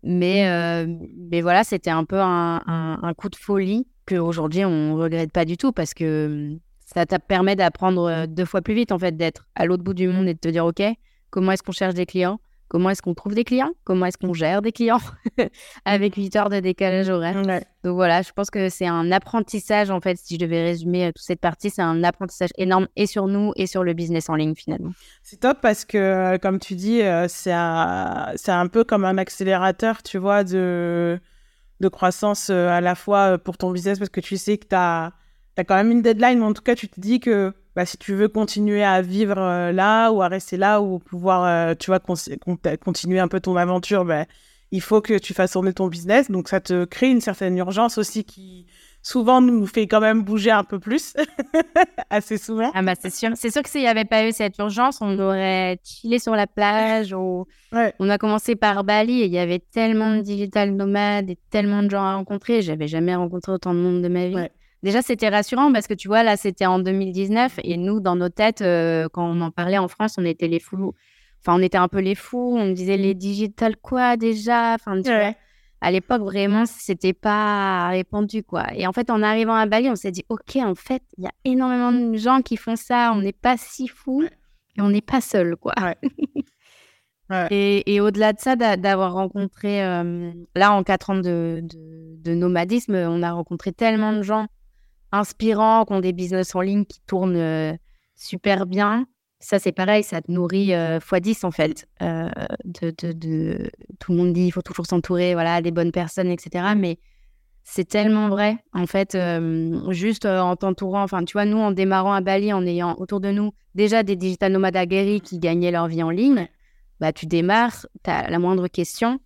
mais 0.04 1.40
voilà, 1.40 1.64
c'était 1.64 1.90
un 1.90 2.04
peu 2.04 2.20
un, 2.20 2.62
un, 2.66 3.14
coup 3.14 3.30
de 3.30 3.36
folie 3.36 3.86
que 4.04 4.16
aujourd'hui 4.16 4.64
on 4.64 4.96
regrette 4.96 5.32
pas 5.32 5.44
du 5.46 5.56
tout 5.56 5.72
parce 5.72 5.94
que 5.94 6.26
hum, 6.52 6.58
ça 6.84 7.06
te 7.06 7.16
permet 7.16 7.56
d'apprendre 7.56 8.26
deux 8.26 8.44
fois 8.44 8.60
plus 8.60 8.74
vite 8.74 8.92
en 8.92 8.98
fait, 8.98 9.16
d'être 9.16 9.48
à 9.54 9.64
l'autre 9.64 9.84
bout 9.84 9.94
du 9.94 10.08
monde 10.08 10.28
et 10.28 10.34
de 10.34 10.38
te 10.38 10.48
dire 10.48 10.66
ok, 10.66 10.82
comment 11.30 11.52
est-ce 11.52 11.62
qu'on 11.62 11.72
cherche 11.72 11.94
des 11.94 12.06
clients? 12.06 12.40
Comment 12.72 12.88
est-ce 12.88 13.02
qu'on 13.02 13.12
trouve 13.12 13.34
des 13.34 13.44
clients, 13.44 13.72
comment 13.84 14.06
est-ce 14.06 14.16
qu'on 14.16 14.32
gère 14.32 14.62
des 14.62 14.72
clients? 14.72 15.00
Avec 15.84 16.16
8 16.16 16.36
heures 16.36 16.48
de 16.48 16.58
décalage 16.58 17.10
horaire. 17.10 17.42
Donc 17.84 17.94
voilà, 17.94 18.22
je 18.22 18.32
pense 18.32 18.48
que 18.48 18.70
c'est 18.70 18.86
un 18.86 19.12
apprentissage, 19.12 19.90
en 19.90 20.00
fait, 20.00 20.16
si 20.16 20.36
je 20.36 20.40
devais 20.40 20.62
résumer 20.62 21.12
toute 21.14 21.24
cette 21.24 21.40
partie, 21.40 21.68
c'est 21.68 21.82
un 21.82 22.02
apprentissage 22.02 22.50
énorme 22.56 22.88
et 22.96 23.06
sur 23.06 23.26
nous 23.28 23.52
et 23.56 23.66
sur 23.66 23.84
le 23.84 23.92
business 23.92 24.30
en 24.30 24.36
ligne 24.36 24.54
finalement. 24.54 24.92
C'est 25.22 25.40
top 25.40 25.58
parce 25.60 25.84
que, 25.84 26.38
comme 26.38 26.58
tu 26.58 26.74
dis, 26.74 27.02
c'est 27.28 27.52
un, 27.52 28.32
un 28.48 28.66
peu 28.68 28.84
comme 28.84 29.04
un 29.04 29.18
accélérateur, 29.18 30.02
tu 30.02 30.16
vois, 30.16 30.42
de 30.42 31.20
de 31.82 31.88
croissance 31.88 32.48
euh, 32.48 32.68
à 32.68 32.80
la 32.80 32.94
fois 32.94 33.34
euh, 33.34 33.38
pour 33.38 33.58
ton 33.58 33.70
business 33.70 33.98
parce 33.98 34.08
que 34.08 34.20
tu 34.20 34.38
sais 34.38 34.56
que 34.56 34.66
tu 34.66 34.74
as, 34.74 35.12
quand 35.66 35.74
même 35.74 35.90
une 35.90 36.00
deadline, 36.00 36.38
mais 36.38 36.46
en 36.46 36.54
tout 36.54 36.62
cas, 36.62 36.74
tu 36.74 36.88
te 36.88 36.98
dis 36.98 37.20
que 37.20 37.52
bah, 37.74 37.86
si 37.86 37.96
tu 37.96 38.14
veux 38.14 38.28
continuer 38.28 38.84
à 38.84 39.02
vivre 39.02 39.38
euh, 39.38 39.72
là 39.72 40.10
ou 40.10 40.22
à 40.22 40.28
rester 40.28 40.56
là 40.56 40.80
ou 40.80 40.98
pouvoir, 40.98 41.76
tu 41.76 41.90
vois, 41.90 42.00
continuer 42.00 43.18
un 43.18 43.28
peu 43.28 43.40
ton 43.40 43.56
aventure, 43.56 44.04
bah, 44.04 44.26
il 44.70 44.80
faut 44.80 45.00
que 45.00 45.18
tu 45.18 45.34
fasses 45.34 45.52
tourner 45.52 45.72
ton 45.72 45.88
business. 45.88 46.30
Donc, 46.30 46.48
ça 46.48 46.60
te 46.60 46.84
crée 46.84 47.10
une 47.10 47.20
certaine 47.20 47.56
urgence 47.58 47.98
aussi 47.98 48.24
qui, 48.24 48.66
souvent 49.02 49.40
nous 49.40 49.66
fait 49.66 49.86
quand 49.86 50.00
même 50.00 50.22
bouger 50.22 50.50
un 50.50 50.64
peu 50.64 50.78
plus, 50.78 51.14
assez 52.10 52.38
souvent. 52.38 52.70
Ah 52.74 52.82
bah 52.82 52.94
c'est 52.98 53.12
sûr. 53.12 53.30
C'est 53.34 53.50
sûr 53.50 53.62
que 53.62 53.68
s'il 53.68 53.82
n'y 53.82 53.88
avait 53.88 54.04
pas 54.04 54.26
eu 54.26 54.32
cette 54.32 54.56
urgence, 54.58 55.00
on 55.00 55.18
aurait 55.18 55.78
chillé 55.84 56.18
sur 56.18 56.34
la 56.34 56.46
plage. 56.46 57.12
Ou... 57.12 57.46
On 57.98 58.08
a 58.08 58.18
commencé 58.18 58.54
par 58.54 58.84
Bali 58.84 59.22
et 59.22 59.26
il 59.26 59.32
y 59.32 59.38
avait 59.38 59.58
tellement 59.58 60.16
de 60.16 60.20
digital 60.22 60.70
nomades 60.70 61.30
et 61.30 61.38
tellement 61.50 61.82
de 61.82 61.90
gens 61.90 62.02
à 62.02 62.14
rencontrer. 62.14 62.62
J'avais 62.62 62.88
jamais 62.88 63.14
rencontré 63.14 63.52
autant 63.52 63.74
de 63.74 63.80
monde 63.80 64.02
de 64.02 64.08
ma 64.08 64.28
vie. 64.28 64.48
Déjà, 64.82 65.02
c'était 65.02 65.28
rassurant 65.28 65.72
parce 65.72 65.86
que 65.86 65.94
tu 65.94 66.08
vois, 66.08 66.22
là, 66.22 66.36
c'était 66.36 66.66
en 66.66 66.78
2019 66.78 67.60
et 67.62 67.76
nous, 67.76 68.00
dans 68.00 68.16
nos 68.16 68.28
têtes, 68.28 68.62
euh, 68.62 69.08
quand 69.12 69.24
on 69.24 69.40
en 69.40 69.50
parlait 69.50 69.78
en 69.78 69.88
France, 69.88 70.16
on 70.18 70.24
était 70.24 70.48
les 70.48 70.58
fous. 70.58 70.94
Enfin, 71.40 71.58
on 71.58 71.62
était 71.62 71.78
un 71.78 71.88
peu 71.88 72.00
les 72.00 72.14
fous. 72.14 72.56
On 72.58 72.70
disait 72.70 72.96
les 72.96 73.14
digital 73.14 73.76
quoi 73.76 74.16
déjà? 74.16 74.74
Enfin, 74.74 75.00
tu 75.00 75.10
vois 75.10 75.34
à 75.82 75.90
l'époque, 75.90 76.22
vraiment, 76.22 76.64
c'était 76.64 77.12
pas 77.12 77.88
répandu, 77.88 78.44
quoi. 78.44 78.66
Et 78.72 78.86
en 78.86 78.92
fait, 78.92 79.10
en 79.10 79.20
arrivant 79.20 79.54
à 79.54 79.66
Bali, 79.66 79.90
on 79.90 79.96
s'est 79.96 80.12
dit, 80.12 80.24
OK, 80.28 80.56
en 80.56 80.76
fait, 80.76 81.02
il 81.18 81.24
y 81.24 81.26
a 81.26 81.32
énormément 81.44 81.90
de 81.90 82.16
gens 82.16 82.40
qui 82.40 82.56
font 82.56 82.76
ça, 82.76 83.12
on 83.12 83.20
n'est 83.20 83.32
pas 83.32 83.56
si 83.56 83.88
fous 83.88 84.22
et 84.22 84.80
on 84.80 84.90
n'est 84.90 85.00
pas 85.00 85.20
seul, 85.20 85.56
quoi. 85.56 85.74
Et, 87.50 87.98
au-delà 88.00 88.34
de 88.34 88.40
ça, 88.40 88.56
d'avoir 88.56 89.14
rencontré, 89.14 89.82
euh, 89.82 90.30
là, 90.54 90.72
en 90.72 90.82
quatre 90.82 91.08
ans 91.08 91.16
de, 91.18 91.64
nomadisme, 92.26 92.94
on 92.94 93.22
a 93.22 93.32
rencontré 93.32 93.72
tellement 93.72 94.12
de 94.12 94.20
gens 94.20 94.48
inspirants, 95.12 95.84
qui 95.84 95.92
ont 95.92 96.00
des 96.00 96.12
business 96.12 96.54
en 96.54 96.60
ligne 96.60 96.84
qui 96.84 97.00
tournent 97.06 97.36
euh, 97.36 97.74
super 98.14 98.66
bien. 98.66 99.06
Ça, 99.40 99.58
c'est 99.58 99.72
pareil, 99.72 100.04
ça 100.04 100.22
te 100.22 100.30
nourrit 100.30 100.72
euh, 100.72 101.00
x10 101.00 101.44
en 101.44 101.50
fait. 101.50 101.88
Euh, 102.00 102.30
de, 102.64 102.94
de, 103.12 103.70
Tout 103.98 104.12
le 104.12 104.18
monde 104.18 104.32
dit 104.32 104.46
il 104.46 104.50
faut 104.52 104.62
toujours 104.62 104.86
s'entourer 104.86 105.34
voilà, 105.34 105.60
des 105.60 105.72
bonnes 105.72 105.90
personnes, 105.90 106.30
etc. 106.30 106.74
Mais 106.76 106.98
c'est 107.64 107.88
tellement 107.88 108.28
vrai. 108.28 108.56
En 108.72 108.86
fait, 108.86 109.16
euh, 109.16 109.90
juste 109.90 110.26
en 110.26 110.54
t'entourant, 110.56 111.02
enfin, 111.02 111.24
tu 111.24 111.32
vois, 111.32 111.44
nous, 111.44 111.58
en 111.58 111.72
démarrant 111.72 112.12
à 112.12 112.20
Bali, 112.20 112.52
en 112.52 112.64
ayant 112.66 112.94
autour 112.98 113.20
de 113.20 113.30
nous 113.30 113.52
déjà 113.74 114.02
des 114.04 114.16
digital 114.16 114.52
nomades 114.52 114.76
aguerris 114.76 115.20
qui 115.20 115.38
gagnaient 115.38 115.70
leur 115.70 115.88
vie 115.88 116.02
en 116.02 116.10
ligne, 116.10 116.48
bah, 117.00 117.12
tu 117.12 117.26
démarres, 117.26 117.86
tu 118.04 118.10
as 118.10 118.30
la 118.30 118.38
moindre 118.38 118.68
question, 118.68 119.18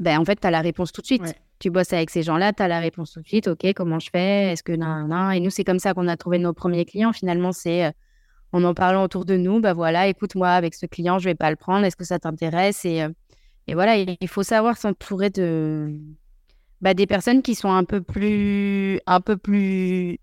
ben, 0.00 0.18
en 0.18 0.24
fait, 0.24 0.38
tu 0.40 0.46
as 0.46 0.50
la 0.50 0.60
réponse 0.60 0.92
tout 0.92 1.00
de 1.00 1.06
suite. 1.06 1.34
Tu 1.60 1.70
bosses 1.70 1.92
avec 1.92 2.10
ces 2.10 2.22
gens-là, 2.22 2.52
tu 2.52 2.62
as 2.62 2.68
la 2.68 2.80
réponse 2.80 3.12
tout 3.12 3.20
de 3.20 3.28
suite. 3.28 3.46
OK, 3.46 3.72
comment 3.76 4.00
je 4.00 4.10
fais 4.10 4.52
Est-ce 4.52 4.64
que. 4.64 4.72
Non, 4.72 5.06
non. 5.06 5.30
Et 5.30 5.38
nous, 5.38 5.50
c'est 5.50 5.62
comme 5.62 5.78
ça 5.78 5.94
qu'on 5.94 6.08
a 6.08 6.16
trouvé 6.16 6.38
nos 6.38 6.52
premiers 6.52 6.84
clients. 6.84 7.12
Finalement, 7.12 7.52
c'est 7.52 7.92
en 8.52 8.64
en 8.64 8.74
parlant 8.74 9.04
autour 9.04 9.24
de 9.24 9.36
nous, 9.36 9.60
bah 9.60 9.74
voilà, 9.74 10.08
écoute, 10.08 10.34
moi, 10.34 10.50
avec 10.50 10.74
ce 10.74 10.86
client, 10.86 11.18
je 11.18 11.28
vais 11.28 11.34
pas 11.34 11.50
le 11.50 11.56
prendre, 11.56 11.84
est-ce 11.84 11.96
que 11.96 12.04
ça 12.04 12.18
t'intéresse? 12.18 12.84
Et, 12.84 13.02
euh, 13.02 13.08
et, 13.66 13.74
voilà, 13.74 13.96
il 13.96 14.28
faut 14.28 14.42
savoir 14.42 14.76
s'entourer 14.76 15.30
de 15.30 15.94
bah, 16.80 16.94
des 16.94 17.06
personnes 17.06 17.42
qui 17.42 17.54
sont 17.54 17.70
un 17.70 17.84
peu 17.84 18.00
plus, 18.00 19.00
un 19.06 19.20
peu 19.20 19.36
plus 19.36 20.18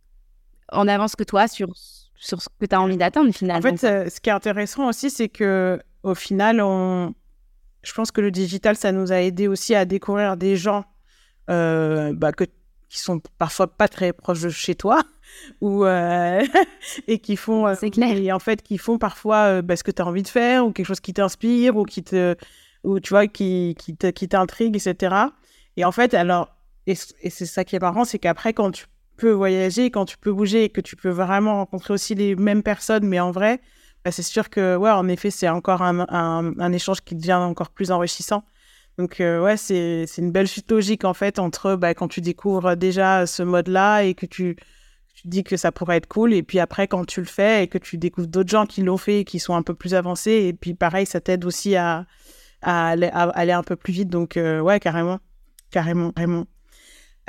en 0.71 0.87
avance 0.87 1.15
que 1.15 1.23
toi 1.23 1.47
sur, 1.47 1.69
sur 2.15 2.41
ce 2.41 2.49
que 2.59 2.65
tu 2.65 2.75
as 2.75 2.81
envie 2.81 2.97
d'atteindre 2.97 3.33
finalement. 3.33 3.69
En 3.69 3.77
fait, 3.77 3.87
euh, 3.87 4.09
ce 4.09 4.19
qui 4.19 4.29
est 4.29 4.33
intéressant 4.33 4.89
aussi, 4.89 5.09
c'est 5.09 5.29
que 5.29 5.79
au 6.03 6.15
final, 6.15 6.59
on... 6.61 7.13
je 7.83 7.93
pense 7.93 8.11
que 8.11 8.21
le 8.21 8.31
digital, 8.31 8.75
ça 8.75 8.91
nous 8.91 9.13
a 9.13 9.21
aidé 9.21 9.47
aussi 9.47 9.75
à 9.75 9.85
découvrir 9.85 10.35
des 10.35 10.57
gens 10.57 10.79
euh, 10.79 10.83
bah, 11.47 12.31
que, 12.31 12.45
qui 12.89 12.99
sont 12.99 13.21
parfois 13.37 13.67
pas 13.67 13.87
très 13.87 14.13
proches 14.13 14.41
de 14.41 14.49
chez 14.49 14.75
toi 14.75 15.01
ou 15.61 15.85
euh, 15.85 16.41
et 17.07 17.19
qui 17.19 17.35
font 17.35 17.67
euh, 17.67 17.75
c'est 17.79 17.89
clair. 17.89 18.15
et 18.17 18.31
en 18.31 18.39
fait 18.39 18.61
qui 18.61 18.77
font 18.77 18.97
parfois 18.97 19.37
euh, 19.37 19.61
bah, 19.61 19.75
ce 19.75 19.83
que 19.83 19.91
tu 19.91 20.01
as 20.01 20.05
envie 20.05 20.23
de 20.23 20.27
faire 20.27 20.65
ou 20.65 20.71
quelque 20.71 20.85
chose 20.85 20.99
qui 20.99 21.13
t'inspire 21.13 21.75
ou 21.75 21.83
qui 21.83 22.03
te 22.03 22.35
ou 22.83 22.99
tu 22.99 23.09
vois 23.09 23.27
qui 23.27 23.75
qui 23.77 23.95
t'intrigue 23.97 24.75
etc 24.75 25.15
et 25.75 25.85
en 25.85 25.91
fait 25.91 26.13
alors 26.13 26.55
et, 26.85 26.95
c'est 26.95 27.45
ça 27.45 27.65
qui 27.65 27.75
est 27.75 27.81
marrant 27.81 28.05
c'est 28.05 28.19
qu'après 28.19 28.53
quand 28.53 28.71
tu 28.71 28.85
peux 29.17 29.31
voyager 29.31 29.91
quand 29.91 30.05
tu 30.05 30.17
peux 30.17 30.31
bouger 30.31 30.65
et 30.65 30.69
que 30.69 30.81
tu 30.81 30.95
peux 30.95 31.09
vraiment 31.09 31.55
rencontrer 31.55 31.93
aussi 31.93 32.15
les 32.15 32.35
mêmes 32.35 32.63
personnes 32.63 33.05
mais 33.05 33.19
en 33.19 33.31
vrai 33.31 33.59
bah, 34.05 34.11
c'est 34.11 34.23
sûr 34.23 34.49
que 34.49 34.77
ouais 34.77 34.91
en 34.91 35.07
effet 35.09 35.31
c'est 35.31 35.49
encore 35.49 35.81
un, 35.81 36.05
un, 36.07 36.57
un, 36.59 36.71
échange 36.71 37.01
qui 37.01 37.15
devient 37.15 37.33
encore 37.33 37.71
plus 37.71 37.91
enrichissant 37.91 38.43
donc 38.97 39.17
ouais 39.19 39.57
c'est 39.57 40.05
une 40.17 40.31
belle 40.31 40.47
suite 40.47 40.71
logique 40.71 41.05
en 41.05 41.13
fait 41.13 41.39
entre 41.39 41.75
bah, 41.75 41.93
quand 41.93 42.07
tu 42.07 42.21
découvres 42.21 42.75
déjà 42.75 43.25
ce 43.25 43.43
mode 43.43 43.67
là 43.67 44.01
et 44.03 44.15
que 44.15 44.25
tu 44.25 44.57
tu 45.17 45.27
dis 45.27 45.43
que 45.43 45.57
ça 45.57 45.71
pourrait 45.71 45.97
être 45.97 46.07
cool. 46.07 46.31
Et 46.31 46.43
puis 46.43 46.59
après, 46.59 46.87
quand 46.87 47.03
tu 47.03 47.21
le 47.21 47.25
fais 47.25 47.63
et 47.63 47.67
que 47.67 47.79
tu 47.79 47.97
découvres 47.97 48.27
d'autres 48.27 48.49
gens 48.49 48.67
qui 48.67 48.83
l'ont 48.83 48.97
fait 48.97 49.21
et 49.21 49.25
qui 49.25 49.39
sont 49.39 49.55
un 49.55 49.63
peu 49.63 49.73
plus 49.73 49.95
avancés, 49.95 50.45
et 50.47 50.53
puis 50.53 50.75
pareil, 50.75 51.07
ça 51.07 51.19
t'aide 51.19 51.43
aussi 51.43 51.75
à, 51.75 52.05
à, 52.61 52.89
aller, 52.89 53.51
un 53.51 53.63
peu 53.63 53.75
plus 53.75 53.93
vite. 53.93 54.09
Donc, 54.09 54.37
euh, 54.37 54.59
ouais, 54.59 54.79
carrément. 54.79 55.19
Carrément, 55.71 56.11
vraiment. 56.15 56.45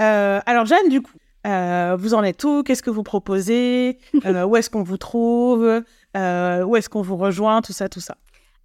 Euh, 0.02 0.38
alors, 0.44 0.66
Jeanne, 0.66 0.90
du 0.90 1.00
coup, 1.00 1.16
euh, 1.46 1.96
vous 1.98 2.12
en 2.12 2.22
êtes 2.22 2.44
où? 2.44 2.62
Qu'est-ce 2.62 2.82
que 2.82 2.90
vous 2.90 3.02
proposez? 3.02 3.98
Où 4.22 4.56
est-ce 4.56 4.68
qu'on 4.68 4.82
vous 4.82 4.98
trouve? 4.98 5.82
Où 6.14 6.76
est-ce 6.76 6.88
qu'on 6.90 7.02
vous 7.02 7.16
rejoint? 7.16 7.62
Tout 7.62 7.72
ça, 7.72 7.88
tout 7.88 8.00
ça. 8.00 8.18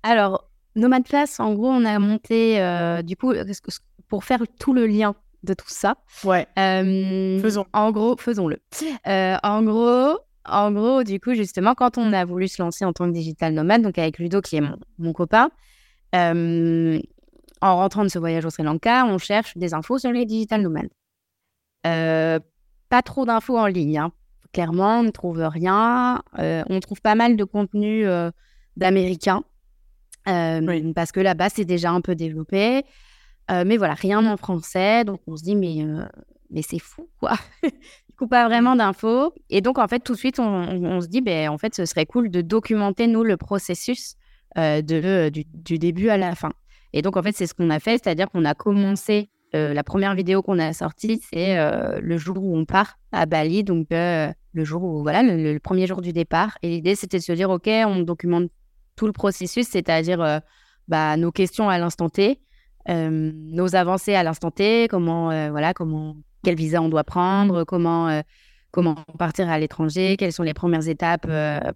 Alors, 0.03 0.49
Nomad 0.75 1.03
Place, 1.03 1.39
en 1.39 1.53
gros, 1.53 1.69
on 1.69 1.85
a 1.85 1.99
monté, 1.99 2.59
du 3.03 3.15
coup, 3.15 3.33
pour 4.07 4.23
faire 4.23 4.43
tout 4.59 4.73
le 4.73 4.87
lien 4.87 5.15
de 5.43 5.53
tout 5.53 5.69
ça. 5.69 5.97
Ouais. 6.23 6.47
faisons. 6.55 7.65
En 7.73 7.91
gros, 7.91 8.17
faisons-le. 8.17 8.59
en 9.05 9.63
gros, 9.63 10.19
en 10.45 10.71
gros, 10.71 11.03
du 11.03 11.19
coup, 11.19 11.33
justement, 11.33 11.75
quand 11.75 11.97
on 11.97 12.11
a 12.13 12.25
voulu 12.25 12.47
se 12.47 12.61
lancer 12.61 12.85
en 12.85 12.93
tant 12.93 13.05
que 13.05 13.13
digital 13.13 13.53
nomade, 13.53 13.81
donc 13.81 13.97
avec 13.97 14.19
Ludo 14.19 14.41
qui 14.41 14.57
est 14.57 14.63
mon, 14.97 15.13
copain, 15.13 15.49
en 16.13 17.75
rentrant 17.77 18.03
de 18.03 18.09
ce 18.09 18.19
voyage 18.19 18.45
au 18.45 18.49
Sri 18.49 18.63
Lanka, 18.63 19.05
on 19.05 19.17
cherche 19.17 19.57
des 19.57 19.73
infos 19.73 19.99
sur 19.99 20.11
les 20.11 20.25
digital 20.25 20.61
nomades. 20.61 20.89
pas 21.83 23.01
trop 23.03 23.25
d'infos 23.25 23.57
en 23.57 23.67
ligne. 23.67 23.99
Hein. 23.99 24.11
Clairement, 24.53 24.99
on 24.99 25.03
ne 25.03 25.11
trouve 25.11 25.41
rien. 25.41 26.21
on 26.37 26.79
trouve 26.79 27.01
pas 27.01 27.15
mal 27.15 27.35
de 27.35 27.43
contenu 27.43 28.05
d'Américains. 28.75 29.43
Parce 30.25 31.11
que 31.11 31.19
là-bas, 31.19 31.49
c'est 31.49 31.65
déjà 31.65 31.91
un 31.91 32.01
peu 32.01 32.15
développé. 32.15 32.83
Euh, 33.51 33.63
mais 33.65 33.77
voilà, 33.77 33.93
rien 33.93 34.25
en 34.25 34.37
français. 34.37 35.03
Donc 35.03 35.21
on 35.27 35.35
se 35.35 35.43
dit, 35.43 35.55
mais, 35.55 35.83
euh, 35.83 36.05
mais 36.49 36.61
c'est 36.61 36.79
fou, 36.79 37.09
quoi. 37.19 37.33
du 37.63 38.15
coup, 38.17 38.27
pas 38.27 38.47
vraiment 38.47 38.75
d'infos. 38.75 39.33
Et 39.49 39.61
donc, 39.61 39.77
en 39.77 39.87
fait, 39.87 39.99
tout 39.99 40.13
de 40.13 40.17
suite, 40.17 40.39
on, 40.39 41.01
se 41.01 41.07
dit, 41.07 41.21
ben, 41.21 41.49
en 41.49 41.57
fait, 41.57 41.75
ce 41.75 41.85
serait 41.85 42.05
cool 42.05 42.29
de 42.29 42.41
documenter, 42.41 43.07
nous, 43.07 43.23
le 43.23 43.37
processus 43.37 44.15
euh, 44.57 44.81
de, 44.81 45.29
du, 45.29 45.45
du, 45.45 45.79
début 45.79 46.09
à 46.09 46.17
la 46.17 46.35
fin. 46.35 46.53
Et 46.93 47.01
donc, 47.01 47.17
en 47.17 47.23
fait, 47.23 47.35
c'est 47.35 47.47
ce 47.47 47.53
qu'on 47.53 47.69
a 47.69 47.79
fait, 47.79 48.01
c'est-à-dire 48.03 48.29
qu'on 48.29 48.45
a 48.45 48.53
commencé. 48.53 49.29
la 49.53 49.83
première 49.83 50.15
vidéo 50.15 50.41
qu'on 50.41 50.59
a 50.59 50.73
sortie, 50.73 51.21
c'est 51.31 51.55
le 52.01 52.17
jour 52.17 52.37
où 52.39 52.57
on 52.57 52.65
part 52.65 52.97
à 53.11 53.25
Bali, 53.25 53.63
donc 53.63 53.87
le 53.91 54.63
jour 54.63 54.83
où, 54.83 55.01
voilà, 55.01 55.23
le, 55.23 55.53
le, 55.53 55.59
premier 55.59 55.87
jour 55.87 56.01
du 56.01 56.13
départ. 56.13 56.57
Et 56.61 56.69
l'idée, 56.69 56.95
c'était 56.95 57.17
de 57.17 57.23
se 57.23 57.33
dire, 57.33 57.49
OK, 57.49 57.67
on 57.67 58.01
documente 58.01 58.51
tout 58.95 59.07
le 59.07 59.13
processus, 59.13 59.67
c'est-à-dire 59.67 60.41
bah, 60.87 61.17
nos 61.17 61.31
questions 61.31 61.69
à 61.69 61.77
l'instant 61.77 62.09
T, 62.09 62.39
euh, 62.89 63.31
nos 63.33 63.75
avancées 63.75 64.15
à 64.15 64.23
l'instant 64.23 64.51
T, 64.51 64.87
comment, 64.89 65.31
euh, 65.31 65.49
voilà, 65.51 65.73
comment, 65.73 66.15
quel 66.43 66.55
visa 66.55 66.81
on 66.81 66.89
doit 66.89 67.05
prendre, 67.05 67.63
comment, 67.63 68.09
euh, 68.09 68.21
comment 68.71 68.95
partir 69.17 69.49
à 69.49 69.57
l'étranger, 69.59 70.17
quelles 70.17 70.33
sont 70.33 70.43
les 70.43 70.53
premières 70.53 70.87
étapes, 70.89 71.27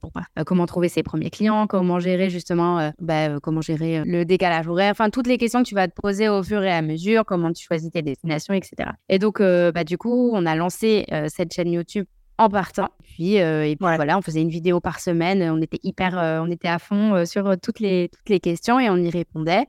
pour, 0.02 0.12
comment 0.46 0.66
trouver 0.66 0.90
ses 0.90 1.04
premiers 1.04 1.30
clients, 1.30 1.68
comment 1.68 2.00
gérer 2.00 2.30
justement, 2.30 2.92
bah, 3.00 3.40
comment 3.40 3.62
gérer 3.62 4.04
le 4.04 4.26
décalage 4.26 4.68
horaire, 4.68 4.92
enfin 4.92 5.12
toutes 5.12 5.28
les 5.28 5.38
questions 5.38 5.62
que 5.62 5.68
tu 5.68 5.76
vas 5.76 5.88
te 5.88 5.94
poser 5.94 6.28
au 6.28 6.42
fur 6.42 6.64
et 6.64 6.72
à 6.72 6.82
mesure, 6.82 7.24
comment 7.24 7.54
tu 7.54 7.64
choisis 7.64 7.92
tes 7.92 8.02
destinations, 8.02 8.56
etc. 8.56 8.90
Et 9.10 9.20
donc, 9.20 9.40
bah, 9.40 9.84
du 9.84 10.00
coup, 10.00 10.32
on 10.34 10.46
a 10.48 10.56
lancé 10.56 11.06
cette 11.28 11.54
chaîne 11.54 11.72
YouTube 11.72 12.08
en 12.38 12.50
partant. 12.50 12.90
Puis, 13.04 13.36
et 13.36 13.76
puis 13.80 13.96
voilà, 13.96 14.18
on 14.18 14.22
faisait 14.22 14.42
une 14.42 14.50
vidéo 14.50 14.80
par 14.80 15.00
semaine. 15.00 15.42
On 15.44 15.62
était 15.62 15.80
hyper, 15.84 16.14
on 16.44 16.52
était 16.52 16.68
à 16.68 16.78
fond 16.78 17.26
sur 17.26 17.56
toutes 17.60 17.80
les, 17.80 18.10
toutes 18.10 18.30
les 18.30 18.40
questions 18.40 18.80
et 18.80 18.90
on 18.90 18.98
y 18.98 19.10
répondait. 19.10 19.66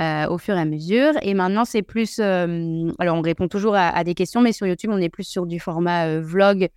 Euh, 0.00 0.26
au 0.28 0.38
fur 0.38 0.56
et 0.56 0.60
à 0.60 0.64
mesure. 0.64 1.12
Et 1.20 1.34
maintenant, 1.34 1.66
c'est 1.66 1.82
plus. 1.82 2.18
Euh, 2.18 2.90
alors, 2.98 3.18
on 3.18 3.20
répond 3.20 3.46
toujours 3.46 3.74
à, 3.76 4.02
des 4.04 4.14
questions, 4.14 4.40
mais 4.40 4.52
sur 4.52 4.66
YouTube, 4.66 4.90
on 4.90 4.96
est 4.96 5.10
plus 5.10 5.24
sur 5.24 5.44
du 5.44 5.60
format 5.60 6.06
euh, 6.06 6.20
vlog 6.22 6.68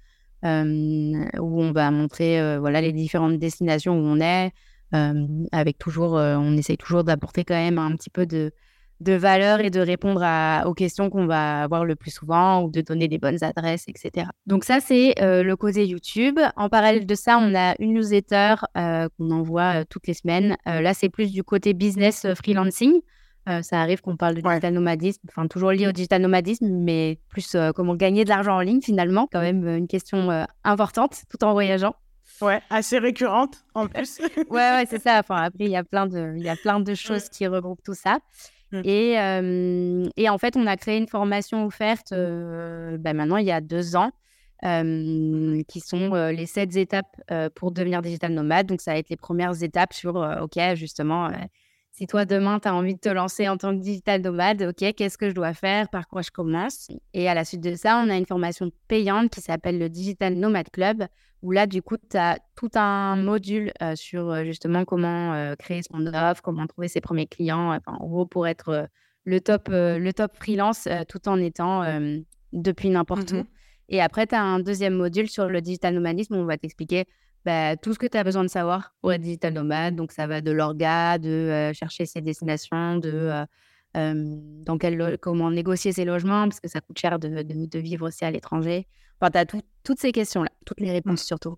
où 0.43 1.63
on 1.63 1.71
va 1.71 1.89
montrer 1.89 2.60
voilà, 2.60 2.80
les 2.80 2.91
différentes 2.91 3.39
destinations 3.39 3.98
où 3.98 4.04
on 4.04 4.19
est, 4.19 4.52
avec 5.52 5.80
toujours, 5.80 6.12
on 6.12 6.56
essaye 6.56 6.78
toujours 6.78 7.04
d'apporter 7.04 7.43
quand 7.43 7.56
même 7.56 7.80
un 7.80 7.95
petit 7.95 8.12
peu 8.12 8.28
de, 8.28 8.52
de 9.01 9.13
valeur 9.13 9.60
et 9.60 9.69
de 9.69 9.79
répondre 9.79 10.23
aux 10.65 10.73
questions 10.73 11.10
qu'on 11.10 11.25
va 11.25 11.63
avoir 11.63 11.86
le 11.86 11.95
plus 11.95 12.12
souvent 12.12 12.63
ou 12.63 12.71
de 12.71 12.81
donner 12.81 13.08
des 13.08 13.17
bonnes 13.17 13.43
adresses, 13.43 13.86
etc. 13.88 14.27
Donc 14.45 14.63
ça, 14.63 14.79
c'est 14.79 15.15
le 15.19 15.53
côté 15.55 15.86
YouTube. 15.86 16.39
En 16.55 16.69
parallèle 16.69 17.05
de 17.05 17.15
ça, 17.15 17.38
on 17.38 17.53
a 17.55 17.75
une 17.79 17.93
newsletter 17.93 18.55
qu'on 18.73 19.31
envoie 19.31 19.86
toutes 19.86 20.08
les 20.08 20.13
semaines. 20.13 20.55
là, 20.65 20.93
c'est 20.93 21.10
plus 21.10 21.31
du 21.31 21.43
côté 21.43 21.73
business 21.73 22.25
freelancing. 22.36 23.01
ça 23.62 23.81
arrive 23.81 24.01
qu'on 24.01 24.15
parle 24.17 24.36
de 24.36 24.41
digital 24.41 24.73
nomadisme, 24.73 25.21
enfin 25.29 25.47
toujours 25.47 25.71
lié 25.71 25.88
au 25.88 25.91
digital 25.91 26.21
nomadisme, 26.21 26.67
mais 26.69 27.19
plus 27.29 27.55
comment 27.75 27.95
gagner 27.95 28.23
de 28.23 28.29
l'argent 28.29 28.55
en 28.55 28.62
ligne 28.62 28.81
finalement, 28.81 29.27
quand 29.31 29.41
même 29.41 29.67
une 29.67 29.88
question 29.88 30.45
importante 30.63 31.23
tout 31.29 31.43
en 31.43 31.51
voyageant. 31.51 31.95
Ouais, 32.41 32.62
assez 32.69 32.97
récurrente 32.97 33.63
en 33.75 33.88
plus. 33.89 34.19
ouais, 34.19 34.45
ouais, 34.49 34.86
c'est 34.89 35.01
ça. 35.01 35.19
Enfin, 35.19 35.43
après, 35.43 35.65
il 35.65 35.71
y 35.71 35.77
a 35.77 35.84
plein 35.84 36.05
de, 36.05 36.34
il 36.38 36.43
y 36.43 36.49
a 36.49 36.55
plein 36.55 36.79
de 36.79 36.93
choses 36.93 37.29
qui 37.29 37.47
regroupent 37.47 37.84
tout 37.84 37.93
ça. 37.93 38.19
Mmh. 38.71 38.82
Et, 40.17 40.30
en 40.30 40.38
fait, 40.38 40.58
on 40.58 40.67
a 40.67 40.78
créé 40.78 40.97
une 40.97 41.08
formation 41.08 41.65
offerte 41.65 42.12
bah, 42.12 43.13
maintenant, 43.13 43.38
il 43.38 43.45
y 43.45 43.51
a 43.51 43.62
deux 43.62 43.95
ans, 43.95 44.12
qui 44.63 45.80
sont 45.80 46.13
les 46.30 46.45
sept 46.45 46.75
étapes 46.75 47.21
pour 47.56 47.71
devenir 47.71 48.01
digital 48.01 48.34
nomade. 48.34 48.67
Donc, 48.67 48.82
ça 48.82 48.93
va 48.93 48.97
être 48.97 49.10
les 49.10 49.17
premières 49.17 49.63
étapes 49.63 49.93
sur, 49.93 50.15
OK, 50.15 50.60
justement, 50.75 51.30
si 51.97 52.08
toi, 52.08 52.25
demain, 52.25 52.60
tu 52.60 52.67
as 52.67 52.75
envie 52.75 52.95
de 52.95 52.99
te 52.99 53.08
lancer 53.08 53.47
en 53.47 53.55
tant 53.55 53.73
que 53.73 53.81
digital 53.81 54.21
nomade, 54.21 54.62
OK, 54.63 54.93
qu'est-ce 54.95 55.17
que 55.17 55.29
je 55.29 55.34
dois 55.34 55.53
faire? 55.53 55.88
Par 55.88 56.10
quoi 56.10 56.21
je 56.21 56.29
commence? 56.29 56.89
Et 57.13 57.29
à 57.29 57.34
la 57.34 57.45
suite 57.45 57.62
de 57.62 57.73
ça, 57.75 58.03
on 58.05 58.10
a 58.10 58.17
une 58.17 58.25
formation 58.25 58.69
payante 58.89 59.29
qui 59.29 59.39
s'appelle 59.39 59.79
le 59.79 59.88
Digital 59.88 60.34
Nomad 60.36 60.69
Club, 60.71 61.05
où 61.41 61.51
là, 61.51 61.67
du 61.67 61.81
coup, 61.81 61.95
tu 61.97 62.17
as 62.17 62.38
tout 62.58 62.69
un 62.75 63.15
module 63.15 63.71
sur 63.93 64.43
justement 64.43 64.84
comment 64.84 65.55
créer 65.58 65.84
son 65.84 66.05
offre, 66.08 66.41
comment 66.41 66.67
trouver 66.67 66.89
ses 66.89 66.99
premiers 66.99 67.27
clients, 67.27 67.79
en 67.86 68.08
gros, 68.08 68.25
pour 68.25 68.45
être 68.45 68.89
le, 69.23 69.39
top, 69.39 69.69
le 69.69 70.12
top 70.12 70.36
freelance 70.36 70.89
tout 71.08 71.29
en 71.29 71.39
étant 71.39 71.86
depuis 72.51 72.89
n'importe 72.89 73.31
où. 73.31 73.38
Mmh 73.38 73.47
Et 73.88 74.01
après, 74.01 74.27
tu 74.27 74.36
as 74.36 74.43
un 74.43 74.60
deuxième 74.60 74.95
module 74.95 75.29
sur 75.29 75.47
le 75.47 75.62
digital 75.62 75.93
nomadisme 75.93 76.36
où 76.36 76.39
on 76.39 76.45
va 76.45 76.58
t'expliquer 76.58 77.05
bah, 77.45 77.77
tout 77.77 77.93
ce 77.93 77.99
que 77.99 78.08
tu 78.08 78.17
as 78.17 78.23
besoin 78.23 78.43
de 78.43 78.49
savoir 78.49 78.93
pour 79.01 79.13
être 79.13 79.21
digital 79.21 79.53
nomade. 79.53 79.95
Donc, 79.95 80.12
ça 80.12 80.27
va 80.27 80.41
de 80.41 80.51
l'orga, 80.51 81.17
de 81.17 81.71
chercher 81.73 82.05
ses 82.05 82.21
destinations, 82.21 82.97
de 82.97 83.45
dans 83.95 84.77
quel 84.77 85.17
comment 85.19 85.49
négocier 85.49 85.93
ses 85.93 86.03
logements, 86.03 86.49
parce 86.49 86.60
que 86.60 86.67
ça 86.67 86.81
coûte 86.81 86.97
cher 86.99 87.17
de, 87.17 87.43
de, 87.43 87.79
vivre 87.79 88.08
aussi 88.08 88.25
à 88.25 88.31
l'étranger. 88.31 88.88
Enfin, 89.21 89.31
tu 89.31 89.38
as 89.38 89.45
toutes 89.84 89.99
ces 89.99 90.12
questions-là, 90.12 90.49
toutes 90.65 90.81
les 90.81 90.91
réponses 90.91 91.23
mmh. 91.23 91.25
surtout. 91.25 91.55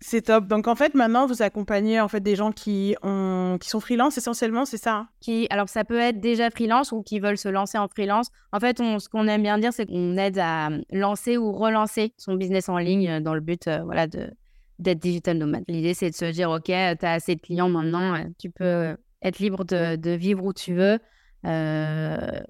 c'est 0.00 0.22
top. 0.22 0.46
Donc, 0.46 0.68
en 0.68 0.74
fait, 0.74 0.94
maintenant, 0.94 1.26
vous 1.26 1.40
accompagnez 1.40 2.00
en 2.00 2.08
fait, 2.08 2.20
des 2.20 2.36
gens 2.36 2.52
qui, 2.52 2.94
ont... 3.02 3.56
qui 3.58 3.70
sont 3.70 3.80
freelance 3.80 4.18
essentiellement, 4.18 4.66
c'est 4.66 4.76
ça 4.76 4.94
hein? 4.94 5.08
Qui... 5.20 5.46
Alors, 5.48 5.68
ça 5.70 5.84
peut 5.84 5.98
être 5.98 6.20
déjà 6.20 6.50
freelance 6.50 6.92
ou 6.92 7.02
qui 7.02 7.20
veulent 7.20 7.38
se 7.38 7.48
lancer 7.48 7.78
en 7.78 7.88
freelance. 7.88 8.28
En 8.52 8.60
fait, 8.60 8.80
on... 8.80 8.98
ce 8.98 9.08
qu'on 9.08 9.26
aime 9.28 9.42
bien 9.42 9.58
dire, 9.58 9.72
c'est 9.72 9.86
qu'on 9.86 10.16
aide 10.18 10.38
à 10.38 10.68
lancer 10.90 11.38
ou 11.38 11.52
relancer 11.52 12.12
son 12.18 12.34
business 12.34 12.68
en 12.68 12.76
ligne 12.76 13.20
dans 13.20 13.34
le 13.34 13.40
but 13.40 13.70
voilà, 13.84 14.06
de 14.06 14.30
d'être 14.78 14.98
digital 15.00 15.38
nomade. 15.38 15.64
L'idée, 15.68 15.94
c'est 15.94 16.10
de 16.10 16.14
se 16.14 16.30
dire, 16.30 16.50
OK, 16.50 16.64
tu 16.64 16.72
as 16.72 17.12
assez 17.12 17.34
de 17.34 17.40
clients 17.40 17.68
maintenant, 17.68 18.14
euh, 18.14 18.24
tu 18.38 18.50
peux 18.50 18.96
être 19.22 19.38
libre 19.38 19.64
de, 19.64 20.10
vivre 20.10 20.44
où 20.44 20.52
tu 20.52 20.74
veux. 20.74 20.98
Euh, 21.46 22.40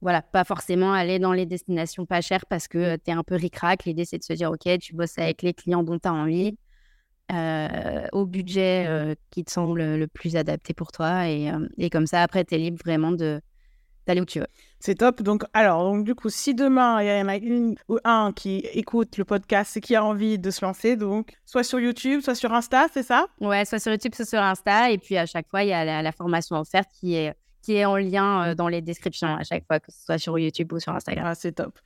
voilà, 0.00 0.22
pas 0.22 0.44
forcément 0.44 0.92
aller 0.92 1.18
dans 1.18 1.32
les 1.32 1.46
destinations 1.46 2.06
pas 2.06 2.20
chères 2.20 2.46
parce 2.46 2.68
que 2.68 2.96
tu 2.96 3.10
es 3.10 3.12
un 3.12 3.22
peu 3.22 3.34
ric-rac. 3.36 3.84
L'idée, 3.84 4.04
c'est 4.04 4.18
de 4.18 4.24
se 4.24 4.32
dire, 4.32 4.50
OK, 4.50 4.66
tu 4.80 4.94
bosses 4.94 5.18
avec 5.18 5.42
les 5.42 5.54
clients 5.54 5.82
dont 5.82 5.98
tu 5.98 6.08
as 6.08 6.14
envie, 6.14 6.56
euh, 7.32 8.06
au 8.12 8.26
budget 8.26 9.16
qui 9.30 9.44
te 9.44 9.50
semble 9.50 9.96
le 9.96 10.06
plus 10.06 10.36
adapté 10.36 10.74
pour 10.74 10.90
toi. 10.90 11.28
Et, 11.28 11.52
et 11.76 11.90
comme 11.90 12.06
ça, 12.06 12.22
après, 12.22 12.44
tu 12.44 12.54
es 12.54 12.58
libre 12.58 12.80
vraiment 12.84 13.12
de, 13.12 13.40
d'aller 14.10 14.20
où 14.20 14.26
tu 14.26 14.40
veux. 14.40 14.46
C'est 14.80 14.96
top. 14.96 15.22
Donc, 15.22 15.44
alors, 15.52 15.84
donc, 15.84 16.04
du 16.04 16.14
coup, 16.14 16.30
si 16.30 16.54
demain, 16.54 17.02
il 17.02 17.06
y 17.06 17.22
en 17.22 17.28
a 17.28 17.36
une 17.36 17.76
ou 17.88 17.98
un 18.04 18.32
qui 18.32 18.58
écoute 18.72 19.18
le 19.18 19.24
podcast 19.24 19.76
et 19.76 19.80
qui 19.80 19.94
a 19.94 20.04
envie 20.04 20.38
de 20.38 20.50
se 20.50 20.64
lancer, 20.64 20.96
donc, 20.96 21.32
soit 21.44 21.62
sur 21.62 21.78
YouTube, 21.78 22.20
soit 22.22 22.34
sur 22.34 22.52
Insta, 22.52 22.86
c'est 22.92 23.02
ça? 23.02 23.26
Ouais, 23.40 23.64
soit 23.64 23.78
sur 23.78 23.92
YouTube, 23.92 24.14
soit 24.14 24.24
sur 24.24 24.40
Insta. 24.40 24.90
Et 24.90 24.98
puis, 24.98 25.16
à 25.16 25.26
chaque 25.26 25.48
fois, 25.48 25.62
il 25.62 25.68
y 25.68 25.72
a 25.72 26.02
la, 26.02 26.12
formation 26.12 26.56
offerte 26.56 26.88
qui 26.98 27.14
est, 27.14 27.34
qui 27.62 27.74
est 27.74 27.84
en 27.84 27.96
lien 27.96 28.48
euh, 28.48 28.54
dans 28.54 28.68
les 28.68 28.80
descriptions 28.80 29.28
à 29.28 29.44
chaque 29.44 29.66
fois, 29.66 29.80
que 29.80 29.92
ce 29.92 30.04
soit 30.04 30.18
sur 30.18 30.38
YouTube 30.38 30.72
ou 30.72 30.80
sur 30.80 30.94
Instagram. 30.94 31.26
Ah, 31.28 31.34
c'est 31.34 31.52
top. 31.52 31.78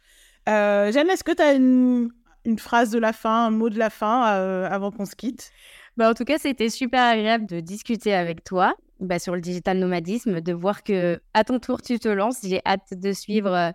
Euh, 0.49 0.93
Jeanne, 0.93 1.11
est-ce 1.11 1.25
que 1.25 1.33
tu 1.33 1.43
as 1.43 1.53
une, 1.53 2.11
une, 2.45 2.59
phrase 2.59 2.91
de 2.91 2.99
la 2.99 3.13
fin, 3.13 3.47
un 3.47 3.51
mot 3.51 3.71
de 3.71 3.79
la 3.79 3.91
fin 3.91 4.35
euh, 4.35 4.69
avant 4.71 4.91
qu'on 4.91 5.07
se 5.07 5.17
quitte? 5.17 5.51
Bah, 5.97 6.11
en 6.11 6.15
tout 6.15 6.25
cas, 6.25 6.39
c'était 6.39 6.69
super 6.69 7.03
agréable 7.03 7.47
de 7.47 7.61
discuter 7.61 8.15
avec 8.15 8.45
toi. 8.45 8.75
Bah, 9.01 9.19
sur 9.19 9.35
le 9.35 9.41
digital 9.41 9.79
nomadisme, 9.79 10.41
de 10.41 10.53
voir 10.53 10.85
que 10.85 11.21
à 11.35 11.45
ton 11.45 11.59
tour 11.59 11.83
tu 11.83 11.99
te 11.99 12.09
lances. 12.09 12.39
J'ai 12.45 12.61
hâte 12.65 12.95
de 12.95 13.13
suivre 13.13 13.53
euh, 13.53 13.71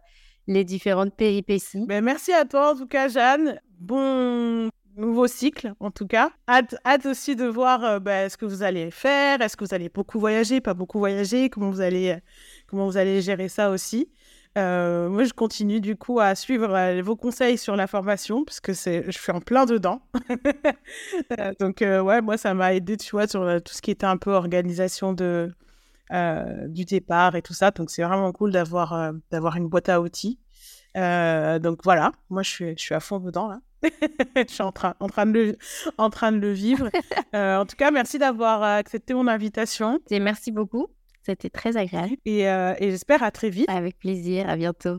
les 0.47 0.63
différentes 0.63 1.13
péripéties. 1.15 1.85
Ben, 1.85 2.03
merci 2.03 2.31
à 2.31 2.45
toi 2.45 2.73
en 2.73 2.77
tout 2.77 2.87
cas, 2.87 3.09
Jeanne. 3.09 3.59
Bon 3.79 4.69
nouveau 4.95 5.27
cycle 5.27 5.73
en 5.79 5.91
tout 5.91 6.07
cas. 6.07 6.31
Hâte, 6.47 6.75
hâte 6.85 7.05
aussi 7.05 7.35
de 7.35 7.45
voir 7.45 7.83
euh, 7.83 7.99
ben, 7.99 8.29
ce 8.29 8.37
que 8.37 8.45
vous 8.45 8.63
allez 8.63 8.91
faire. 8.91 9.41
Est-ce 9.41 9.57
que 9.57 9.65
vous 9.65 9.73
allez 9.73 9.89
beaucoup 9.89 10.19
voyager, 10.19 10.61
pas 10.61 10.73
beaucoup 10.73 10.99
voyager, 10.99 11.49
comment 11.49 11.69
vous 11.69 11.81
allez, 11.81 12.17
comment 12.67 12.85
vous 12.85 12.97
allez 12.97 13.21
gérer 13.21 13.49
ça 13.49 13.71
aussi? 13.71 14.09
Euh, 14.57 15.09
moi, 15.09 15.23
je 15.23 15.33
continue 15.33 15.79
du 15.79 15.95
coup 15.95 16.19
à 16.19 16.33
suivre 16.33 16.73
euh, 16.73 17.01
vos 17.03 17.15
conseils 17.15 17.57
sur 17.57 17.75
la 17.75 17.85
formation 17.85 18.43
parce 18.43 18.59
que 18.59 18.73
c'est, 18.73 19.03
je 19.05 19.17
suis 19.17 19.31
en 19.31 19.41
plein 19.41 19.65
dedans. 19.65 20.01
Euh, 21.39 21.53
donc, 21.59 21.81
ouais, 21.81 22.21
moi, 22.21 22.37
ça 22.37 22.53
m'a 22.53 22.73
aidé, 22.73 22.97
tu 22.97 23.11
vois, 23.11 23.27
sur 23.27 23.61
tout 23.63 23.73
ce 23.73 23.81
qui 23.81 23.91
était 23.91 24.05
un 24.05 24.17
peu 24.17 24.31
organisation 24.31 25.13
de, 25.13 25.53
du 26.67 26.85
départ 26.85 27.35
et 27.35 27.41
tout 27.41 27.53
ça. 27.53 27.71
Donc, 27.71 27.91
c'est 27.91 28.03
vraiment 28.03 28.31
cool 28.31 28.51
d'avoir, 28.51 29.13
d'avoir 29.31 29.55
une 29.57 29.67
boîte 29.67 29.89
à 29.89 30.01
outils. 30.01 30.39
donc, 30.95 31.83
voilà, 31.83 32.11
moi, 32.29 32.41
je 32.43 32.49
suis, 32.49 32.69
je 32.77 32.81
suis 32.81 32.95
à 32.95 32.99
fond 32.99 33.19
dedans 33.19 33.47
là. 33.47 33.59
je 34.35 34.51
suis 34.51 34.63
en 34.63 34.71
train, 34.71 34.95
en, 34.99 35.07
train 35.07 35.25
de 35.25 35.31
le, 35.31 35.57
en 35.97 36.09
train 36.09 36.31
de 36.31 36.37
le 36.37 36.51
vivre. 36.51 36.89
en 37.33 37.65
tout 37.65 37.75
cas, 37.75 37.91
merci 37.91 38.17
d'avoir 38.17 38.63
accepté 38.63 39.13
mon 39.13 39.27
invitation. 39.27 39.99
Et 40.09 40.19
merci 40.19 40.51
beaucoup. 40.51 40.87
C'était 41.29 41.51
très 41.51 41.77
agréable. 41.77 42.15
Et, 42.25 42.49
euh, 42.49 42.73
et 42.79 42.89
j'espère 42.89 43.21
à 43.21 43.29
très 43.29 43.51
vite. 43.51 43.69
Avec 43.69 43.99
plaisir. 43.99 44.49
À 44.49 44.55
bientôt. 44.55 44.97